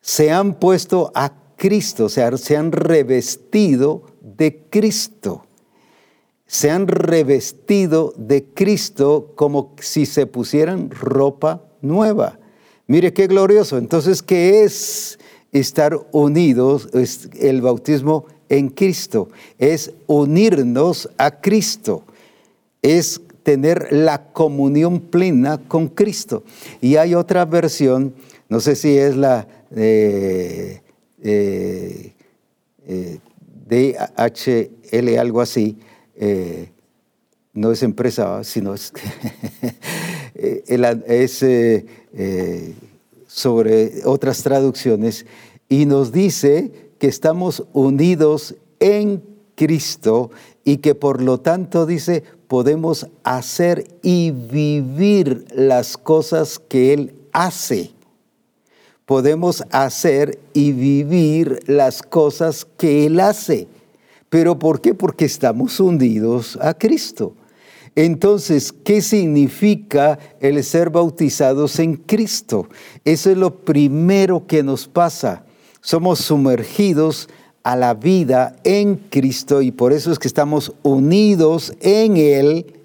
Se 0.00 0.30
han 0.30 0.54
puesto 0.58 1.10
a 1.14 1.32
Cristo, 1.56 2.06
o 2.06 2.08
sea, 2.08 2.36
se 2.36 2.56
han 2.56 2.72
revestido 2.72 4.02
de 4.20 4.66
Cristo. 4.70 5.44
Se 6.48 6.72
han 6.72 6.88
revestido 6.88 8.12
de 8.16 8.44
Cristo 8.44 9.32
como 9.36 9.76
si 9.80 10.04
se 10.04 10.26
pusieran 10.26 10.90
ropa 10.90 11.62
nueva. 11.80 12.40
Mire 12.88 13.12
qué 13.12 13.28
glorioso. 13.28 13.78
Entonces, 13.78 14.20
¿qué 14.22 14.64
es 14.64 15.20
estar 15.52 15.96
unidos? 16.10 16.88
Es 16.92 17.28
el 17.38 17.62
bautismo 17.62 18.26
en 18.48 18.70
Cristo. 18.70 19.28
Es 19.58 19.92
unirnos 20.08 21.08
a 21.16 21.40
Cristo 21.40 22.02
es 22.82 23.20
tener 23.42 23.88
la 23.90 24.30
comunión 24.32 25.00
plena 25.00 25.58
con 25.68 25.88
Cristo. 25.88 26.44
Y 26.80 26.96
hay 26.96 27.14
otra 27.14 27.44
versión, 27.44 28.14
no 28.48 28.60
sé 28.60 28.76
si 28.76 28.96
es 28.96 29.16
la 29.16 29.46
eh, 29.74 30.80
eh, 31.22 32.12
eh 32.86 33.18
DHL, 33.68 35.18
algo 35.18 35.42
así, 35.42 35.76
eh, 36.18 36.70
no 37.52 37.72
es 37.72 37.82
empresa, 37.82 38.44
sino 38.44 38.74
es, 38.74 38.92
es 41.06 41.44
sobre 43.26 44.04
otras 44.04 44.42
traducciones, 44.42 45.26
y 45.68 45.86
nos 45.86 46.12
dice 46.12 46.92
que 46.98 47.08
estamos 47.08 47.64
unidos 47.72 48.54
en 48.80 49.22
Cristo 49.54 50.30
y 50.64 50.78
que 50.78 50.94
por 50.94 51.22
lo 51.22 51.40
tanto 51.40 51.86
dice, 51.86 52.22
podemos 52.46 53.06
hacer 53.24 53.86
y 54.02 54.30
vivir 54.30 55.44
las 55.54 55.96
cosas 55.96 56.58
que 56.58 56.94
Él 56.94 57.14
hace. 57.32 57.90
Podemos 59.04 59.64
hacer 59.70 60.38
y 60.52 60.72
vivir 60.72 61.60
las 61.66 62.02
cosas 62.02 62.66
que 62.76 63.06
Él 63.06 63.20
hace. 63.20 63.66
¿Pero 64.28 64.58
por 64.58 64.80
qué? 64.80 64.94
Porque 64.94 65.24
estamos 65.24 65.80
hundidos 65.80 66.58
a 66.60 66.74
Cristo. 66.74 67.34
Entonces, 67.94 68.72
¿qué 68.72 69.00
significa 69.00 70.18
el 70.40 70.62
ser 70.62 70.90
bautizados 70.90 71.78
en 71.78 71.96
Cristo? 71.96 72.68
Eso 73.04 73.30
es 73.30 73.36
lo 73.36 73.64
primero 73.64 74.46
que 74.46 74.62
nos 74.62 74.86
pasa. 74.86 75.44
Somos 75.80 76.20
sumergidos 76.20 77.28
a 77.62 77.74
la 77.76 77.94
vida 77.94 78.56
en 78.64 78.96
Cristo 78.96 79.62
y 79.62 79.72
por 79.72 79.92
eso 79.92 80.12
es 80.12 80.18
que 80.18 80.28
estamos 80.28 80.72
unidos 80.82 81.72
en 81.80 82.16
Él. 82.16 82.77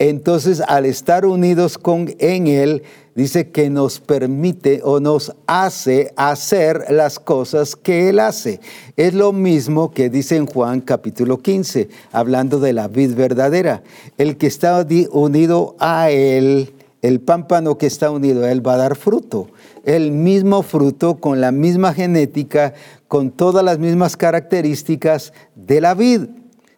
Entonces, 0.00 0.62
al 0.66 0.86
estar 0.86 1.26
unidos 1.26 1.76
con 1.76 2.08
en 2.20 2.46
Él, 2.46 2.84
dice 3.14 3.50
que 3.50 3.68
nos 3.68 4.00
permite 4.00 4.80
o 4.82 4.98
nos 4.98 5.36
hace 5.46 6.14
hacer 6.16 6.86
las 6.88 7.18
cosas 7.18 7.76
que 7.76 8.08
Él 8.08 8.18
hace. 8.18 8.60
Es 8.96 9.12
lo 9.12 9.34
mismo 9.34 9.90
que 9.90 10.08
dice 10.08 10.36
en 10.36 10.46
Juan 10.46 10.80
capítulo 10.80 11.40
15, 11.40 11.90
hablando 12.12 12.60
de 12.60 12.72
la 12.72 12.88
vid 12.88 13.14
verdadera. 13.14 13.82
El 14.16 14.38
que 14.38 14.46
está 14.46 14.86
unido 15.10 15.76
a 15.78 16.08
Él, 16.08 16.72
el 17.02 17.20
pámpano 17.20 17.76
que 17.76 17.86
está 17.86 18.10
unido 18.10 18.46
a 18.46 18.52
Él 18.52 18.66
va 18.66 18.74
a 18.74 18.78
dar 18.78 18.96
fruto. 18.96 19.48
El 19.84 20.12
mismo 20.12 20.62
fruto 20.62 21.20
con 21.20 21.42
la 21.42 21.52
misma 21.52 21.92
genética, 21.92 22.72
con 23.06 23.32
todas 23.32 23.62
las 23.62 23.78
mismas 23.78 24.16
características 24.16 25.34
de 25.54 25.82
la 25.82 25.92
vid, 25.92 26.22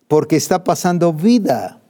porque 0.09 0.35
está 0.35 0.65
pasando 0.65 1.13
vida. 1.13 1.82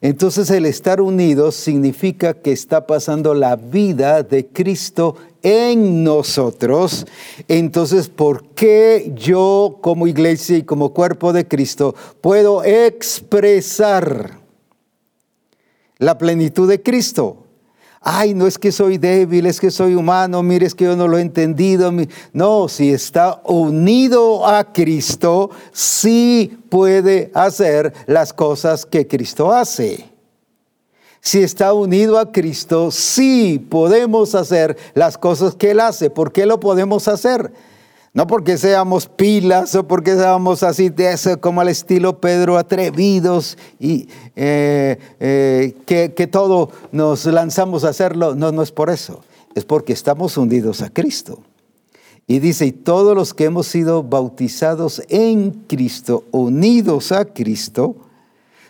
Entonces 0.00 0.50
el 0.50 0.64
estar 0.66 1.00
unidos 1.00 1.56
significa 1.56 2.34
que 2.34 2.52
está 2.52 2.86
pasando 2.86 3.34
la 3.34 3.56
vida 3.56 4.22
de 4.22 4.46
Cristo 4.46 5.16
en 5.42 6.04
nosotros. 6.04 7.04
Entonces, 7.48 8.08
¿por 8.08 8.44
qué 8.50 9.12
yo 9.16 9.78
como 9.80 10.06
iglesia 10.06 10.56
y 10.56 10.62
como 10.62 10.94
cuerpo 10.94 11.32
de 11.32 11.48
Cristo 11.48 11.96
puedo 12.20 12.62
expresar 12.62 14.38
la 15.98 16.16
plenitud 16.16 16.68
de 16.68 16.80
Cristo? 16.80 17.47
Ay, 18.00 18.34
no 18.34 18.46
es 18.46 18.58
que 18.58 18.72
soy 18.72 18.98
débil, 18.98 19.46
es 19.46 19.60
que 19.60 19.70
soy 19.70 19.94
humano, 19.94 20.42
mire, 20.42 20.66
es 20.66 20.74
que 20.74 20.84
yo 20.84 20.96
no 20.96 21.08
lo 21.08 21.18
he 21.18 21.22
entendido. 21.22 21.92
No, 22.32 22.68
si 22.68 22.92
está 22.92 23.40
unido 23.44 24.46
a 24.46 24.72
Cristo, 24.72 25.50
sí 25.72 26.58
puede 26.68 27.30
hacer 27.34 27.92
las 28.06 28.32
cosas 28.32 28.86
que 28.86 29.06
Cristo 29.06 29.52
hace. 29.52 30.08
Si 31.20 31.42
está 31.42 31.72
unido 31.72 32.18
a 32.18 32.30
Cristo, 32.30 32.90
sí 32.90 33.58
podemos 33.70 34.34
hacer 34.34 34.76
las 34.94 35.18
cosas 35.18 35.54
que 35.56 35.72
Él 35.72 35.80
hace. 35.80 36.10
¿Por 36.10 36.32
qué 36.32 36.46
lo 36.46 36.60
podemos 36.60 37.08
hacer? 37.08 37.52
No 38.18 38.26
porque 38.26 38.58
seamos 38.58 39.06
pilas 39.06 39.76
o 39.76 39.86
porque 39.86 40.16
seamos 40.16 40.64
así 40.64 40.88
de 40.88 41.16
como 41.40 41.60
al 41.60 41.68
estilo 41.68 42.18
Pedro, 42.18 42.58
atrevidos 42.58 43.56
y 43.78 44.08
eh, 44.34 44.98
eh, 45.20 45.76
que, 45.86 46.12
que 46.14 46.26
todo 46.26 46.68
nos 46.90 47.26
lanzamos 47.26 47.84
a 47.84 47.90
hacerlo. 47.90 48.34
No, 48.34 48.50
no 48.50 48.62
es 48.62 48.72
por 48.72 48.90
eso. 48.90 49.20
Es 49.54 49.64
porque 49.64 49.92
estamos 49.92 50.36
hundidos 50.36 50.82
a 50.82 50.90
Cristo. 50.90 51.44
Y 52.26 52.40
dice, 52.40 52.66
y 52.66 52.72
todos 52.72 53.14
los 53.14 53.34
que 53.34 53.44
hemos 53.44 53.68
sido 53.68 54.02
bautizados 54.02 55.00
en 55.08 55.52
Cristo, 55.68 56.24
unidos 56.32 57.12
a 57.12 57.24
Cristo, 57.24 57.94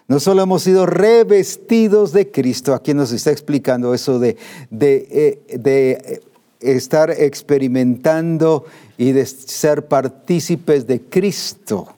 no 0.09 0.20
solo 0.20 0.42
hemos 0.42 0.62
sido 0.62 0.84
revestidos 0.84 2.12
de 2.12 2.30
Cristo, 2.30 2.74
aquí 2.74 2.92
nos 2.92 3.12
está 3.12 3.30
explicando 3.30 3.94
eso 3.94 4.18
de, 4.18 4.36
de, 4.68 5.09
eh, 5.49 5.59
de 5.59 6.20
estar 6.61 7.11
experimentando 7.11 8.66
y 8.99 9.12
de 9.12 9.24
ser 9.24 9.86
partícipes 9.86 10.86
de 10.86 11.01
Cristo. 11.01 11.94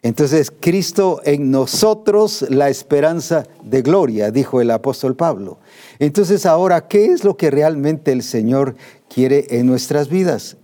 Entonces, 0.00 0.52
Cristo 0.60 1.20
en 1.24 1.50
nosotros 1.50 2.46
la 2.48 2.68
esperanza 2.70 3.44
de 3.64 3.82
gloria, 3.82 4.30
dijo 4.30 4.60
el 4.60 4.70
apóstol 4.70 5.16
Pablo. 5.16 5.58
Entonces, 5.98 6.46
ahora, 6.46 6.86
¿qué 6.86 7.06
es 7.06 7.24
lo 7.24 7.36
que 7.36 7.50
realmente 7.50 8.12
el 8.12 8.22
Señor 8.22 8.76
quiere 9.12 9.46
en 9.50 9.66
nuestras 9.66 10.08
vidas? 10.08 10.56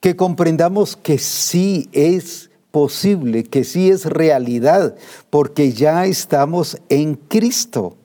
Que 0.00 0.16
comprendamos 0.16 0.96
que 0.96 1.18
sí 1.18 1.90
es 1.92 2.48
posible, 2.70 3.44
que 3.44 3.64
sí 3.64 3.90
es 3.90 4.06
realidad, 4.06 4.96
porque 5.28 5.72
ya 5.72 6.06
estamos 6.06 6.78
en 6.88 7.16
Cristo 7.16 7.97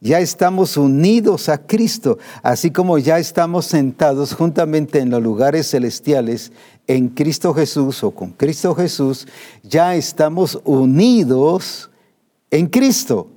ya 0.00 0.18
estamos 0.18 0.78
unidos 0.78 1.50
a 1.50 1.58
Cristo, 1.58 2.18
así 2.42 2.70
como 2.70 2.96
ya 2.96 3.18
estamos 3.18 3.66
sentados 3.66 4.34
juntamente 4.34 4.98
en 4.98 5.10
los 5.10 5.22
lugares 5.22 5.70
celestiales 5.70 6.52
en 6.86 7.08
Cristo 7.10 7.52
Jesús 7.52 8.02
o 8.02 8.10
con 8.10 8.30
Cristo 8.30 8.74
Jesús, 8.74 9.28
ya 9.62 9.94
estamos 9.94 10.58
unidos 10.64 11.90
en 12.50 12.66
Cristo. 12.66 13.28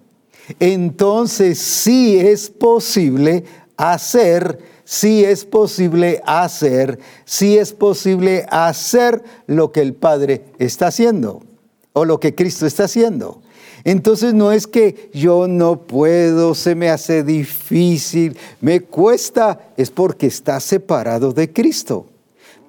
Entonces 0.59 1.59
sí 1.59 2.17
es 2.17 2.49
posible 2.49 3.43
hacer, 3.75 4.59
sí 4.85 5.23
es 5.25 5.43
posible 5.43 6.21
hacer, 6.25 6.97
sí 7.25 7.57
es 7.57 7.73
posible 7.73 8.45
hacer 8.49 9.21
lo 9.47 9.73
que 9.73 9.81
el 9.81 9.93
Padre 9.93 10.45
está 10.59 10.87
haciendo 10.87 11.43
o 11.91 12.05
lo 12.05 12.21
que 12.21 12.33
Cristo 12.33 12.65
está 12.65 12.85
haciendo. 12.85 13.42
Entonces 13.85 14.33
no 14.33 14.51
es 14.51 14.65
que 14.65 15.09
yo 15.13 15.47
no 15.47 15.81
puedo, 15.81 16.55
se 16.55 16.73
me 16.75 16.89
hace 16.89 17.23
difícil, 17.23 18.37
me 18.61 18.81
cuesta, 18.81 19.73
es 19.75 19.91
porque 19.91 20.27
está 20.27 20.59
separado 20.59 21.33
de 21.33 21.51
Cristo. 21.51 22.07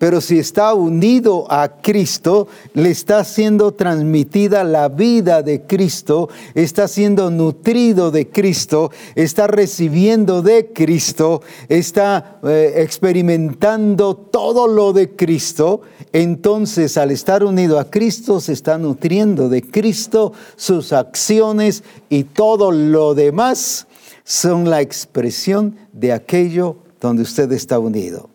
Pero 0.05 0.21
si 0.21 0.39
está 0.39 0.75
unido 0.75 1.51
a 1.51 1.81
Cristo, 1.81 2.47
le 2.75 2.91
está 2.91 3.25
siendo 3.25 3.73
transmitida 3.73 4.63
la 4.63 4.91
vida 4.91 5.41
de 5.41 5.63
Cristo, 5.63 6.29
está 6.55 6.89
siendo 6.89 7.31
nutrido 7.31 8.11
de 8.11 8.29
Cristo, 8.29 8.91
está 9.15 9.47
recibiendo 9.47 10.43
de 10.43 10.73
Cristo, 10.75 11.41
está 11.71 12.39
eh, 12.45 12.75
experimentando 12.77 14.15
todo 14.15 14.69
lo 14.69 14.93
de 14.93 15.17
Cristo, 15.17 15.81
entonces 16.13 16.99
al 16.99 17.11
estar 17.11 17.43
unido 17.43 17.79
a 17.79 17.91
Cristo 17.91 18.41
se 18.41 18.53
está 18.53 18.77
nutriendo 18.77 19.49
de 19.49 19.63
Cristo, 19.63 20.35
sus 20.57 20.93
acciones 20.93 21.83
y 22.11 22.25
todo 22.25 22.73
lo 22.73 23.15
demás 23.15 23.87
son 24.23 24.69
la 24.69 24.83
expresión 24.83 25.77
de 25.95 26.13
aquello 26.13 26.77
donde 27.01 27.23
usted 27.23 27.51
está 27.53 27.79
unido. 27.79 28.34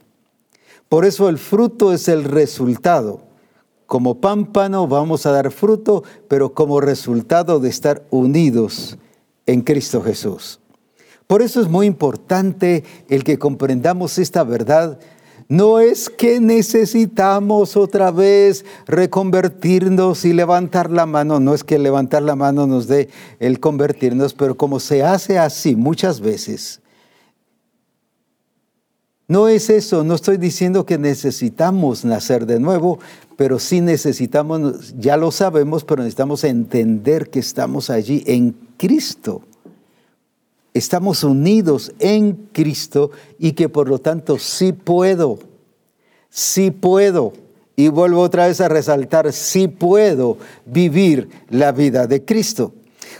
Por 0.89 1.05
eso 1.05 1.29
el 1.29 1.37
fruto 1.37 1.93
es 1.93 2.07
el 2.07 2.23
resultado. 2.23 3.21
Como 3.85 4.19
pámpano 4.19 4.87
vamos 4.87 5.25
a 5.25 5.31
dar 5.31 5.51
fruto, 5.51 6.03
pero 6.27 6.53
como 6.53 6.81
resultado 6.81 7.59
de 7.59 7.69
estar 7.69 8.03
unidos 8.09 8.97
en 9.45 9.61
Cristo 9.61 10.01
Jesús. 10.01 10.59
Por 11.27 11.43
eso 11.43 11.61
es 11.61 11.69
muy 11.69 11.85
importante 11.85 12.83
el 13.07 13.23
que 13.23 13.37
comprendamos 13.37 14.17
esta 14.17 14.43
verdad. 14.43 14.99
No 15.47 15.79
es 15.79 16.09
que 16.09 16.39
necesitamos 16.39 17.77
otra 17.77 18.09
vez 18.09 18.65
reconvertirnos 18.87 20.25
y 20.25 20.33
levantar 20.33 20.91
la 20.91 21.05
mano, 21.05 21.39
no 21.39 21.53
es 21.53 21.63
que 21.63 21.77
levantar 21.77 22.23
la 22.23 22.35
mano 22.35 22.65
nos 22.65 22.87
dé 22.87 23.09
el 23.39 23.59
convertirnos, 23.59 24.33
pero 24.33 24.57
como 24.57 24.79
se 24.79 25.03
hace 25.03 25.37
así 25.37 25.75
muchas 25.75 26.19
veces, 26.19 26.81
no 29.30 29.47
es 29.47 29.69
eso, 29.69 30.03
no 30.03 30.15
estoy 30.15 30.38
diciendo 30.38 30.88
que 30.88 30.97
necesitamos 30.97 32.03
nacer 32.03 32.47
de 32.47 32.59
nuevo, 32.59 32.97
pero 33.38 33.59
sí 33.59 33.80
necesitamos, 33.80 34.95
ya 34.97 35.17
lo 35.17 35.32
sabemos, 35.32 35.84
pero 35.84 36.01
necesitamos 36.01 36.43
entender 36.43 37.30
que 37.30 37.38
estamos 37.38 37.91
allí 37.91 38.23
en 38.25 38.55
Cristo. 38.75 39.43
Estamos 40.73 41.23
unidos 41.23 41.93
en 41.99 42.49
Cristo 42.51 43.11
y 43.38 43.51
que 43.51 43.69
por 43.69 43.88
lo 43.88 43.99
tanto 43.99 44.39
sí 44.39 44.73
puedo, 44.73 45.38
sí 46.32 46.71
puedo. 46.71 47.34
Y 47.75 47.89
vuelvo 47.89 48.21
otra 48.21 48.47
vez 48.47 48.59
a 48.61 48.67
resaltar, 48.67 49.32
sí 49.32 49.67
puedo 49.67 50.38
vivir 50.65 51.30
la 51.49 51.71
vida 51.71 52.07
de 52.07 52.25
Cristo. 52.25 52.73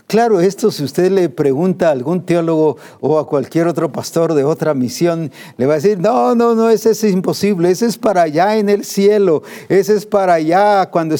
Claro, 0.06 0.40
esto 0.40 0.70
si 0.70 0.82
usted 0.82 1.10
le 1.10 1.28
pregunta 1.28 1.88
a 1.88 1.92
algún 1.92 2.24
teólogo 2.24 2.76
o 3.00 3.18
a 3.18 3.26
cualquier 3.26 3.68
otro 3.68 3.92
pastor 3.92 4.34
de 4.34 4.44
otra 4.44 4.74
misión, 4.74 5.30
le 5.56 5.66
va 5.66 5.74
a 5.74 5.76
decir, 5.76 5.98
no, 5.98 6.34
no, 6.34 6.54
no, 6.54 6.68
ese 6.68 6.90
es 6.90 7.04
imposible, 7.04 7.70
ese 7.70 7.86
es 7.86 7.96
para 7.96 8.22
allá 8.22 8.56
en 8.56 8.68
el 8.68 8.84
cielo, 8.84 9.42
ese 9.68 9.94
es 9.94 10.06
para 10.06 10.34
allá 10.34 10.90
cuando 10.90 11.14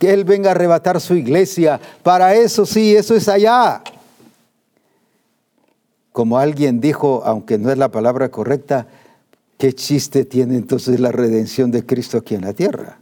Él 0.00 0.24
venga 0.24 0.48
a 0.48 0.52
arrebatar 0.52 1.00
su 1.00 1.14
iglesia, 1.14 1.80
para 2.02 2.34
eso 2.34 2.64
sí, 2.64 2.96
eso 2.96 3.14
es 3.14 3.28
allá. 3.28 3.82
Como 6.12 6.38
alguien 6.38 6.80
dijo, 6.80 7.22
aunque 7.24 7.58
no 7.58 7.70
es 7.70 7.78
la 7.78 7.90
palabra 7.90 8.30
correcta, 8.30 8.86
¿qué 9.58 9.74
chiste 9.74 10.24
tiene 10.24 10.56
entonces 10.56 10.98
la 10.98 11.12
redención 11.12 11.70
de 11.70 11.84
Cristo 11.84 12.18
aquí 12.18 12.34
en 12.34 12.42
la 12.42 12.52
tierra? 12.52 12.98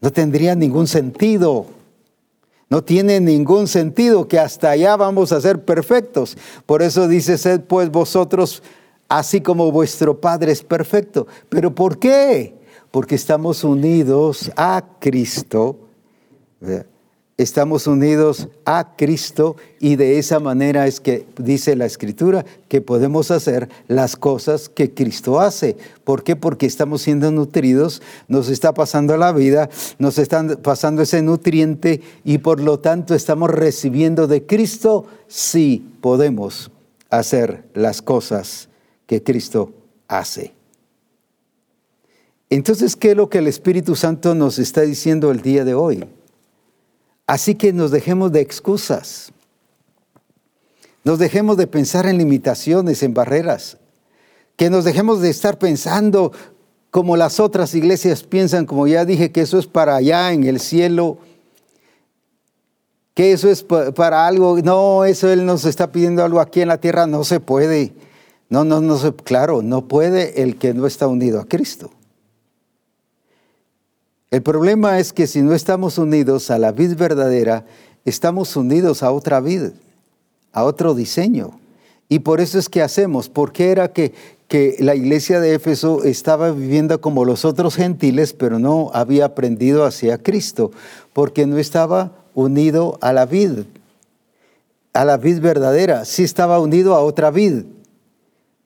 No 0.00 0.10
tendría 0.10 0.54
ningún 0.54 0.86
sentido. 0.86 1.66
No 2.70 2.84
tiene 2.84 3.18
ningún 3.20 3.66
sentido 3.66 4.28
que 4.28 4.38
hasta 4.38 4.70
allá 4.70 4.96
vamos 4.96 5.32
a 5.32 5.40
ser 5.40 5.64
perfectos. 5.64 6.38
Por 6.66 6.82
eso 6.82 7.08
dice, 7.08 7.36
sed 7.36 7.62
pues 7.62 7.90
vosotros 7.90 8.62
así 9.08 9.40
como 9.40 9.72
vuestro 9.72 10.20
Padre 10.20 10.52
es 10.52 10.62
perfecto. 10.62 11.26
¿Pero 11.48 11.74
por 11.74 11.98
qué? 11.98 12.54
Porque 12.92 13.16
estamos 13.16 13.64
unidos 13.64 14.52
a 14.56 14.84
Cristo 15.00 15.88
estamos 17.42 17.86
unidos 17.86 18.48
a 18.66 18.96
Cristo 18.96 19.56
y 19.78 19.96
de 19.96 20.18
esa 20.18 20.40
manera 20.40 20.86
es 20.86 21.00
que 21.00 21.26
dice 21.38 21.74
la 21.74 21.86
Escritura 21.86 22.44
que 22.68 22.82
podemos 22.82 23.30
hacer 23.30 23.70
las 23.88 24.16
cosas 24.16 24.68
que 24.68 24.92
Cristo 24.92 25.40
hace. 25.40 25.78
¿Por 26.04 26.22
qué? 26.22 26.36
Porque 26.36 26.66
estamos 26.66 27.00
siendo 27.00 27.30
nutridos, 27.32 28.02
nos 28.28 28.50
está 28.50 28.74
pasando 28.74 29.16
la 29.16 29.32
vida, 29.32 29.70
nos 29.98 30.18
está 30.18 30.46
pasando 30.58 31.00
ese 31.00 31.22
nutriente 31.22 32.02
y 32.24 32.38
por 32.38 32.60
lo 32.60 32.78
tanto 32.78 33.14
estamos 33.14 33.48
recibiendo 33.48 34.26
de 34.26 34.44
Cristo, 34.44 35.06
sí 35.26 35.88
podemos 36.02 36.70
hacer 37.08 37.64
las 37.72 38.02
cosas 38.02 38.68
que 39.06 39.22
Cristo 39.22 39.72
hace. 40.08 40.52
Entonces, 42.50 42.96
¿qué 42.96 43.12
es 43.12 43.16
lo 43.16 43.30
que 43.30 43.38
el 43.38 43.46
Espíritu 43.46 43.96
Santo 43.96 44.34
nos 44.34 44.58
está 44.58 44.82
diciendo 44.82 45.30
el 45.30 45.40
día 45.40 45.64
de 45.64 45.72
hoy? 45.72 46.04
Así 47.30 47.54
que 47.54 47.72
nos 47.72 47.92
dejemos 47.92 48.32
de 48.32 48.40
excusas. 48.40 49.30
Nos 51.04 51.20
dejemos 51.20 51.56
de 51.56 51.68
pensar 51.68 52.06
en 52.06 52.18
limitaciones, 52.18 53.04
en 53.04 53.14
barreras. 53.14 53.76
Que 54.56 54.68
nos 54.68 54.84
dejemos 54.84 55.20
de 55.20 55.30
estar 55.30 55.56
pensando 55.56 56.32
como 56.90 57.16
las 57.16 57.38
otras 57.38 57.72
iglesias 57.76 58.24
piensan, 58.24 58.66
como 58.66 58.88
ya 58.88 59.04
dije, 59.04 59.30
que 59.30 59.42
eso 59.42 59.60
es 59.60 59.68
para 59.68 59.94
allá 59.94 60.32
en 60.32 60.42
el 60.42 60.58
cielo, 60.58 61.18
que 63.14 63.30
eso 63.30 63.48
es 63.48 63.62
para 63.62 64.26
algo. 64.26 64.60
No, 64.60 65.04
eso 65.04 65.30
Él 65.30 65.46
nos 65.46 65.66
está 65.66 65.92
pidiendo 65.92 66.24
algo 66.24 66.40
aquí 66.40 66.62
en 66.62 66.68
la 66.68 66.80
tierra, 66.80 67.06
no 67.06 67.22
se 67.22 67.38
puede. 67.38 67.92
No, 68.48 68.64
no, 68.64 68.80
no 68.80 68.98
claro, 69.18 69.62
no 69.62 69.86
puede 69.86 70.42
el 70.42 70.56
que 70.56 70.74
no 70.74 70.84
está 70.84 71.06
unido 71.06 71.38
a 71.38 71.44
Cristo. 71.44 71.92
El 74.30 74.42
problema 74.42 75.00
es 75.00 75.12
que 75.12 75.26
si 75.26 75.42
no 75.42 75.54
estamos 75.54 75.98
unidos 75.98 76.52
a 76.52 76.58
la 76.58 76.70
vid 76.70 76.94
verdadera, 76.96 77.64
estamos 78.04 78.54
unidos 78.54 79.02
a 79.02 79.10
otra 79.10 79.40
vid, 79.40 79.70
a 80.52 80.62
otro 80.62 80.94
diseño. 80.94 81.58
Y 82.08 82.20
por 82.20 82.40
eso 82.40 82.58
es 82.58 82.68
que 82.68 82.82
hacemos, 82.82 83.28
porque 83.28 83.70
era 83.70 83.92
que, 83.92 84.14
que 84.46 84.76
la 84.78 84.94
iglesia 84.94 85.40
de 85.40 85.54
Éfeso 85.54 86.04
estaba 86.04 86.52
viviendo 86.52 87.00
como 87.00 87.24
los 87.24 87.44
otros 87.44 87.74
gentiles, 87.74 88.32
pero 88.32 88.60
no 88.60 88.90
había 88.94 89.24
aprendido 89.24 89.84
hacia 89.84 90.18
Cristo, 90.18 90.70
porque 91.12 91.46
no 91.46 91.58
estaba 91.58 92.12
unido 92.34 92.98
a 93.00 93.12
la 93.12 93.26
vid, 93.26 93.64
a 94.92 95.04
la 95.04 95.16
vid 95.16 95.40
verdadera, 95.40 96.04
sí 96.04 96.22
estaba 96.22 96.60
unido 96.60 96.94
a 96.94 97.00
otra 97.00 97.32
vid. 97.32 97.64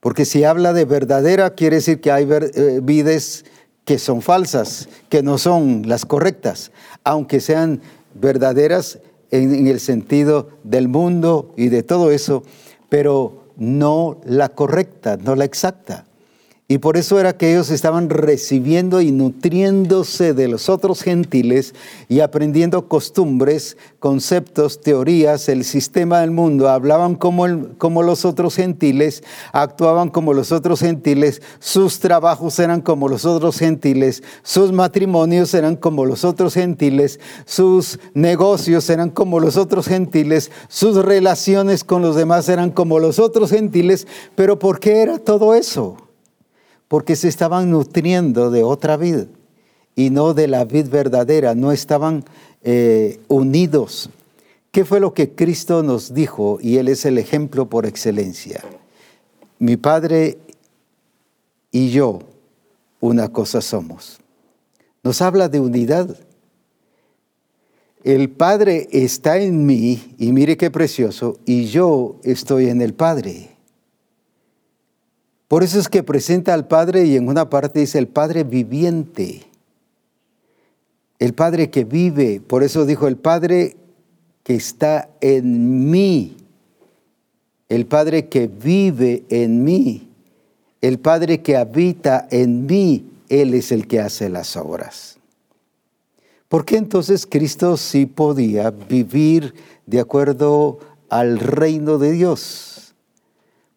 Porque 0.00 0.26
si 0.26 0.44
habla 0.44 0.74
de 0.74 0.84
verdadera, 0.84 1.54
quiere 1.54 1.76
decir 1.76 2.02
que 2.02 2.12
hay 2.12 2.28
eh, 2.30 2.80
vides 2.82 3.46
que 3.84 3.98
son 3.98 4.22
falsas, 4.22 4.88
que 5.08 5.22
no 5.22 5.38
son 5.38 5.82
las 5.86 6.06
correctas, 6.06 6.72
aunque 7.04 7.40
sean 7.40 7.80
verdaderas 8.14 8.98
en, 9.30 9.66
el 9.66 9.80
sentido 9.80 10.48
del 10.62 10.88
mundo 10.88 11.52
y 11.56 11.68
de 11.68 11.82
todo 11.82 12.10
eso, 12.10 12.44
pero 12.88 13.44
no 13.56 14.20
la 14.24 14.48
correcta, 14.50 15.16
no 15.16 15.34
la 15.34 15.44
exacta. 15.44 16.06
Y 16.66 16.78
por 16.78 16.96
eso 16.96 17.20
era 17.20 17.36
que 17.36 17.52
ellos 17.52 17.68
estaban 17.68 18.08
recibiendo 18.08 19.02
y 19.02 19.12
nutriéndose 19.12 20.32
de 20.32 20.48
los 20.48 20.70
otros 20.70 21.02
gentiles 21.02 21.74
y 22.08 22.20
aprendiendo 22.20 22.88
costumbres, 22.88 23.76
conceptos, 23.98 24.80
teorías, 24.80 25.50
el 25.50 25.64
sistema 25.64 26.22
del 26.22 26.30
mundo. 26.30 26.70
Hablaban 26.70 27.16
como, 27.16 27.44
como 27.76 28.02
los 28.02 28.24
otros 28.24 28.56
gentiles, 28.56 29.22
actuaban 29.52 30.08
como 30.08 30.32
los 30.32 30.52
otros 30.52 30.80
gentiles, 30.80 31.42
sus 31.58 32.00
trabajos 32.00 32.58
eran 32.58 32.80
como 32.80 33.10
los 33.10 33.26
otros 33.26 33.58
gentiles, 33.58 34.22
sus 34.42 34.72
matrimonios 34.72 35.52
eran 35.52 35.76
como 35.76 36.06
los 36.06 36.24
otros 36.24 36.54
gentiles, 36.54 37.20
sus 37.44 37.98
negocios 38.14 38.88
eran 38.88 39.10
como 39.10 39.38
los 39.38 39.58
otros 39.58 39.86
gentiles, 39.86 40.50
sus 40.68 40.96
relaciones 40.96 41.84
con 41.84 42.00
los 42.00 42.16
demás 42.16 42.48
eran 42.48 42.70
como 42.70 42.98
los 43.00 43.18
otros 43.18 43.50
gentiles. 43.50 44.06
Pero 44.34 44.58
¿por 44.58 44.80
qué 44.80 45.02
era 45.02 45.18
todo 45.18 45.54
eso? 45.54 46.03
Porque 46.88 47.16
se 47.16 47.28
estaban 47.28 47.70
nutriendo 47.70 48.50
de 48.50 48.62
otra 48.62 48.96
vid 48.96 49.24
y 49.96 50.10
no 50.10 50.34
de 50.34 50.48
la 50.48 50.64
vid 50.64 50.88
verdadera, 50.88 51.54
no 51.54 51.72
estaban 51.72 52.24
eh, 52.62 53.20
unidos. 53.28 54.10
¿Qué 54.70 54.84
fue 54.84 55.00
lo 55.00 55.14
que 55.14 55.30
Cristo 55.30 55.82
nos 55.82 56.14
dijo? 56.14 56.58
Y 56.60 56.78
Él 56.78 56.88
es 56.88 57.04
el 57.04 57.18
ejemplo 57.18 57.68
por 57.68 57.86
excelencia. 57.86 58.64
Mi 59.58 59.76
Padre 59.76 60.38
y 61.70 61.90
yo 61.90 62.20
una 63.00 63.28
cosa 63.28 63.60
somos. 63.60 64.18
Nos 65.02 65.20
habla 65.20 65.48
de 65.48 65.60
unidad. 65.60 66.16
El 68.02 68.30
Padre 68.30 68.88
está 68.90 69.38
en 69.38 69.66
mí, 69.66 70.14
y 70.18 70.32
mire 70.32 70.56
qué 70.56 70.70
precioso, 70.70 71.38
y 71.44 71.66
yo 71.66 72.16
estoy 72.22 72.68
en 72.68 72.80
el 72.80 72.94
Padre. 72.94 73.53
Por 75.48 75.62
eso 75.62 75.78
es 75.78 75.88
que 75.88 76.02
presenta 76.02 76.54
al 76.54 76.66
Padre 76.66 77.04
y 77.04 77.16
en 77.16 77.28
una 77.28 77.50
parte 77.50 77.80
dice 77.80 77.98
el 77.98 78.08
Padre 78.08 78.44
viviente, 78.44 79.44
el 81.18 81.34
Padre 81.34 81.70
que 81.70 81.84
vive. 81.84 82.40
Por 82.40 82.62
eso 82.62 82.86
dijo 82.86 83.06
el 83.06 83.16
Padre 83.16 83.76
que 84.42 84.54
está 84.54 85.08
en 85.20 85.90
mí, 85.90 86.36
el 87.68 87.86
Padre 87.86 88.28
que 88.28 88.46
vive 88.46 89.24
en 89.28 89.64
mí, 89.64 90.08
el 90.80 90.98
Padre 90.98 91.40
que 91.42 91.56
habita 91.56 92.26
en 92.30 92.66
mí, 92.66 93.10
Él 93.28 93.54
es 93.54 93.72
el 93.72 93.86
que 93.86 94.00
hace 94.00 94.28
las 94.28 94.56
obras. 94.56 95.18
¿Por 96.48 96.64
qué 96.64 96.76
entonces 96.76 97.26
Cristo 97.26 97.76
sí 97.76 98.06
podía 98.06 98.70
vivir 98.70 99.54
de 99.86 100.00
acuerdo 100.00 100.78
al 101.08 101.38
reino 101.38 101.98
de 101.98 102.12
Dios? 102.12 102.73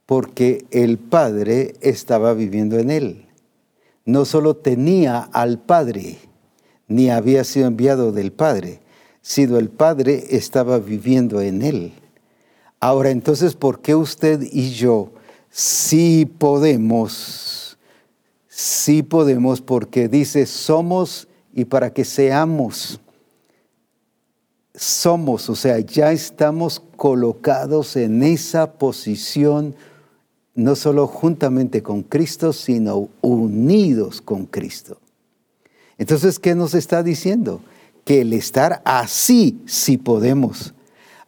Porque 0.08 0.66
el 0.72 0.98
Padre 0.98 1.76
estaba 1.82 2.34
viviendo 2.34 2.80
en 2.80 2.90
Él. 2.90 3.28
No 4.06 4.26
solo 4.26 4.56
tenía 4.56 5.20
al 5.20 5.60
Padre, 5.60 6.18
ni 6.88 7.12
había 7.12 7.44
sido 7.44 7.68
enviado 7.68 8.12
del 8.12 8.32
Padre, 8.32 8.80
sino 9.22 9.58
el 9.58 9.70
Padre 9.70 10.24
estaba 10.30 10.80
viviendo 10.80 11.42
en 11.42 11.62
Él. 11.62 11.94
Ahora 12.80 13.10
entonces, 13.10 13.54
¿por 13.54 13.82
qué 13.82 13.94
usted 13.94 14.42
y 14.52 14.72
yo 14.72 15.12
sí 15.50 16.26
podemos? 16.26 17.78
Sí 18.48 19.04
podemos 19.04 19.62
porque 19.62 20.08
dice 20.08 20.46
somos 20.46 21.28
y 21.54 21.66
para 21.66 21.92
que 21.92 22.06
seamos. 22.06 23.00
Somos, 24.74 25.50
o 25.50 25.56
sea, 25.56 25.80
ya 25.80 26.12
estamos 26.12 26.82
colocados 26.96 27.96
en 27.96 28.22
esa 28.22 28.74
posición, 28.74 29.76
no 30.58 30.76
solo 30.76 31.06
juntamente 31.06 31.84
con 31.84 32.02
Cristo, 32.02 32.52
sino 32.52 33.10
unidos 33.22 34.22
con 34.22 34.48
Cristo. 34.48 35.00
Entonces, 36.00 36.40
¿qué 36.40 36.56
nos 36.56 36.74
está 36.74 37.04
diciendo? 37.04 37.62
Que 38.04 38.22
el 38.22 38.34
estar 38.34 38.82
así 38.84 39.62
sí 39.68 39.98
podemos. 39.98 40.74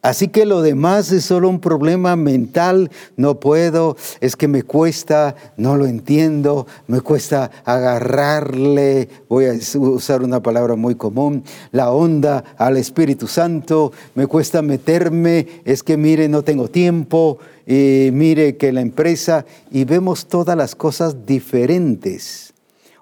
Así 0.02 0.28
que 0.28 0.46
lo 0.46 0.62
demás 0.62 1.12
es 1.12 1.26
solo 1.26 1.50
un 1.50 1.60
problema 1.60 2.16
mental, 2.16 2.90
no 3.18 3.38
puedo, 3.38 3.98
es 4.22 4.34
que 4.34 4.48
me 4.48 4.62
cuesta, 4.62 5.36
no 5.58 5.76
lo 5.76 5.84
entiendo, 5.84 6.66
me 6.86 7.02
cuesta 7.02 7.50
agarrarle, 7.66 9.10
voy 9.28 9.44
a 9.44 9.52
usar 9.78 10.22
una 10.22 10.42
palabra 10.42 10.74
muy 10.74 10.94
común, 10.94 11.44
la 11.70 11.90
onda 11.90 12.44
al 12.56 12.78
Espíritu 12.78 13.26
Santo, 13.26 13.92
me 14.14 14.26
cuesta 14.26 14.62
meterme, 14.62 15.46
es 15.66 15.82
que 15.82 15.98
mire, 15.98 16.28
no 16.28 16.42
tengo 16.44 16.68
tiempo, 16.68 17.36
y 17.66 18.08
mire 18.10 18.56
que 18.56 18.72
la 18.72 18.80
empresa, 18.80 19.44
y 19.70 19.84
vemos 19.84 20.28
todas 20.28 20.56
las 20.56 20.74
cosas 20.74 21.26
diferentes. 21.26 22.54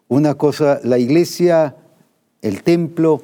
Una 0.09 0.35
cosa, 0.35 0.81
la 0.83 0.99
iglesia, 0.99 1.77
el 2.43 2.65
templo, 2.65 3.23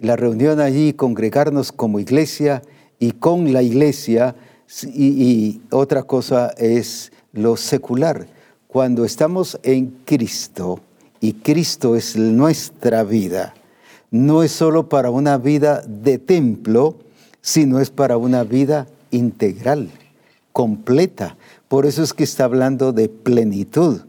la 0.00 0.16
reunión 0.16 0.58
allí, 0.58 0.92
congregarnos 0.92 1.70
como 1.70 2.00
iglesia, 2.00 2.62
y 3.02 3.10
con 3.10 3.52
la 3.52 3.62
iglesia, 3.62 4.36
y, 4.84 5.60
otra 5.72 6.04
cosa 6.04 6.54
es 6.56 7.10
lo 7.32 7.56
secular. 7.56 8.28
Cuando 8.68 9.04
estamos 9.04 9.58
en 9.64 9.88
Cristo 10.04 10.78
y 11.20 11.32
Cristo 11.32 11.96
es 11.96 12.16
nuestra 12.16 13.02
vida, 13.02 13.54
no 14.12 14.44
es 14.44 14.52
solo 14.52 14.88
para 14.88 15.10
una 15.10 15.36
vida 15.36 15.82
de 15.84 16.18
templo, 16.18 16.94
sino 17.40 17.80
es 17.80 17.90
para 17.90 18.18
una 18.18 18.44
vida 18.44 18.86
integral, 19.10 19.90
completa. 20.52 21.36
Por 21.66 21.86
eso 21.86 22.04
es 22.04 22.12
que 22.14 22.22
está 22.22 22.44
hablando 22.44 22.92
de 22.92 23.08
plenitud. 23.08 24.02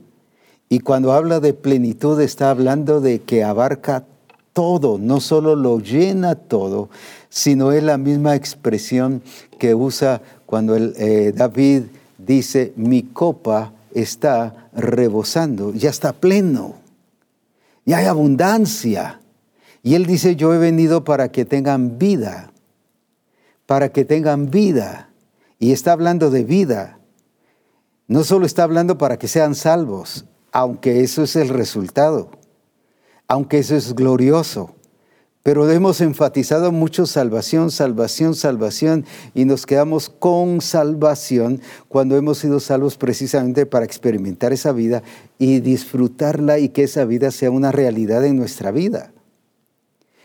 Y 0.70 0.82
cuando 0.82 1.14
habla 1.14 1.40
de 1.40 1.56
plenitud 1.56 2.22
está 2.22 2.52
hablando 2.52 3.02
de 3.02 3.22
que 3.22 3.44
abarca 3.44 4.06
todo, 4.54 4.98
no 4.98 5.20
solo 5.20 5.56
lo 5.56 5.80
llena 5.80 6.36
todo, 6.36 6.90
sino 7.30 7.72
es 7.72 7.84
la 7.84 7.98
misma 7.98 8.36
expresión 8.36 9.22
que 9.60 9.76
usa 9.76 10.22
cuando 10.46 10.78
eh, 10.78 11.34
David 11.36 11.84
dice, 12.18 12.74
mi 12.76 13.04
copa 13.04 13.74
está 13.94 14.70
rebosando, 14.74 15.74
ya 15.74 15.90
está 15.90 16.14
pleno, 16.14 16.76
ya 17.86 17.98
hay 17.98 18.06
abundancia. 18.06 19.20
Y 19.82 19.96
él 19.96 20.06
dice, 20.06 20.36
yo 20.36 20.54
he 20.54 20.58
venido 20.58 21.04
para 21.04 21.30
que 21.32 21.44
tengan 21.44 21.98
vida, 21.98 22.52
para 23.66 23.90
que 23.90 24.06
tengan 24.06 24.50
vida. 24.50 25.10
Y 25.60 25.72
está 25.74 25.92
hablando 25.92 26.30
de 26.30 26.44
vida. 26.44 27.00
No 28.08 28.24
solo 28.24 28.46
está 28.46 28.64
hablando 28.64 28.98
para 28.98 29.18
que 29.18 29.28
sean 29.28 29.56
salvos, 29.56 30.26
aunque 30.52 31.02
eso 31.02 31.24
es 31.24 31.36
el 31.36 31.50
resultado, 31.50 32.30
aunque 33.28 33.60
eso 33.60 33.76
es 33.76 33.94
glorioso. 33.94 34.76
Pero 35.44 35.70
hemos 35.70 36.00
enfatizado 36.00 36.72
mucho 36.72 37.06
salvación, 37.06 37.70
salvación, 37.70 38.34
salvación 38.34 39.06
y 39.34 39.44
nos 39.44 39.66
quedamos 39.66 40.08
con 40.08 40.62
salvación 40.62 41.60
cuando 41.90 42.16
hemos 42.16 42.38
sido 42.38 42.62
salvos 42.62 42.96
precisamente 42.96 43.66
para 43.66 43.84
experimentar 43.84 44.54
esa 44.54 44.72
vida 44.72 45.04
y 45.38 45.60
disfrutarla 45.60 46.60
y 46.60 46.70
que 46.70 46.84
esa 46.84 47.04
vida 47.04 47.30
sea 47.30 47.52
una 47.52 47.74
realidad 47.74 48.24
en 48.24 48.38
nuestra 48.38 48.72
vida. 48.72 49.12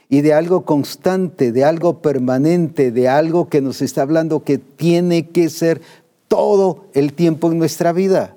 Y 0.08 0.20
de 0.20 0.34
algo 0.34 0.64
constante, 0.64 1.50
de 1.50 1.64
algo 1.64 2.00
permanente, 2.00 2.92
de 2.92 3.08
algo 3.08 3.48
que 3.48 3.60
nos 3.60 3.82
está 3.82 4.02
hablando 4.02 4.44
que 4.44 4.58
tiene 4.58 5.30
que 5.30 5.50
ser 5.50 5.82
todo 6.28 6.86
el 6.94 7.12
tiempo 7.12 7.50
en 7.50 7.58
nuestra 7.58 7.92
vida. 7.92 8.36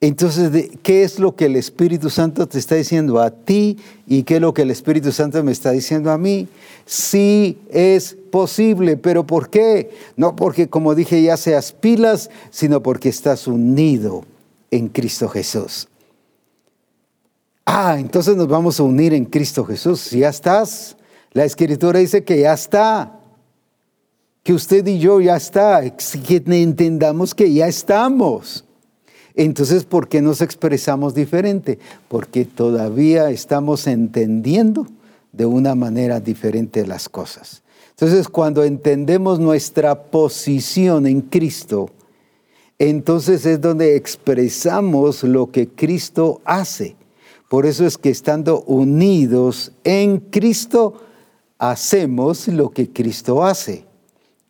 Entonces, 0.00 0.68
¿qué 0.82 1.04
es 1.04 1.18
lo 1.18 1.36
que 1.36 1.46
el 1.46 1.56
Espíritu 1.56 2.10
Santo 2.10 2.46
te 2.46 2.58
está 2.58 2.74
diciendo 2.74 3.18
a 3.18 3.30
ti 3.30 3.78
y 4.06 4.24
qué 4.24 4.36
es 4.36 4.40
lo 4.42 4.52
que 4.52 4.62
el 4.62 4.70
Espíritu 4.70 5.10
Santo 5.10 5.42
me 5.42 5.52
está 5.52 5.70
diciendo 5.70 6.10
a 6.10 6.18
mí? 6.18 6.48
Sí 6.84 7.58
es 7.70 8.14
posible, 8.30 8.98
pero 8.98 9.26
¿por 9.26 9.48
qué? 9.48 9.90
No 10.16 10.36
porque, 10.36 10.68
como 10.68 10.94
dije, 10.94 11.22
ya 11.22 11.38
seas 11.38 11.72
pilas, 11.72 12.28
sino 12.50 12.82
porque 12.82 13.08
estás 13.08 13.46
unido 13.46 14.24
en 14.70 14.88
Cristo 14.88 15.30
Jesús. 15.30 15.88
Ah, 17.64 17.96
entonces 17.98 18.36
nos 18.36 18.48
vamos 18.48 18.78
a 18.78 18.82
unir 18.82 19.14
en 19.14 19.24
Cristo 19.24 19.64
Jesús. 19.64 20.10
Ya 20.10 20.28
estás. 20.28 20.96
La 21.32 21.44
Escritura 21.44 21.98
dice 21.98 22.22
que 22.22 22.40
ya 22.40 22.52
está. 22.52 23.18
Que 24.42 24.52
usted 24.52 24.86
y 24.86 24.98
yo 24.98 25.22
ya 25.22 25.36
está. 25.36 25.80
Que 25.90 26.42
entendamos 26.46 27.34
que 27.34 27.52
ya 27.52 27.66
estamos. 27.66 28.65
Entonces, 29.36 29.84
¿por 29.84 30.08
qué 30.08 30.22
nos 30.22 30.40
expresamos 30.40 31.14
diferente? 31.14 31.78
Porque 32.08 32.46
todavía 32.46 33.30
estamos 33.30 33.86
entendiendo 33.86 34.86
de 35.32 35.44
una 35.44 35.74
manera 35.74 36.20
diferente 36.20 36.86
las 36.86 37.10
cosas. 37.10 37.62
Entonces, 37.90 38.28
cuando 38.28 38.64
entendemos 38.64 39.38
nuestra 39.38 40.04
posición 40.04 41.06
en 41.06 41.20
Cristo, 41.20 41.90
entonces 42.78 43.44
es 43.44 43.60
donde 43.60 43.96
expresamos 43.96 45.22
lo 45.22 45.50
que 45.50 45.68
Cristo 45.68 46.40
hace. 46.44 46.96
Por 47.48 47.66
eso 47.66 47.86
es 47.86 47.98
que 47.98 48.10
estando 48.10 48.62
unidos 48.62 49.72
en 49.84 50.18
Cristo, 50.18 50.94
hacemos 51.58 52.48
lo 52.48 52.70
que 52.70 52.90
Cristo 52.90 53.44
hace. 53.44 53.84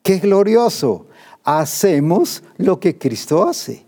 ¡Qué 0.02 0.18
glorioso! 0.18 1.06
Hacemos 1.44 2.42
lo 2.56 2.80
que 2.80 2.98
Cristo 2.98 3.46
hace. 3.46 3.85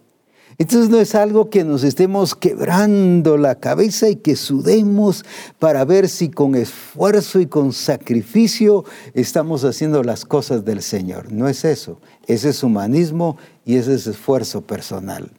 Entonces 0.60 0.90
no 0.90 0.98
es 0.98 1.14
algo 1.14 1.50
que 1.50 1.62
nos 1.62 1.84
estemos 1.84 2.34
quebrando 2.34 3.36
la 3.36 3.54
cabeza 3.54 4.08
y 4.08 4.16
que 4.16 4.34
sudemos 4.34 5.24
para 5.60 5.84
ver 5.84 6.08
si 6.08 6.30
con 6.30 6.56
esfuerzo 6.56 7.38
y 7.38 7.46
con 7.46 7.72
sacrificio 7.72 8.84
estamos 9.14 9.64
haciendo 9.64 10.02
las 10.02 10.24
cosas 10.24 10.64
del 10.64 10.82
Señor. 10.82 11.30
No 11.30 11.48
es 11.48 11.64
eso. 11.64 12.00
Ese 12.26 12.48
es 12.48 12.64
humanismo 12.64 13.36
y 13.64 13.76
ese 13.76 13.94
es 13.94 14.08
esfuerzo 14.08 14.62
personal. 14.62 15.30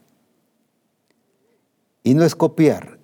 Y 2.02 2.14
no 2.14 2.24
es 2.24 2.34
copiar, 2.34 2.98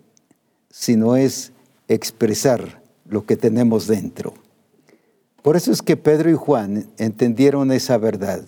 sino 0.70 1.18
es 1.18 1.52
expresar 1.90 2.82
lo 3.10 3.26
que 3.26 3.36
tenemos 3.36 3.88
dentro. 3.88 4.34
Por 5.42 5.58
eso 5.58 5.70
es 5.70 5.82
que 5.82 5.98
Pedro 5.98 6.30
y 6.30 6.36
Juan 6.36 6.88
entendieron 6.98 7.74
esa 7.74 7.98
verdad. 7.98 8.46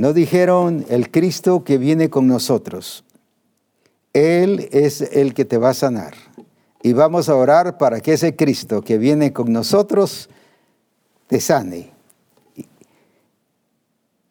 No 0.00 0.14
dijeron 0.14 0.86
el 0.88 1.10
Cristo 1.10 1.62
que 1.62 1.76
viene 1.76 2.08
con 2.08 2.26
nosotros. 2.26 3.04
Él 4.14 4.66
es 4.72 5.02
el 5.02 5.34
que 5.34 5.44
te 5.44 5.58
va 5.58 5.68
a 5.68 5.74
sanar. 5.74 6.14
Y 6.82 6.94
vamos 6.94 7.28
a 7.28 7.36
orar 7.36 7.76
para 7.76 8.00
que 8.00 8.14
ese 8.14 8.34
Cristo 8.34 8.80
que 8.80 8.96
viene 8.96 9.34
con 9.34 9.52
nosotros 9.52 10.30
te 11.26 11.38
sane. 11.38 11.92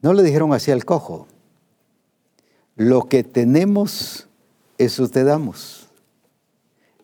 No 0.01 0.13
le 0.13 0.23
dijeron 0.23 0.53
así 0.53 0.71
al 0.71 0.85
cojo. 0.85 1.27
Lo 2.75 3.07
que 3.07 3.23
tenemos, 3.23 4.27
eso 4.79 5.07
te 5.07 5.23
damos. 5.23 5.87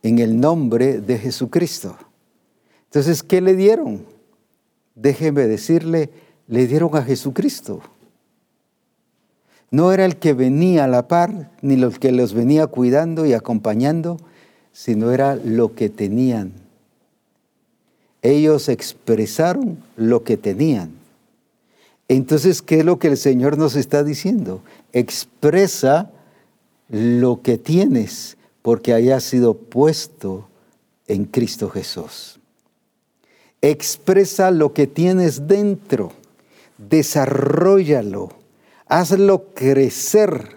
En 0.01 0.17
el 0.17 0.39
nombre 0.39 1.01
de 1.01 1.19
Jesucristo. 1.19 1.95
Entonces, 2.85 3.21
¿qué 3.21 3.41
le 3.41 3.55
dieron? 3.55 4.07
Déjeme 4.95 5.45
decirle, 5.45 6.09
le 6.47 6.65
dieron 6.65 6.97
a 6.97 7.03
Jesucristo. 7.03 7.83
No 9.75 9.91
era 9.91 10.05
el 10.05 10.15
que 10.15 10.31
venía 10.31 10.85
a 10.85 10.87
la 10.87 11.09
par, 11.09 11.51
ni 11.61 11.73
el 11.73 11.99
que 11.99 12.13
los 12.13 12.33
venía 12.33 12.65
cuidando 12.65 13.25
y 13.25 13.33
acompañando, 13.33 14.15
sino 14.71 15.11
era 15.11 15.35
lo 15.35 15.75
que 15.75 15.89
tenían. 15.89 16.53
Ellos 18.21 18.69
expresaron 18.69 19.83
lo 19.97 20.23
que 20.23 20.37
tenían. 20.37 20.91
Entonces, 22.07 22.61
¿qué 22.61 22.79
es 22.79 22.85
lo 22.85 22.99
que 22.99 23.09
el 23.09 23.17
Señor 23.17 23.57
nos 23.57 23.75
está 23.75 24.05
diciendo? 24.05 24.61
Expresa 24.93 26.09
lo 26.87 27.41
que 27.41 27.57
tienes, 27.57 28.37
porque 28.61 28.93
haya 28.93 29.19
sido 29.19 29.55
puesto 29.55 30.47
en 31.05 31.25
Cristo 31.25 31.69
Jesús. 31.69 32.39
Expresa 33.61 34.51
lo 34.51 34.71
que 34.71 34.87
tienes 34.87 35.49
dentro, 35.49 36.13
desarrollalo, 36.77 38.44
hazlo 38.87 39.53
crecer 39.53 40.55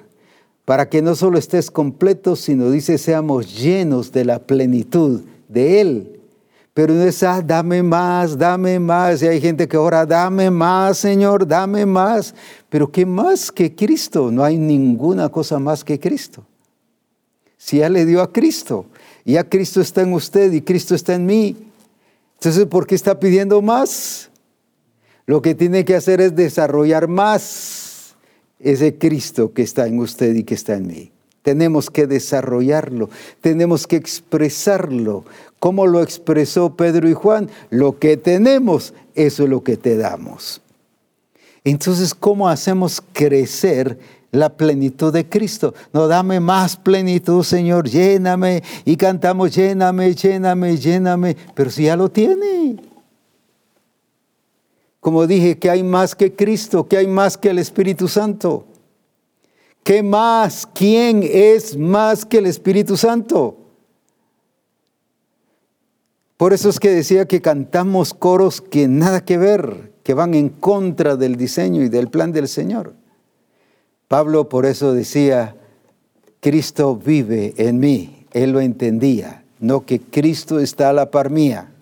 para 0.65 0.89
que 0.89 1.01
no 1.01 1.15
solo 1.15 1.39
estés 1.39 1.71
completo, 1.71 2.37
sino 2.37 2.71
dice, 2.71 2.99
seamos 2.99 3.59
llenos 3.59 4.13
de 4.13 4.25
la 4.25 4.39
plenitud 4.39 5.23
de 5.49 5.81
Él. 5.81 6.21
Pero 6.75 6.95
no 6.95 7.03
es, 7.03 7.23
ah, 7.23 7.43
dame 7.43 7.83
más, 7.83 8.37
dame 8.37 8.79
más. 8.79 9.23
Y 9.23 9.27
hay 9.27 9.41
gente 9.41 9.67
que 9.67 9.77
ora, 9.77 10.05
dame 10.07 10.51
más, 10.51 10.99
Señor, 10.99 11.47
dame 11.47 11.87
más. 11.87 12.35
Pero 12.69 12.93
¿qué 12.93 13.07
más 13.07 13.51
que 13.51 13.75
Cristo? 13.75 14.31
No 14.31 14.45
hay 14.45 14.59
ninguna 14.59 15.29
cosa 15.31 15.59
más 15.59 15.83
que 15.83 15.99
Cristo. 15.99 16.45
Si 17.57 17.79
ya 17.79 17.89
le 17.89 18.05
dio 18.05 18.23
a 18.23 18.33
Cristo, 18.33 18.87
ya 19.25 19.49
Cristo 19.49 19.81
está 19.81 20.03
en 20.03 20.13
usted 20.13 20.53
y 20.53 20.61
Cristo 20.61 20.95
está 20.95 21.15
en 21.15 21.27
mí, 21.27 21.57
entonces 22.35 22.67
¿por 22.67 22.87
qué 22.87 22.95
está 22.95 23.19
pidiendo 23.19 23.61
más? 23.61 24.31
Lo 25.27 25.43
que 25.43 25.55
tiene 25.55 25.85
que 25.85 25.97
hacer 25.97 26.21
es 26.21 26.37
desarrollar 26.37 27.09
más 27.09 27.78
ese 28.61 28.99
Cristo 28.99 29.53
que 29.53 29.63
está 29.63 29.87
en 29.87 29.99
usted 29.99 30.35
y 30.35 30.45
que 30.45 30.55
está 30.55 30.75
en 30.75 30.87
mí. 30.87 31.11
Tenemos 31.43 31.91
que 31.91 32.07
desarrollarlo, 32.07 33.09
tenemos 33.41 33.87
que 33.87 33.97
expresarlo. 33.97 35.25
¿Cómo 35.59 35.87
lo 35.87 36.03
expresó 36.03 36.77
Pedro 36.77 37.09
y 37.09 37.15
Juan? 37.15 37.49
Lo 37.71 37.99
que 37.99 38.17
tenemos, 38.17 38.93
eso 39.15 39.45
es 39.45 39.49
lo 39.49 39.63
que 39.63 39.77
te 39.77 39.97
damos. 39.97 40.61
Entonces, 41.65 42.15
¿cómo 42.15 42.49
hacemos 42.49 43.03
crecer 43.13 43.99
la 44.31 44.51
plenitud 44.51 45.13
de 45.13 45.29
Cristo? 45.29 45.75
No, 45.93 46.07
dame 46.07 46.39
más 46.41 46.77
plenitud, 46.77 47.43
Señor, 47.43 47.89
lléname. 47.89 48.63
Y 48.85 48.97
cantamos, 48.97 49.55
lléname, 49.55 50.15
lléname, 50.15 50.77
lléname. 50.77 51.37
Pero 51.55 51.71
si 51.71 51.85
ya 51.85 51.97
lo 51.97 52.11
tiene. 52.11 52.88
Como 55.01 55.27
dije, 55.27 55.59
que 55.59 55.71
hay 55.71 55.83
más 55.83 56.15
que 56.15 56.35
Cristo, 56.35 56.89
que 56.89 56.97
hay 56.97 57.07
más 57.07 57.37
que 57.37 57.51
el 57.51 57.59
Espíritu 57.59 58.09
Santo. 58.09 58.67
¿Qué 59.85 60.03
más? 60.03 60.67
¿Quién 60.67 61.23
es 61.23 61.77
más 61.77 62.25
que 62.25 62.39
el 62.39 62.47
Espíritu 62.47 62.97
Santo? 62.97 63.57
Por 66.37 66.53
eso 66.53 66.69
es 66.69 66.79
que 66.79 66.91
decía 66.91 67.27
que 67.27 67.41
cantamos 67.41 68.13
coros 68.13 68.61
que 68.61 68.87
nada 68.87 69.25
que 69.25 69.39
ver, 69.39 69.93
que 70.03 70.15
van 70.15 70.35
en 70.35 70.49
contra 70.49 71.17
del 71.17 71.37
diseño 71.37 71.83
y 71.83 71.89
del 71.89 72.09
plan 72.09 72.33
del 72.33 72.49
Señor. 72.49 72.95
Pablo 74.09 74.49
por 74.49 74.67
eso 74.67 74.93
decía, 74.93 75.57
Cristo 76.41 76.97
vive 76.97 77.55
en 77.57 77.79
mí. 77.79 78.27
Él 78.33 78.53
lo 78.53 78.61
entendía, 78.61 79.45
no 79.59 79.87
que 79.87 80.01
Cristo 80.01 80.61
está 80.61 80.91
a 80.91 80.93
la 80.93 81.11
par 81.11 81.31
mía 81.31 81.73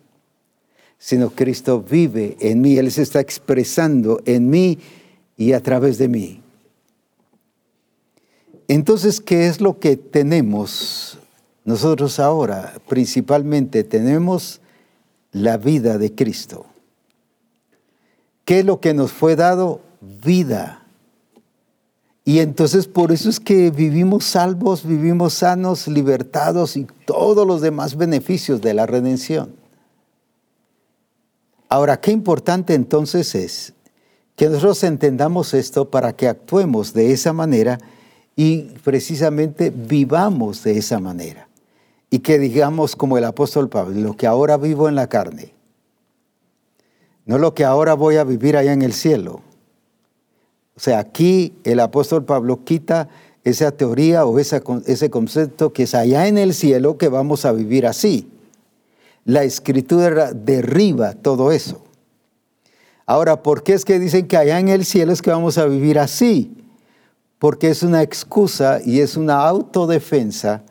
sino 1.07 1.31
Cristo 1.31 1.85
vive 1.89 2.37
en 2.41 2.61
mí, 2.61 2.78
Él 2.78 2.91
se 2.91 3.03
está 3.03 3.20
expresando 3.20 4.20
en 4.24 4.51
mí 4.51 4.81
y 5.37 5.53
a 5.53 5.62
través 5.62 5.99
de 5.99 6.09
mí. 6.09 6.41
Entonces, 8.66 9.20
¿qué 9.20 9.47
es 9.47 9.61
lo 9.61 9.78
que 9.78 9.97
tenemos 9.97 11.16
nosotros 11.65 12.19
ahora? 12.19 12.74
Principalmente 12.89 13.85
tenemos 13.85 14.61
la 15.31 15.59
vida 15.59 15.97
de 15.97 16.12
Cristo. 16.12 16.66
¿Qué 18.45 18.59
es 18.59 18.65
lo 18.65 18.81
que 18.81 18.93
nos 18.93 19.12
fue 19.12 19.37
dado? 19.37 19.83
Vida. 20.01 20.83
Y 22.24 22.41
entonces 22.41 22.89
por 22.89 23.12
eso 23.12 23.31
es 23.31 23.39
que 23.39 23.70
vivimos 23.70 24.24
salvos, 24.24 24.85
vivimos 24.85 25.35
sanos, 25.35 25.87
libertados 25.87 26.77
y 26.77 26.85
todos 27.05 27.47
los 27.47 27.61
demás 27.61 27.97
beneficios 27.97 28.61
de 28.61 28.74
la 28.74 28.87
redención. 28.87 29.65
Ahora, 31.68 32.01
qué 32.01 32.12
importante 32.12 32.74
entonces 32.74 33.34
es 33.34 33.72
que 34.36 34.48
nosotros 34.48 34.84
entendamos 34.84 35.55
esto 35.55 35.90
para 35.90 36.14
que 36.14 36.28
actuemos 36.28 36.93
de 36.93 37.12
esa 37.12 37.32
manera 37.32 37.78
y 38.36 38.62
precisamente 38.84 39.70
vivamos 39.70 40.62
de 40.62 40.78
esa 40.78 41.01
manera. 41.01 41.48
Y 42.10 42.20
que 42.20 42.38
digamos 42.38 42.94
como 42.94 43.18
el 43.18 43.24
apóstol 43.24 43.68
Pablo, 43.68 43.98
lo 44.01 44.16
que 44.16 44.26
ahora 44.26 44.56
vivo 44.56 44.88
en 44.88 44.94
la 44.94 45.09
carne, 45.09 45.52
no 47.24 47.38
lo 47.38 47.55
que 47.55 47.64
ahora 47.64 47.94
voy 47.94 48.16
a 48.16 48.24
vivir 48.24 48.56
allá 48.56 48.72
en 48.72 48.82
el 48.82 48.93
cielo. 48.93 49.40
O 50.76 50.80
sea, 50.80 51.01
aquí 51.01 51.55
el 51.64 51.80
apóstol 51.80 52.24
Pablo 52.24 52.62
quita 52.62 53.09
esa 53.43 53.72
teoría 53.72 54.24
o 54.26 54.38
ese 54.38 55.10
concepto 55.10 55.72
que 55.72 55.84
es 55.84 55.94
allá 55.94 56.28
en 56.28 56.38
el 56.38 56.55
cielo 56.55 56.98
que 56.98 57.09
vamos 57.09 57.44
a 57.44 57.52
vivir 57.52 57.86
así. 57.86 58.30
La 59.27 59.43
escritura 59.43 60.32
derriba 60.32 61.12
todo 61.12 61.51
eso. 61.51 61.82
Ahora, 63.07 63.43
¿por 63.43 63.65
qué 63.65 63.74
es 63.74 63.85
que 63.85 63.98
dicen 63.98 64.28
que 64.28 64.36
allá 64.36 64.61
en 64.61 64.69
el 64.69 64.85
cielo 64.85 65.12
es 65.12 65.20
que 65.20 65.31
vamos 65.31 65.59
a 65.59 65.66
vivir 65.66 65.98
así? 65.98 66.57
Porque 67.40 67.69
es 67.69 67.82
una 67.82 68.03
excusa 68.03 68.81
y 68.85 69.01
es 69.01 69.16
una 69.16 69.47
autodefensa 69.47 70.62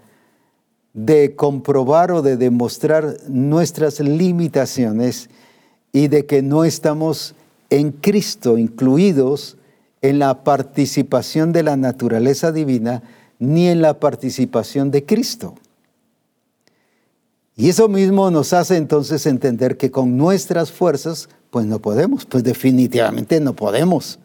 de 0.94 1.36
comprobar 1.36 2.14
o 2.14 2.22
de 2.22 2.38
demostrar 2.38 3.18
nuestras 3.28 4.00
limitaciones 4.00 5.30
y 5.92 6.08
de 6.08 6.26
que 6.26 6.42
no 6.42 6.64
estamos 6.64 7.36
en 7.70 7.92
Cristo 7.92 8.58
incluidos 8.58 9.58
en 10.02 10.18
la 10.20 10.46
participación 10.46 11.52
de 11.52 11.64
la 11.64 11.76
naturaleza 11.76 12.54
divina 12.54 13.04
ni 13.38 13.68
en 13.68 13.82
la 13.82 14.00
participación 14.00 14.92
de 14.92 15.06
Cristo. 15.06 15.56
Y 17.56 17.70
eso 17.70 17.88
mismo 17.88 18.30
nos 18.32 18.52
hace 18.54 18.76
entonces 18.76 19.26
entender 19.26 19.78
que 19.78 19.90
con 19.90 20.18
nuestras 20.18 20.72
fuerzas, 20.72 21.30
pues 21.52 21.66
no 21.66 21.80
podemos, 21.80 22.26
pues 22.26 22.44
definitivamente 22.44 23.40
no 23.40 23.56
podemos. 23.56 24.20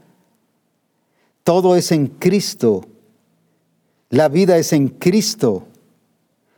Todo 1.45 1.77
es 1.77 1.93
en 1.93 2.09
Cristo. 2.09 2.85
La 4.09 4.29
vida 4.29 4.59
es 4.59 4.73
en 4.73 4.89
Cristo. 4.89 5.65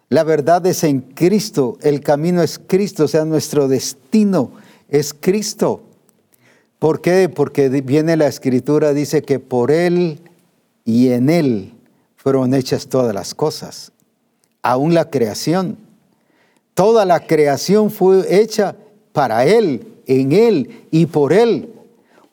La 0.09 0.25
verdad 0.25 0.67
es 0.67 0.83
en 0.85 1.01
Cristo. 1.01 1.77
El 1.83 2.01
camino 2.01 2.43
es 2.43 2.59
Cristo. 2.59 3.05
O 3.05 3.09
sea, 3.09 3.25
nuestro 3.27 3.69
destino 3.69 4.53
es 4.89 5.13
Cristo. 5.13 5.83
¿Por 6.79 7.01
qué? 7.01 7.29
Porque 7.29 7.69
viene 7.69 8.17
la 8.17 8.27
escritura, 8.27 8.93
dice 8.93 9.23
que 9.23 9.39
por 9.39 9.71
Él 9.71 10.21
y 10.85 11.11
en 11.11 11.31
Él 11.31 11.75
fueron 12.17 12.55
hechas 12.55 12.89
todas 12.89 13.15
las 13.15 13.35
cosas, 13.35 13.93
aún 14.63 14.93
la 14.95 15.09
creación. 15.09 15.77
Toda 16.75 17.05
la 17.05 17.21
creación 17.21 17.91
fue 17.91 18.43
hecha 18.43 18.77
para 19.13 19.45
Él, 19.45 19.87
en 20.07 20.33
Él 20.33 20.87
y 20.91 21.07
por 21.07 21.33
Él. 21.33 21.69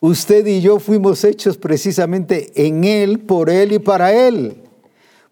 Usted 0.00 0.46
y 0.46 0.62
yo 0.62 0.78
fuimos 0.78 1.24
hechos 1.24 1.58
precisamente 1.58 2.50
en 2.54 2.84
Él, 2.84 3.20
por 3.20 3.50
Él 3.50 3.72
y 3.72 3.78
para 3.78 4.14
Él. 4.14 4.56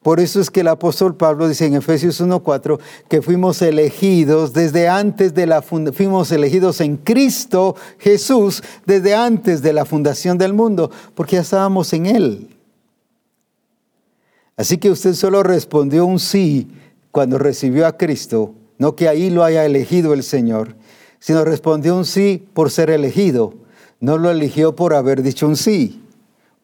Por 0.03 0.21
eso 0.21 0.41
es 0.41 0.51
que 0.51 0.61
el 0.61 0.69
apóstol 0.69 1.17
Pablo 1.17 1.49
dice 1.49 1.67
en 1.67 1.75
Efesios 1.75 2.21
1:4 2.21 2.79
que 3.09 3.21
fuimos 3.21 3.61
elegidos 3.63 4.53
desde 4.53 4.89
antes 4.89 5.35
de 5.35 5.47
la 5.47 5.61
fuimos 5.61 6.31
elegidos 6.31 6.81
en 6.81 6.97
Cristo 6.99 7.75
Jesús 7.99 8.63
desde 8.87 9.15
antes 9.15 9.61
de 9.61 9.73
la 9.73 9.85
fundación 9.85 10.39
del 10.39 10.55
mundo, 10.55 10.91
porque 11.15 11.37
ya 11.37 11.43
estábamos 11.43 11.93
en 11.93 12.07
él. 12.07 12.57
Así 14.57 14.79
que 14.79 14.91
usted 14.91 15.15
solo 15.15 15.43
respondió 15.43 16.07
un 16.07 16.21
sí 16.21 16.69
cuando 17.11 17.39
recibió 17.39 17.87
a 17.87 17.97
Cristo 17.97 18.55
no 18.79 18.97
que 18.97 19.09
ahí 19.09 19.31
lo 19.31 19.45
haya 19.45 19.65
elegido 19.65 20.15
el 20.15 20.23
Señor, 20.23 20.77
sino 21.19 21.45
respondió 21.45 21.97
un 21.97 22.05
sí 22.05 22.47
por 22.55 22.71
ser 22.71 22.91
elegido. 22.91 23.55
No 24.01 24.19
lo 24.19 24.31
eligió 24.31 24.77
por 24.77 24.95
haber 24.95 25.23
dicho 25.23 25.49
un 25.49 25.57
sí. 25.57 26.01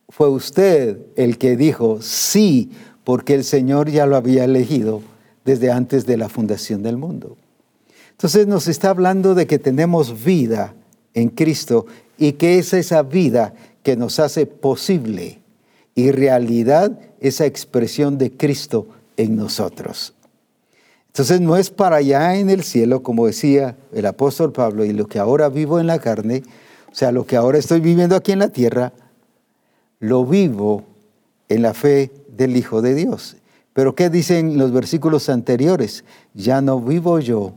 Fue 0.09 0.29
usted 0.29 0.99
el 1.17 1.39
que 1.39 1.57
dijo 1.57 2.01
sí, 2.01 2.71
porque 3.03 3.35
el 3.35 3.45
Señor 3.45 3.91
ya 3.91 4.07
lo 4.07 4.17
había 4.17 4.45
elegido 4.45 5.03
desde 5.45 5.71
antes 5.71 6.07
de 6.07 6.17
la 6.17 6.29
fundación 6.29 6.83
del 6.83 6.97
mundo. 6.97 7.37
Entonces 8.13 8.47
nos 8.47 8.69
está 8.69 8.91
hablando 8.91 9.35
de 9.35 9.47
que 9.47 9.59
tenemos 9.59 10.25
vida 10.25 10.75
en 11.15 11.29
Cristo 11.31 11.87
y 12.17 12.33
que 12.33 12.59
es 12.59 12.73
esa 12.73 13.03
vida 13.03 13.55
que 13.83 13.97
nos 13.97 14.21
hace 14.21 14.47
posible 14.47 15.41
y 15.95 16.11
realidad 16.13 16.99
esa 17.21 17.45
expresión 17.45 18.19
de 18.19 18.31
Cristo 18.33 18.87
en 19.17 19.37
nosotros. 19.37 20.15
Entonces 21.15 21.41
no 21.41 21.57
es 21.57 21.71
para 21.71 21.99
allá 21.99 22.35
en 22.35 22.51
el 22.51 22.65
cielo, 22.65 23.05
como 23.05 23.27
decía 23.27 23.77
el 23.93 24.05
apóstol 24.05 24.51
Pablo, 24.51 24.85
y 24.85 24.93
lo 24.93 25.07
que 25.07 25.21
ahora 25.21 25.49
vivo 25.49 25.79
en 25.79 25.87
la 25.87 26.01
carne, 26.01 26.43
o 26.91 26.95
sea, 26.95 27.13
lo 27.13 27.25
que 27.25 27.37
ahora 27.37 27.57
estoy 27.57 27.79
viviendo 27.79 28.17
aquí 28.17 28.33
en 28.33 28.41
la 28.41 28.49
tierra, 28.49 28.93
lo 30.01 30.27
vivo 30.27 30.83
en 31.49 31.63
la 31.63 31.73
fe 31.73 32.11
del 32.37 32.57
Hijo 32.57 32.83
de 32.83 32.97
Dios. 32.97 33.37
Pero 33.73 33.95
¿qué 33.95 34.11
dicen 34.11 34.59
los 34.59 34.73
versículos 34.73 35.29
anteriores? 35.29 36.03
Ya 36.35 36.61
no 36.61 36.81
vivo 36.81 37.21
yo, 37.21 37.53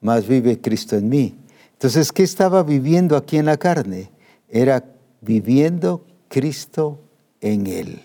mas 0.00 0.26
vive 0.26 0.58
Cristo 0.62 0.96
en 0.96 1.10
mí. 1.10 1.34
Entonces, 1.74 2.10
¿qué 2.10 2.22
estaba 2.22 2.62
viviendo 2.62 3.18
aquí 3.18 3.36
en 3.36 3.44
la 3.44 3.58
carne? 3.58 4.10
Era 4.48 4.82
viviendo 5.20 6.06
Cristo 6.28 6.98
en 7.42 7.66
él. 7.66 8.00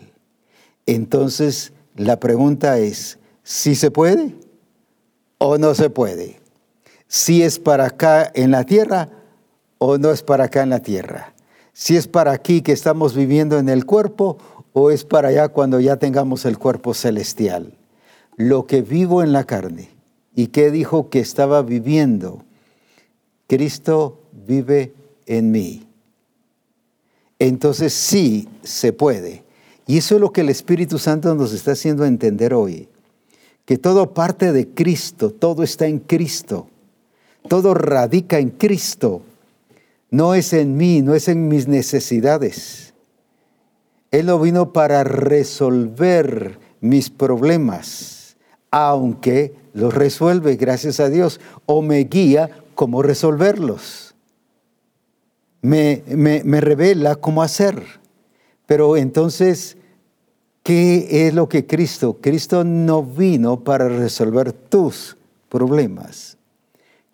Entonces, 0.86 1.72
la 1.96 2.20
pregunta 2.20 2.80
es, 2.80 3.18
si 3.44 3.76
se 3.76 3.92
puede 3.92 4.34
o 5.40 5.58
no 5.58 5.74
se 5.74 5.90
puede. 5.90 6.40
Si 7.08 7.42
es 7.42 7.58
para 7.58 7.86
acá 7.86 8.32
en 8.36 8.52
la 8.52 8.64
tierra 8.66 9.10
o 9.80 9.98
no 9.98 10.12
es 10.12 10.22
para 10.22 10.44
acá 10.46 10.62
en 10.62 10.70
la 10.70 10.82
tierra. 10.82 11.34
Si 11.74 11.96
es 11.98 12.08
para 12.08 12.32
aquí 12.32 12.62
que 12.62 12.74
estamos 12.74 13.16
viviendo 13.16 13.58
en 13.58 13.70
el 13.70 13.86
cuerpo 13.86 14.38
o 14.74 14.92
es 14.92 15.06
para 15.06 15.30
allá 15.30 15.48
cuando 15.48 15.80
ya 15.80 15.98
tengamos 15.98 16.46
el 16.46 16.60
cuerpo 16.60 16.94
celestial. 16.94 17.74
Lo 18.36 18.68
que 18.68 18.82
vivo 18.84 19.24
en 19.24 19.34
la 19.34 19.46
carne 19.46 19.90
y 20.36 20.48
que 20.48 20.70
dijo 20.72 21.10
que 21.10 21.20
estaba 21.20 21.62
viviendo, 21.64 22.44
Cristo 23.48 24.20
vive 24.32 24.94
en 25.26 25.52
mí. 25.52 25.88
Entonces 27.40 27.94
sí 27.94 28.48
se 28.62 28.94
puede. 28.94 29.44
Y 29.88 29.98
eso 29.98 30.16
es 30.16 30.22
lo 30.22 30.32
que 30.32 30.42
el 30.42 30.50
Espíritu 30.50 31.00
Santo 31.00 31.34
nos 31.34 31.54
está 31.54 31.72
haciendo 31.72 32.06
entender 32.06 32.54
hoy. 32.54 32.90
Que 33.70 33.78
todo 33.78 34.16
parte 34.16 34.52
de 34.52 34.68
Cristo, 34.70 35.30
todo 35.30 35.62
está 35.62 35.86
en 35.86 36.00
Cristo, 36.00 36.70
todo 37.48 37.76
radica 37.76 38.40
en 38.40 38.50
Cristo. 38.50 39.22
No 40.10 40.34
es 40.34 40.54
en 40.54 40.76
mí, 40.76 41.04
no 41.04 41.14
es 41.14 41.28
en 41.28 41.48
mis 41.48 41.68
necesidades. 41.68 42.96
Él 44.10 44.26
no 44.26 44.40
vino 44.40 44.74
para 44.74 45.04
resolver 45.04 46.58
mis 46.82 47.12
problemas, 47.12 48.38
aunque 48.72 49.54
los 49.74 49.94
resuelve, 49.94 50.56
gracias 50.56 51.00
a 51.00 51.08
Dios, 51.08 51.40
o 51.68 51.84
me 51.84 52.00
guía 52.06 52.50
cómo 52.74 53.04
resolverlos. 53.04 54.16
Me, 55.62 56.02
me, 56.08 56.60
revela 56.60 57.18
cómo 57.18 57.44
hacer. 57.44 57.84
Pero 58.66 58.98
entonces, 58.98 59.78
¿qué 60.70 61.26
es 61.26 61.34
lo 61.34 61.50
que 61.50 61.66
Cristo? 61.66 62.18
Cristo 62.22 62.64
no 62.64 63.02
vino 63.02 63.64
para 63.64 63.90
resolver 63.90 64.54
tus 64.54 65.18
problemas. 65.50 66.38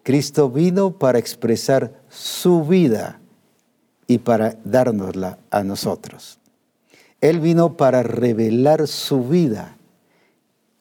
Cristo 0.04 0.50
vino 0.50 0.92
para 0.92 1.20
expresar 1.20 1.94
su 2.10 2.66
vida 2.66 3.22
y 4.08 4.18
para 4.18 4.58
dárnosla 4.66 5.38
a 5.52 5.64
nosotros. 5.64 6.38
Él 7.22 7.40
vino 7.40 7.78
para 7.78 8.04
revelar 8.04 8.90
su 8.90 9.24
vida, 9.24 9.78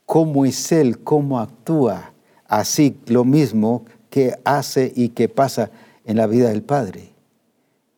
cómo 0.05 0.45
es 0.45 0.73
Él, 0.73 0.99
cómo 0.99 1.39
actúa, 1.39 2.13
así 2.49 2.97
lo 3.07 3.25
mismo 3.25 3.85
que 4.11 4.37
hace 4.43 4.93
y 4.97 5.11
que 5.11 5.29
pasa 5.29 5.71
en 6.05 6.17
la 6.17 6.27
vida 6.27 6.49
del 6.49 6.65
Padre 6.65 7.13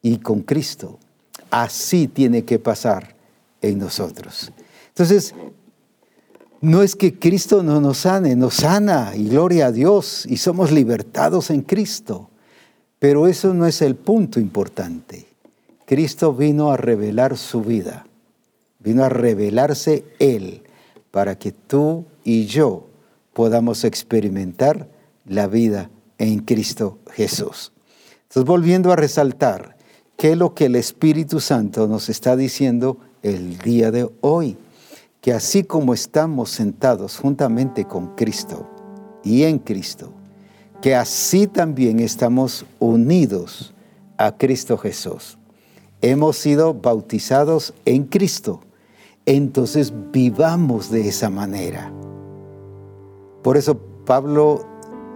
y 0.02 0.18
con 0.18 0.42
Cristo. 0.42 0.98
Así 1.50 2.08
tiene 2.08 2.44
que 2.44 2.58
pasar 2.58 3.16
en 3.62 3.78
nosotros. 3.78 4.52
Entonces, 4.96 5.34
no 6.62 6.82
es 6.82 6.96
que 6.96 7.18
Cristo 7.18 7.62
no 7.62 7.82
nos 7.82 7.98
sane, 7.98 8.34
nos 8.34 8.54
sana 8.54 9.12
y 9.14 9.28
gloria 9.28 9.66
a 9.66 9.72
Dios 9.72 10.24
y 10.26 10.38
somos 10.38 10.72
libertados 10.72 11.50
en 11.50 11.60
Cristo. 11.60 12.30
Pero 12.98 13.26
eso 13.26 13.52
no 13.52 13.66
es 13.66 13.82
el 13.82 13.94
punto 13.94 14.40
importante. 14.40 15.26
Cristo 15.84 16.32
vino 16.32 16.72
a 16.72 16.78
revelar 16.78 17.36
su 17.36 17.60
vida, 17.60 18.06
vino 18.78 19.04
a 19.04 19.10
revelarse 19.10 20.06
Él 20.18 20.62
para 21.10 21.38
que 21.38 21.52
tú 21.52 22.06
y 22.24 22.46
yo 22.46 22.86
podamos 23.34 23.84
experimentar 23.84 24.88
la 25.26 25.46
vida 25.46 25.90
en 26.16 26.38
Cristo 26.38 27.00
Jesús. 27.12 27.70
Entonces, 28.22 28.44
volviendo 28.46 28.90
a 28.92 28.96
resaltar, 28.96 29.76
¿qué 30.16 30.32
es 30.32 30.38
lo 30.38 30.54
que 30.54 30.64
el 30.64 30.74
Espíritu 30.76 31.38
Santo 31.40 31.86
nos 31.86 32.08
está 32.08 32.34
diciendo 32.34 32.96
el 33.22 33.58
día 33.58 33.90
de 33.90 34.08
hoy? 34.22 34.56
Que 35.26 35.34
así 35.34 35.64
como 35.64 35.92
estamos 35.92 36.50
sentados 36.50 37.18
juntamente 37.18 37.84
con 37.84 38.14
Cristo 38.14 38.64
y 39.24 39.42
en 39.42 39.58
Cristo, 39.58 40.12
que 40.80 40.94
así 40.94 41.48
también 41.48 41.98
estamos 41.98 42.64
unidos 42.78 43.74
a 44.18 44.38
Cristo 44.38 44.78
Jesús. 44.78 45.36
Hemos 46.00 46.36
sido 46.36 46.74
bautizados 46.74 47.74
en 47.84 48.04
Cristo 48.04 48.60
entonces 49.26 49.92
vivamos 50.12 50.90
de 50.90 51.08
esa 51.08 51.28
manera. 51.28 51.92
Por 53.42 53.56
eso 53.56 53.76
Pablo 54.06 54.64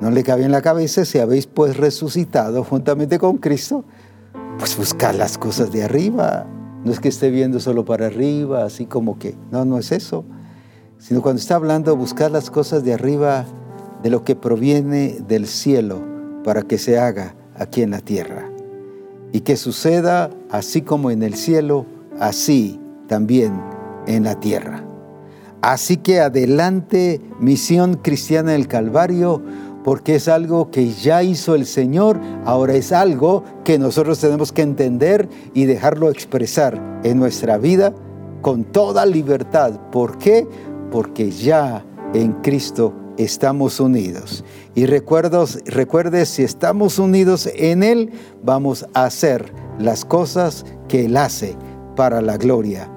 no 0.01 0.11
le 0.11 0.25
cabe 0.25 0.45
en 0.45 0.51
la 0.51 0.63
cabeza, 0.63 1.05
si 1.05 1.21
habéis 1.21 1.47
pues 1.47 1.77
resucitado 1.77 2.65
juntamente 2.65 3.21
con 3.21 3.39
Cristo, 3.39 3.85
pues 4.59 4.77
buscar 4.77 5.15
las 5.15 5.39
cosas 5.39 5.71
de 5.71 5.85
arriba. 5.85 6.45
No 6.85 6.93
es 6.93 7.01
que 7.01 7.09
esté 7.09 7.31
viendo 7.31 7.61
solo 7.61 7.85
para 7.85 8.07
arriba, 8.07 8.65
así 8.65 8.87
como 8.87 9.19
que, 9.19 9.37
no, 9.51 9.65
no 9.65 9.79
es 9.79 9.93
eso. 9.93 10.25
Sino 10.99 11.23
cuando 11.23 11.41
está 11.41 11.57
hablando, 11.57 11.95
buscar 11.97 12.31
las 12.31 12.51
cosas 12.51 12.85
de 12.85 12.95
arriba, 12.95 13.45
de 14.03 14.11
lo 14.11 14.25
que 14.25 14.35
proviene 14.35 15.19
del 15.27 15.47
cielo, 15.47 16.03
para 16.45 16.63
que 16.63 16.79
se 16.79 16.99
haga 16.99 17.35
aquí 17.55 17.83
en 17.83 17.91
la 17.91 18.01
tierra. 18.01 18.51
Y 19.33 19.41
que 19.41 19.57
suceda 19.57 20.31
así 20.51 20.83
como 20.83 21.11
en 21.11 21.23
el 21.23 21.35
cielo, 21.35 21.87
así 22.19 22.81
también 23.09 23.61
en 24.07 24.25
la 24.25 24.41
tierra. 24.41 24.85
Así 25.63 25.99
que 25.99 26.21
adelante, 26.21 27.21
misión 27.39 27.95
cristiana 27.95 28.53
del 28.53 28.67
Calvario, 28.67 29.43
porque 29.85 30.17
es 30.17 30.29
algo 30.29 30.71
que 30.71 30.91
ya 30.93 31.23
hizo 31.23 31.55
el 31.55 31.67
Señor, 31.67 32.21
ahora 32.45 32.75
es 32.75 32.93
algo 32.93 33.45
que 33.65 33.79
nosotros 33.79 34.19
tenemos 34.19 34.53
que 34.53 34.63
entender 34.63 35.29
y 35.55 35.65
dejarlo 35.65 36.11
expresar 36.11 37.01
en 37.05 37.19
nuestra 37.19 37.59
vida 37.59 37.95
con 38.43 38.65
toda 38.65 39.07
libertad. 39.07 39.79
¿Por 39.91 40.19
qué? 40.19 40.47
Porque 40.91 41.31
ya 41.31 41.85
en 42.15 42.33
Cristo 42.43 42.95
estamos 43.17 43.81
unidos. 43.81 44.45
Y 44.75 44.87
recuerde, 44.87 46.27
si 46.27 46.43
estamos 46.43 46.99
unidos 46.99 47.49
en 47.55 47.83
Él, 47.83 48.11
vamos 48.43 48.87
a 48.95 49.05
hacer 49.05 49.53
las 49.79 50.05
cosas 50.05 50.65
que 50.89 51.07
Él 51.07 51.17
hace 51.17 51.57
para 51.97 52.21
la 52.21 52.37
gloria 52.37 52.91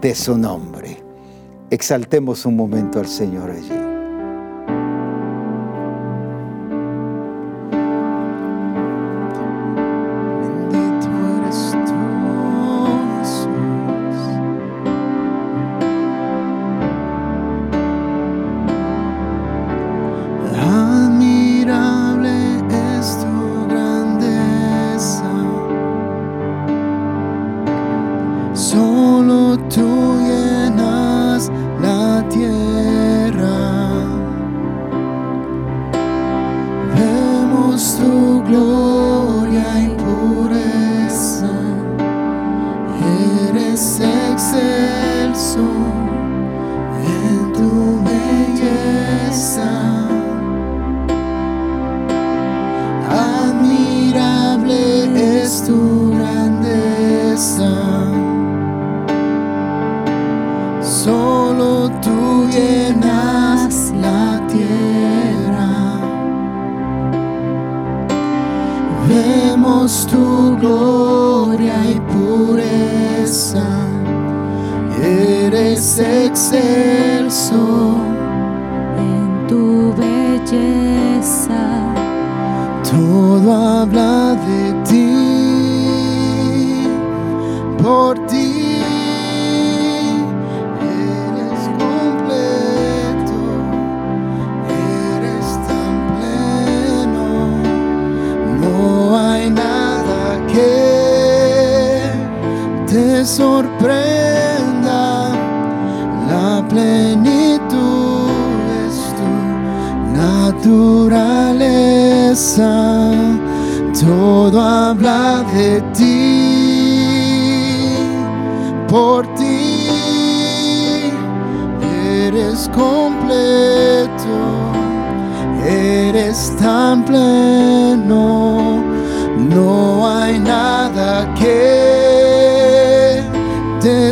de 0.00 0.14
su 0.14 0.38
nombre. 0.38 1.02
Exaltemos 1.70 2.46
un 2.46 2.56
momento 2.56 2.98
al 2.98 3.08
Señor 3.08 3.50
allí. 3.50 3.87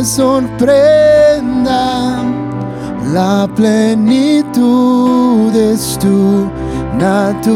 Sorprenda 0.03 1.87
la 3.13 3.47
plenitud 3.55 5.55
es 5.55 5.97
tu 5.97 6.49
naturaleza, 6.97 7.53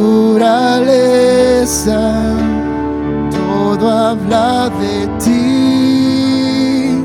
todo 3.29 3.89
habla 3.89 4.69
de 4.79 5.07
ti, 5.23 7.03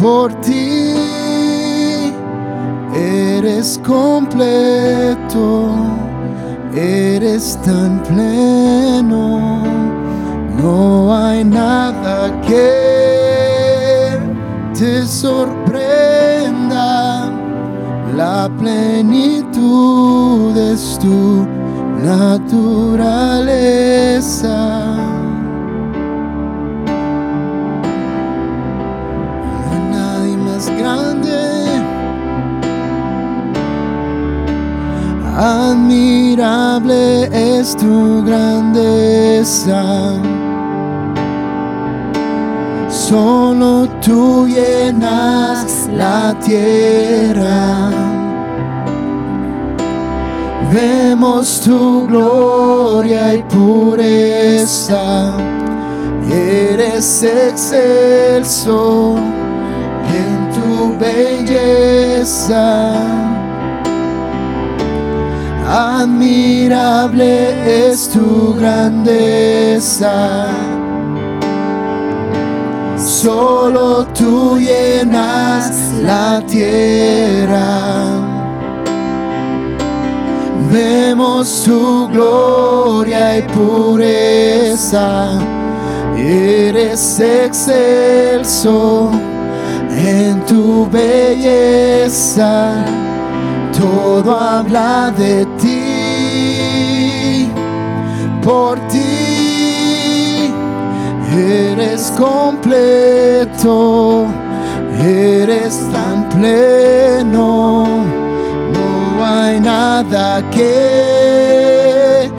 por 0.00 0.32
ti 0.40 0.94
eres 2.94 3.78
completo, 3.86 5.68
eres 6.74 7.58
tan 7.64 8.02
pleno, 8.02 9.62
no 10.58 11.14
hay 11.14 11.44
nada 11.44 12.40
que 12.40 12.85
te 14.78 15.06
sorprenda 15.06 15.46
la 18.14 18.50
plenitud 18.58 20.56
es 20.56 20.98
tu 20.98 21.46
naturaleza. 22.04 22.56
No 29.64 29.78
nadie 29.92 30.36
más 30.36 30.70
grande. 30.78 31.38
Admirable 35.36 37.04
es 37.32 37.76
tu 37.76 38.22
grandeza. 38.24 39.82
Solo 42.88 43.75
tú 44.06 44.46
llenas 44.46 45.88
la 45.92 46.32
tierra. 46.38 47.90
Vemos 50.72 51.60
tu 51.60 52.06
gloria 52.06 53.34
y 53.34 53.42
pureza. 53.42 55.32
Eres 56.30 57.24
excelso 57.24 59.16
en 60.20 60.50
tu 60.54 60.96
belleza. 60.98 62.94
Admirable 65.68 67.90
es 67.90 68.08
tu 68.08 68.54
grandeza 68.54 70.46
solo 73.22 74.06
tú 74.08 74.58
llenas 74.58 75.72
la 76.02 76.42
tierra. 76.46 78.04
Vemos 80.70 81.62
tu 81.64 82.08
gloria 82.08 83.38
y 83.38 83.42
pureza, 83.42 85.30
eres 86.18 87.20
excelso 87.20 89.10
en 89.90 90.44
tu 90.44 90.86
belleza, 90.90 92.74
todo 93.78 94.38
habla 94.38 95.10
de 95.16 95.46
ti, 95.62 97.50
por 98.42 98.78
ti 98.88 99.15
Eres 101.34 102.12
completo, 102.16 104.26
eres 105.04 105.80
tan 105.92 106.28
pleno, 106.28 107.84
no 108.72 109.24
hay 109.24 109.60
nada 109.60 110.48
que 110.50 112.30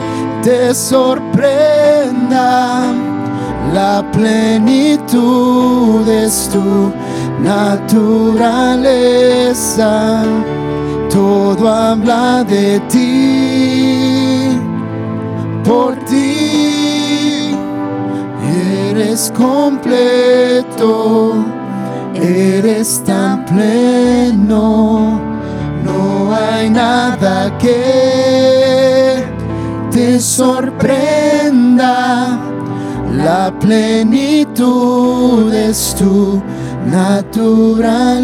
te 0.42 0.74
sorprenda. 0.74 2.82
La 3.74 4.02
plenitud 4.10 6.08
es 6.08 6.48
tu 6.50 6.90
naturaleza, 7.42 8.62
todo 11.10 11.68
habla 11.68 12.42
de 12.44 12.80
ti, 12.88 14.58
por 15.62 15.94
ti 16.06 16.47
eres 18.98 19.32
completo, 19.36 19.84
eres 22.14 23.00
tan 23.04 23.44
pleno, 23.44 25.20
no 25.84 26.34
hay 26.34 26.68
nada 26.68 27.56
que 27.58 29.24
te 29.92 30.18
sorprenda, 30.18 31.20
la 33.12 33.56
plenitud 33.60 35.54
es 35.54 35.94
tu 35.96 36.42
naturaleza. 36.90 38.16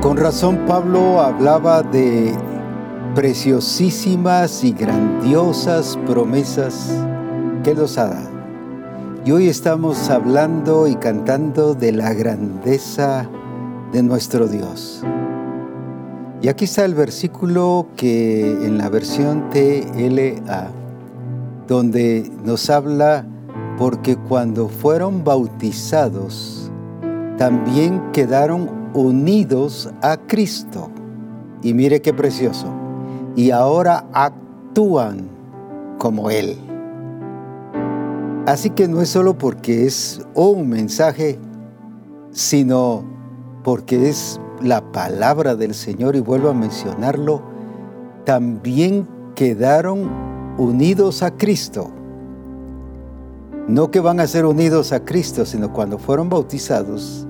Con 0.00 0.16
razón 0.16 0.64
Pablo 0.66 1.20
hablaba 1.20 1.82
de 1.82 2.34
preciosísimas 3.18 4.62
y 4.62 4.70
grandiosas 4.70 5.98
promesas 6.06 6.88
que 7.64 7.74
nos 7.74 7.96
da. 7.96 8.30
Y 9.24 9.32
hoy 9.32 9.48
estamos 9.48 10.08
hablando 10.08 10.86
y 10.86 10.94
cantando 10.94 11.74
de 11.74 11.90
la 11.90 12.14
grandeza 12.14 13.28
de 13.90 14.04
nuestro 14.04 14.46
Dios. 14.46 15.02
Y 16.42 16.46
aquí 16.46 16.66
está 16.66 16.84
el 16.84 16.94
versículo 16.94 17.88
que 17.96 18.52
en 18.64 18.78
la 18.78 18.88
versión 18.88 19.50
TLA, 19.50 20.70
donde 21.66 22.30
nos 22.44 22.70
habla, 22.70 23.26
porque 23.78 24.14
cuando 24.14 24.68
fueron 24.68 25.24
bautizados, 25.24 26.70
también 27.36 28.00
quedaron 28.12 28.70
unidos 28.94 29.90
a 30.02 30.18
Cristo. 30.18 30.88
Y 31.64 31.74
mire 31.74 32.00
qué 32.00 32.14
precioso 32.14 32.78
y 33.38 33.52
ahora 33.52 34.04
actúan 34.12 35.28
como 35.96 36.28
Él. 36.28 36.58
Así 38.46 38.70
que 38.70 38.88
no 38.88 39.00
es 39.00 39.10
solo 39.10 39.38
porque 39.38 39.86
es 39.86 40.20
un 40.34 40.68
mensaje, 40.68 41.38
sino 42.32 43.04
porque 43.62 44.08
es 44.08 44.40
la 44.60 44.90
palabra 44.90 45.54
del 45.54 45.74
Señor 45.74 46.16
y 46.16 46.20
vuelvo 46.20 46.48
a 46.48 46.52
mencionarlo, 46.52 47.42
también 48.24 49.06
quedaron 49.36 50.10
unidos 50.58 51.22
a 51.22 51.30
Cristo. 51.30 51.92
No 53.68 53.92
que 53.92 54.00
van 54.00 54.18
a 54.18 54.26
ser 54.26 54.46
unidos 54.46 54.90
a 54.90 55.04
Cristo, 55.04 55.46
sino 55.46 55.72
cuando 55.72 55.98
fueron 55.98 56.28
bautizados, 56.28 57.27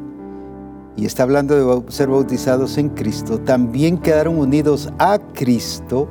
y 0.99 1.07
está 1.07 1.23
hablando 1.23 1.55
de 1.85 1.93
ser 1.93 2.09
bautizados 2.09 2.77
en 2.77 2.89
Cristo, 2.89 3.39
también 3.39 3.99
quedaron 3.99 4.37
unidos 4.37 4.93
a 4.99 5.20
Cristo 5.33 6.09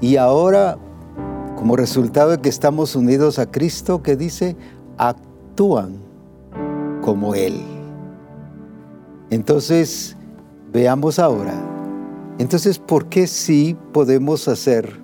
y 0.00 0.16
ahora, 0.16 0.78
como 1.54 1.76
resultado 1.76 2.32
de 2.32 2.38
que 2.38 2.48
estamos 2.48 2.96
unidos 2.96 3.38
a 3.38 3.48
Cristo, 3.48 4.02
que 4.02 4.16
dice, 4.16 4.56
actúan 4.98 5.98
como 7.02 7.36
Él. 7.36 7.54
Entonces, 9.30 10.16
veamos 10.72 11.20
ahora. 11.20 11.54
Entonces, 12.38 12.80
¿por 12.80 13.06
qué 13.06 13.28
sí 13.28 13.76
podemos 13.92 14.48
hacer 14.48 14.98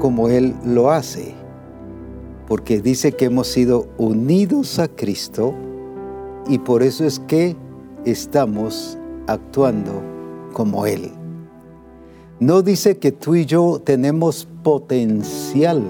como 0.00 0.28
Él 0.28 0.56
lo 0.64 0.90
hace? 0.90 1.36
Porque 2.48 2.82
dice 2.82 3.12
que 3.12 3.26
hemos 3.26 3.46
sido 3.46 3.86
unidos 3.96 4.80
a 4.80 4.88
Cristo 4.88 5.54
y 6.48 6.58
por 6.58 6.82
eso 6.82 7.04
es 7.04 7.20
que 7.20 7.56
estamos 8.04 8.98
actuando 9.26 10.02
como 10.52 10.86
Él. 10.86 11.10
No 12.40 12.62
dice 12.62 12.98
que 12.98 13.12
tú 13.12 13.34
y 13.34 13.44
yo 13.44 13.80
tenemos 13.84 14.48
potencial, 14.62 15.82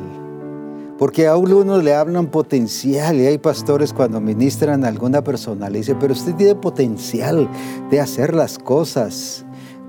Porque 0.98 1.26
a 1.26 1.36
uno 1.36 1.78
le 1.80 1.94
hablan 1.94 2.26
potencial 2.26 3.16
y 3.16 3.26
hay 3.26 3.38
pastores 3.38 3.92
cuando 3.94 4.20
ministran 4.20 4.84
a 4.84 4.88
alguna 4.88 5.24
persona 5.24 5.70
le 5.70 5.78
dicen, 5.78 5.96
pero 5.98 6.12
usted 6.12 6.34
tiene 6.34 6.54
potencial 6.56 7.48
de 7.90 8.00
hacer 8.00 8.34
las 8.34 8.58
cosas. 8.58 9.46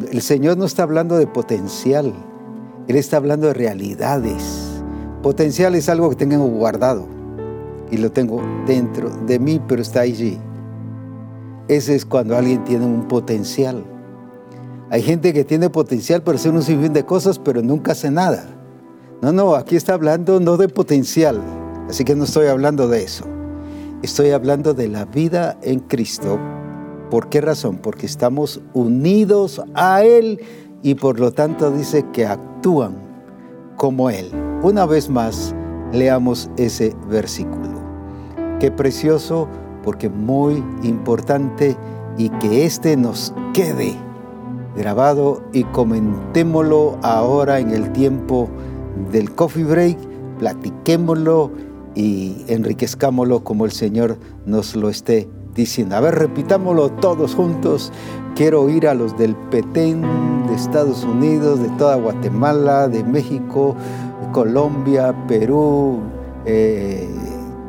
El 0.10 0.22
Señor 0.22 0.58
no 0.58 0.64
está 0.64 0.84
hablando 0.84 1.18
de 1.18 1.28
potencial, 1.28 2.14
Él 2.88 2.96
está 2.96 3.18
hablando 3.18 3.48
de 3.48 3.54
realidades. 3.54 4.82
Potencial 5.22 5.76
es 5.76 5.90
algo 5.90 6.10
que 6.12 6.16
tengo 6.16 6.46
guardado 6.46 7.08
y 7.92 7.98
lo 7.98 8.12
tengo 8.12 8.42
dentro 8.66 9.10
de 9.10 9.38
mí, 9.38 9.60
pero 9.68 9.82
está 9.82 10.02
allí. 10.02 10.40
Ese 11.68 11.96
es 11.96 12.06
cuando 12.06 12.36
alguien 12.36 12.64
tiene 12.64 12.86
un 12.86 13.08
potencial. 13.08 13.84
Hay 14.90 15.02
gente 15.02 15.32
que 15.32 15.46
tiene 15.46 15.70
potencial 15.70 16.22
para 16.22 16.38
hacer 16.38 16.52
un 16.52 16.64
sinfín 16.64 16.92
de 16.92 17.06
cosas, 17.06 17.40
pero 17.40 17.62
nunca 17.62 17.94
hace 17.94 18.12
nada. 18.12 18.46
No, 19.22 19.32
no, 19.32 19.56
aquí 19.56 19.76
está 19.76 19.94
hablando 19.94 20.40
no 20.40 20.58
de 20.58 20.68
potencial, 20.68 21.40
así 21.88 22.04
que 22.04 22.16
no 22.16 22.24
estoy 22.26 22.48
hablando 22.48 22.88
de 22.88 23.04
eso. 23.04 23.26
Estoy 24.02 24.32
hablando 24.32 24.74
de 24.74 24.88
la 24.88 25.06
vida 25.06 25.58
en 25.62 25.80
Cristo. 25.80 26.40
¿Por 27.12 27.30
qué 27.30 27.40
razón? 27.40 27.78
Porque 27.78 28.06
estamos 28.06 28.62
unidos 28.74 29.62
a 29.76 30.04
Él 30.04 30.42
y 30.82 30.96
por 30.96 31.20
lo 31.20 31.32
tanto 31.32 31.72
dice 31.72 32.04
que 32.12 32.26
actúan 32.26 32.96
como 33.78 34.10
Él. 34.10 34.32
Una 34.64 34.86
vez 34.86 35.10
más, 35.10 35.56
leamos 35.94 36.50
ese 36.58 36.96
versículo. 37.10 37.80
Qué 38.60 38.72
precioso, 38.72 39.48
porque 39.84 40.10
muy 40.10 40.64
importante 40.84 41.76
y 42.18 42.30
que 42.30 42.66
este 42.66 42.98
nos 42.98 43.34
quede 43.54 43.96
grabado 44.76 45.42
y 45.54 45.64
comentémoslo 45.66 46.98
ahora 47.02 47.60
en 47.60 47.72
el 47.72 47.92
tiempo 47.92 48.50
del 49.12 49.34
coffee 49.34 49.64
break, 49.64 49.98
platiquémoslo 50.40 51.52
y 51.96 52.46
enriquezcámoslo 52.48 53.44
como 53.44 53.66
el 53.66 53.72
Señor 53.72 54.18
nos 54.46 54.76
lo 54.76 54.90
esté 54.90 55.28
diciendo. 55.56 55.96
A 55.96 56.00
ver, 56.00 56.16
repitámoslo 56.16 56.90
todos 56.90 57.36
juntos. 57.36 57.92
Quiero 58.36 58.70
ir 58.70 58.88
a 58.88 58.94
los 58.94 59.18
del 59.18 59.36
Petén 59.36 60.02
de 60.48 60.56
Estados 60.56 61.04
Unidos, 61.04 61.62
de 61.62 61.70
toda 61.78 61.96
Guatemala, 61.98 62.88
de 62.88 63.04
México, 63.04 63.76
Colombia, 64.32 65.14
Perú, 65.28 66.00
eh, 66.46 67.10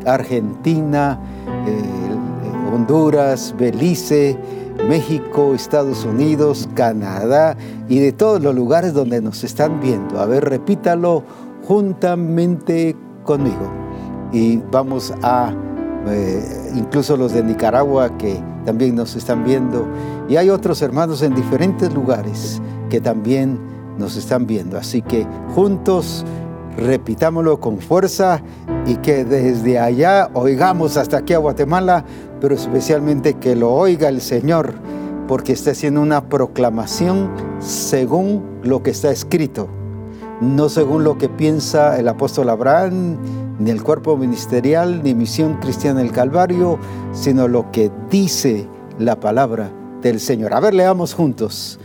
Argentina, 0.06 1.18
eh, 1.66 2.72
Honduras, 2.72 3.54
Belice, 3.58 4.38
México, 4.88 5.54
Estados 5.54 6.04
Unidos, 6.04 6.68
Canadá 6.74 7.56
y 7.88 7.98
de 7.98 8.12
todos 8.12 8.42
los 8.42 8.54
lugares 8.54 8.94
donde 8.94 9.20
nos 9.20 9.44
están 9.44 9.80
viendo. 9.80 10.20
A 10.20 10.26
ver, 10.26 10.44
repítalo 10.44 11.22
juntamente 11.66 12.96
conmigo. 13.24 13.70
Y 14.32 14.56
vamos 14.70 15.12
a, 15.22 15.54
eh, 16.08 16.72
incluso 16.74 17.16
los 17.16 17.32
de 17.32 17.42
Nicaragua 17.42 18.16
que 18.16 18.42
también 18.64 18.94
nos 18.94 19.14
están 19.14 19.44
viendo. 19.44 19.86
Y 20.28 20.36
hay 20.36 20.50
otros 20.50 20.82
hermanos 20.82 21.22
en 21.22 21.34
diferentes 21.34 21.92
lugares 21.92 22.60
que 22.88 23.00
también 23.00 23.58
nos 23.98 24.16
están 24.16 24.46
viendo. 24.46 24.78
Así 24.78 25.02
que 25.02 25.26
juntos 25.54 26.24
repitámoslo 26.76 27.60
con 27.60 27.78
fuerza 27.78 28.42
y 28.86 28.96
que 28.96 29.24
desde 29.24 29.78
allá 29.78 30.30
oigamos 30.34 30.96
hasta 30.96 31.18
aquí 31.18 31.34
a 31.34 31.38
Guatemala, 31.38 32.04
pero 32.40 32.54
especialmente 32.54 33.34
que 33.34 33.54
lo 33.54 33.72
oiga 33.72 34.08
el 34.08 34.20
Señor, 34.20 34.74
porque 35.28 35.52
está 35.52 35.70
haciendo 35.70 36.00
una 36.00 36.28
proclamación 36.28 37.30
según 37.60 38.42
lo 38.62 38.82
que 38.82 38.90
está 38.90 39.10
escrito, 39.10 39.68
no 40.40 40.68
según 40.68 41.04
lo 41.04 41.18
que 41.18 41.28
piensa 41.28 41.98
el 41.98 42.08
apóstol 42.08 42.50
Abraham, 42.50 43.16
ni 43.58 43.70
el 43.70 43.82
cuerpo 43.82 44.16
ministerial, 44.16 45.02
ni 45.04 45.14
misión 45.14 45.54
cristiana 45.60 46.00
del 46.00 46.10
Calvario, 46.10 46.78
sino 47.12 47.46
lo 47.48 47.70
que 47.70 47.90
dice 48.10 48.66
la 48.98 49.20
palabra 49.20 49.70
del 50.00 50.18
Señor. 50.20 50.52
A 50.52 50.60
ver, 50.60 50.74
leamos 50.74 51.14
juntos. 51.14 51.78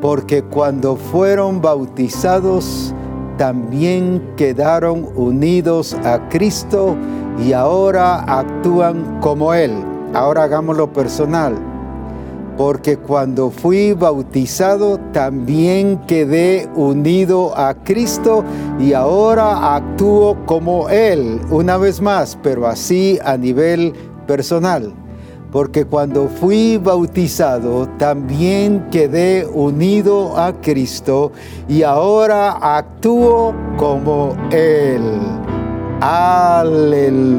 Porque 0.00 0.42
cuando 0.42 0.96
fueron 0.96 1.60
bautizados, 1.60 2.94
también 3.40 4.34
quedaron 4.36 5.08
unidos 5.16 5.96
a 6.04 6.28
Cristo 6.28 6.94
y 7.42 7.54
ahora 7.54 8.20
actúan 8.24 9.18
como 9.20 9.54
Él. 9.54 9.72
Ahora 10.12 10.42
hagámoslo 10.42 10.92
personal. 10.92 11.54
Porque 12.58 12.98
cuando 12.98 13.50
fui 13.50 13.94
bautizado 13.94 14.98
también 15.14 16.02
quedé 16.06 16.68
unido 16.74 17.56
a 17.56 17.72
Cristo 17.72 18.44
y 18.78 18.92
ahora 18.92 19.74
actúo 19.74 20.36
como 20.44 20.90
Él, 20.90 21.40
una 21.50 21.78
vez 21.78 22.02
más, 22.02 22.38
pero 22.42 22.66
así 22.66 23.18
a 23.24 23.38
nivel 23.38 23.94
personal 24.26 24.92
porque 25.52 25.84
cuando 25.84 26.28
fui 26.28 26.78
bautizado 26.78 27.88
también 27.98 28.88
quedé 28.90 29.46
unido 29.46 30.38
a 30.38 30.52
Cristo 30.60 31.32
y 31.68 31.82
ahora 31.82 32.52
actúo 32.76 33.54
como 33.76 34.36
Él. 34.52 35.02
Aleluya. 36.00 37.30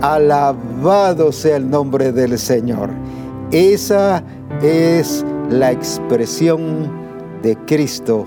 Alabado 0.00 1.30
sea 1.30 1.56
el 1.56 1.68
nombre 1.70 2.10
del 2.12 2.38
Señor. 2.38 2.90
Esa 3.50 4.22
es 4.62 5.24
la 5.50 5.72
expresión 5.72 6.90
de 7.42 7.56
Cristo 7.66 8.26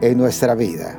en 0.00 0.18
nuestra 0.18 0.54
vida. 0.54 0.98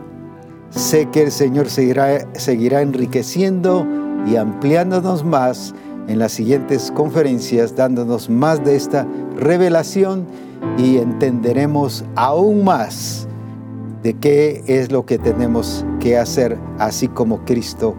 Sé 0.70 1.08
que 1.10 1.24
el 1.24 1.32
Señor 1.32 1.70
seguirá, 1.70 2.28
seguirá 2.34 2.82
enriqueciendo 2.82 3.86
y 4.26 4.36
ampliándonos 4.36 5.24
más 5.24 5.74
en 6.08 6.20
las 6.20 6.32
siguientes 6.32 6.92
conferencias 6.92 7.76
dándonos 7.76 8.30
más 8.30 8.64
de 8.64 8.76
esta 8.76 9.08
revelación 9.36 10.26
y 10.78 10.98
entenderemos 10.98 12.06
aún 12.16 12.64
más 12.64 13.28
de 14.04 14.14
qué 14.14 14.64
es 14.68 14.92
lo 14.92 15.06
que 15.06 15.18
tenemos 15.18 15.86
que 16.00 16.18
hacer 16.18 16.58
así 16.80 17.08
como 17.08 17.44
Cristo 17.46 17.96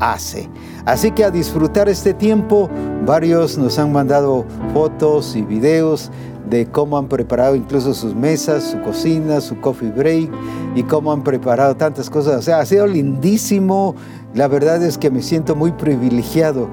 hace. 0.00 0.48
Así 0.84 1.12
que 1.12 1.24
a 1.24 1.30
disfrutar 1.30 1.88
este 1.88 2.12
tiempo, 2.14 2.68
varios 3.06 3.56
nos 3.56 3.78
han 3.78 3.92
mandado 3.92 4.44
fotos 4.72 5.36
y 5.36 5.42
videos 5.42 6.10
de 6.48 6.66
cómo 6.66 6.98
han 6.98 7.08
preparado 7.08 7.54
incluso 7.54 7.94
sus 7.94 8.14
mesas, 8.14 8.64
su 8.64 8.80
cocina, 8.82 9.40
su 9.40 9.58
coffee 9.60 9.90
break 9.90 10.30
y 10.74 10.82
cómo 10.82 11.12
han 11.12 11.22
preparado 11.22 11.76
tantas 11.76 12.10
cosas. 12.10 12.36
O 12.36 12.42
sea, 12.42 12.58
ha 12.58 12.66
sido 12.66 12.86
lindísimo. 12.86 13.94
La 14.34 14.48
verdad 14.48 14.82
es 14.82 14.98
que 14.98 15.10
me 15.10 15.22
siento 15.22 15.54
muy 15.54 15.72
privilegiado 15.72 16.68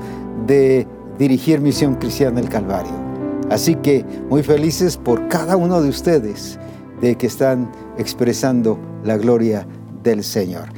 de 0.47 0.87
dirigir 1.17 1.61
Misión 1.61 1.95
Cristiana 1.95 2.41
del 2.41 2.49
Calvario. 2.49 2.93
Así 3.49 3.75
que 3.75 4.05
muy 4.29 4.43
felices 4.43 4.97
por 4.97 5.27
cada 5.27 5.57
uno 5.57 5.81
de 5.81 5.89
ustedes 5.89 6.57
de 7.01 7.15
que 7.15 7.27
están 7.27 7.71
expresando 7.97 8.79
la 9.03 9.17
gloria 9.17 9.67
del 10.03 10.23
Señor. 10.23 10.69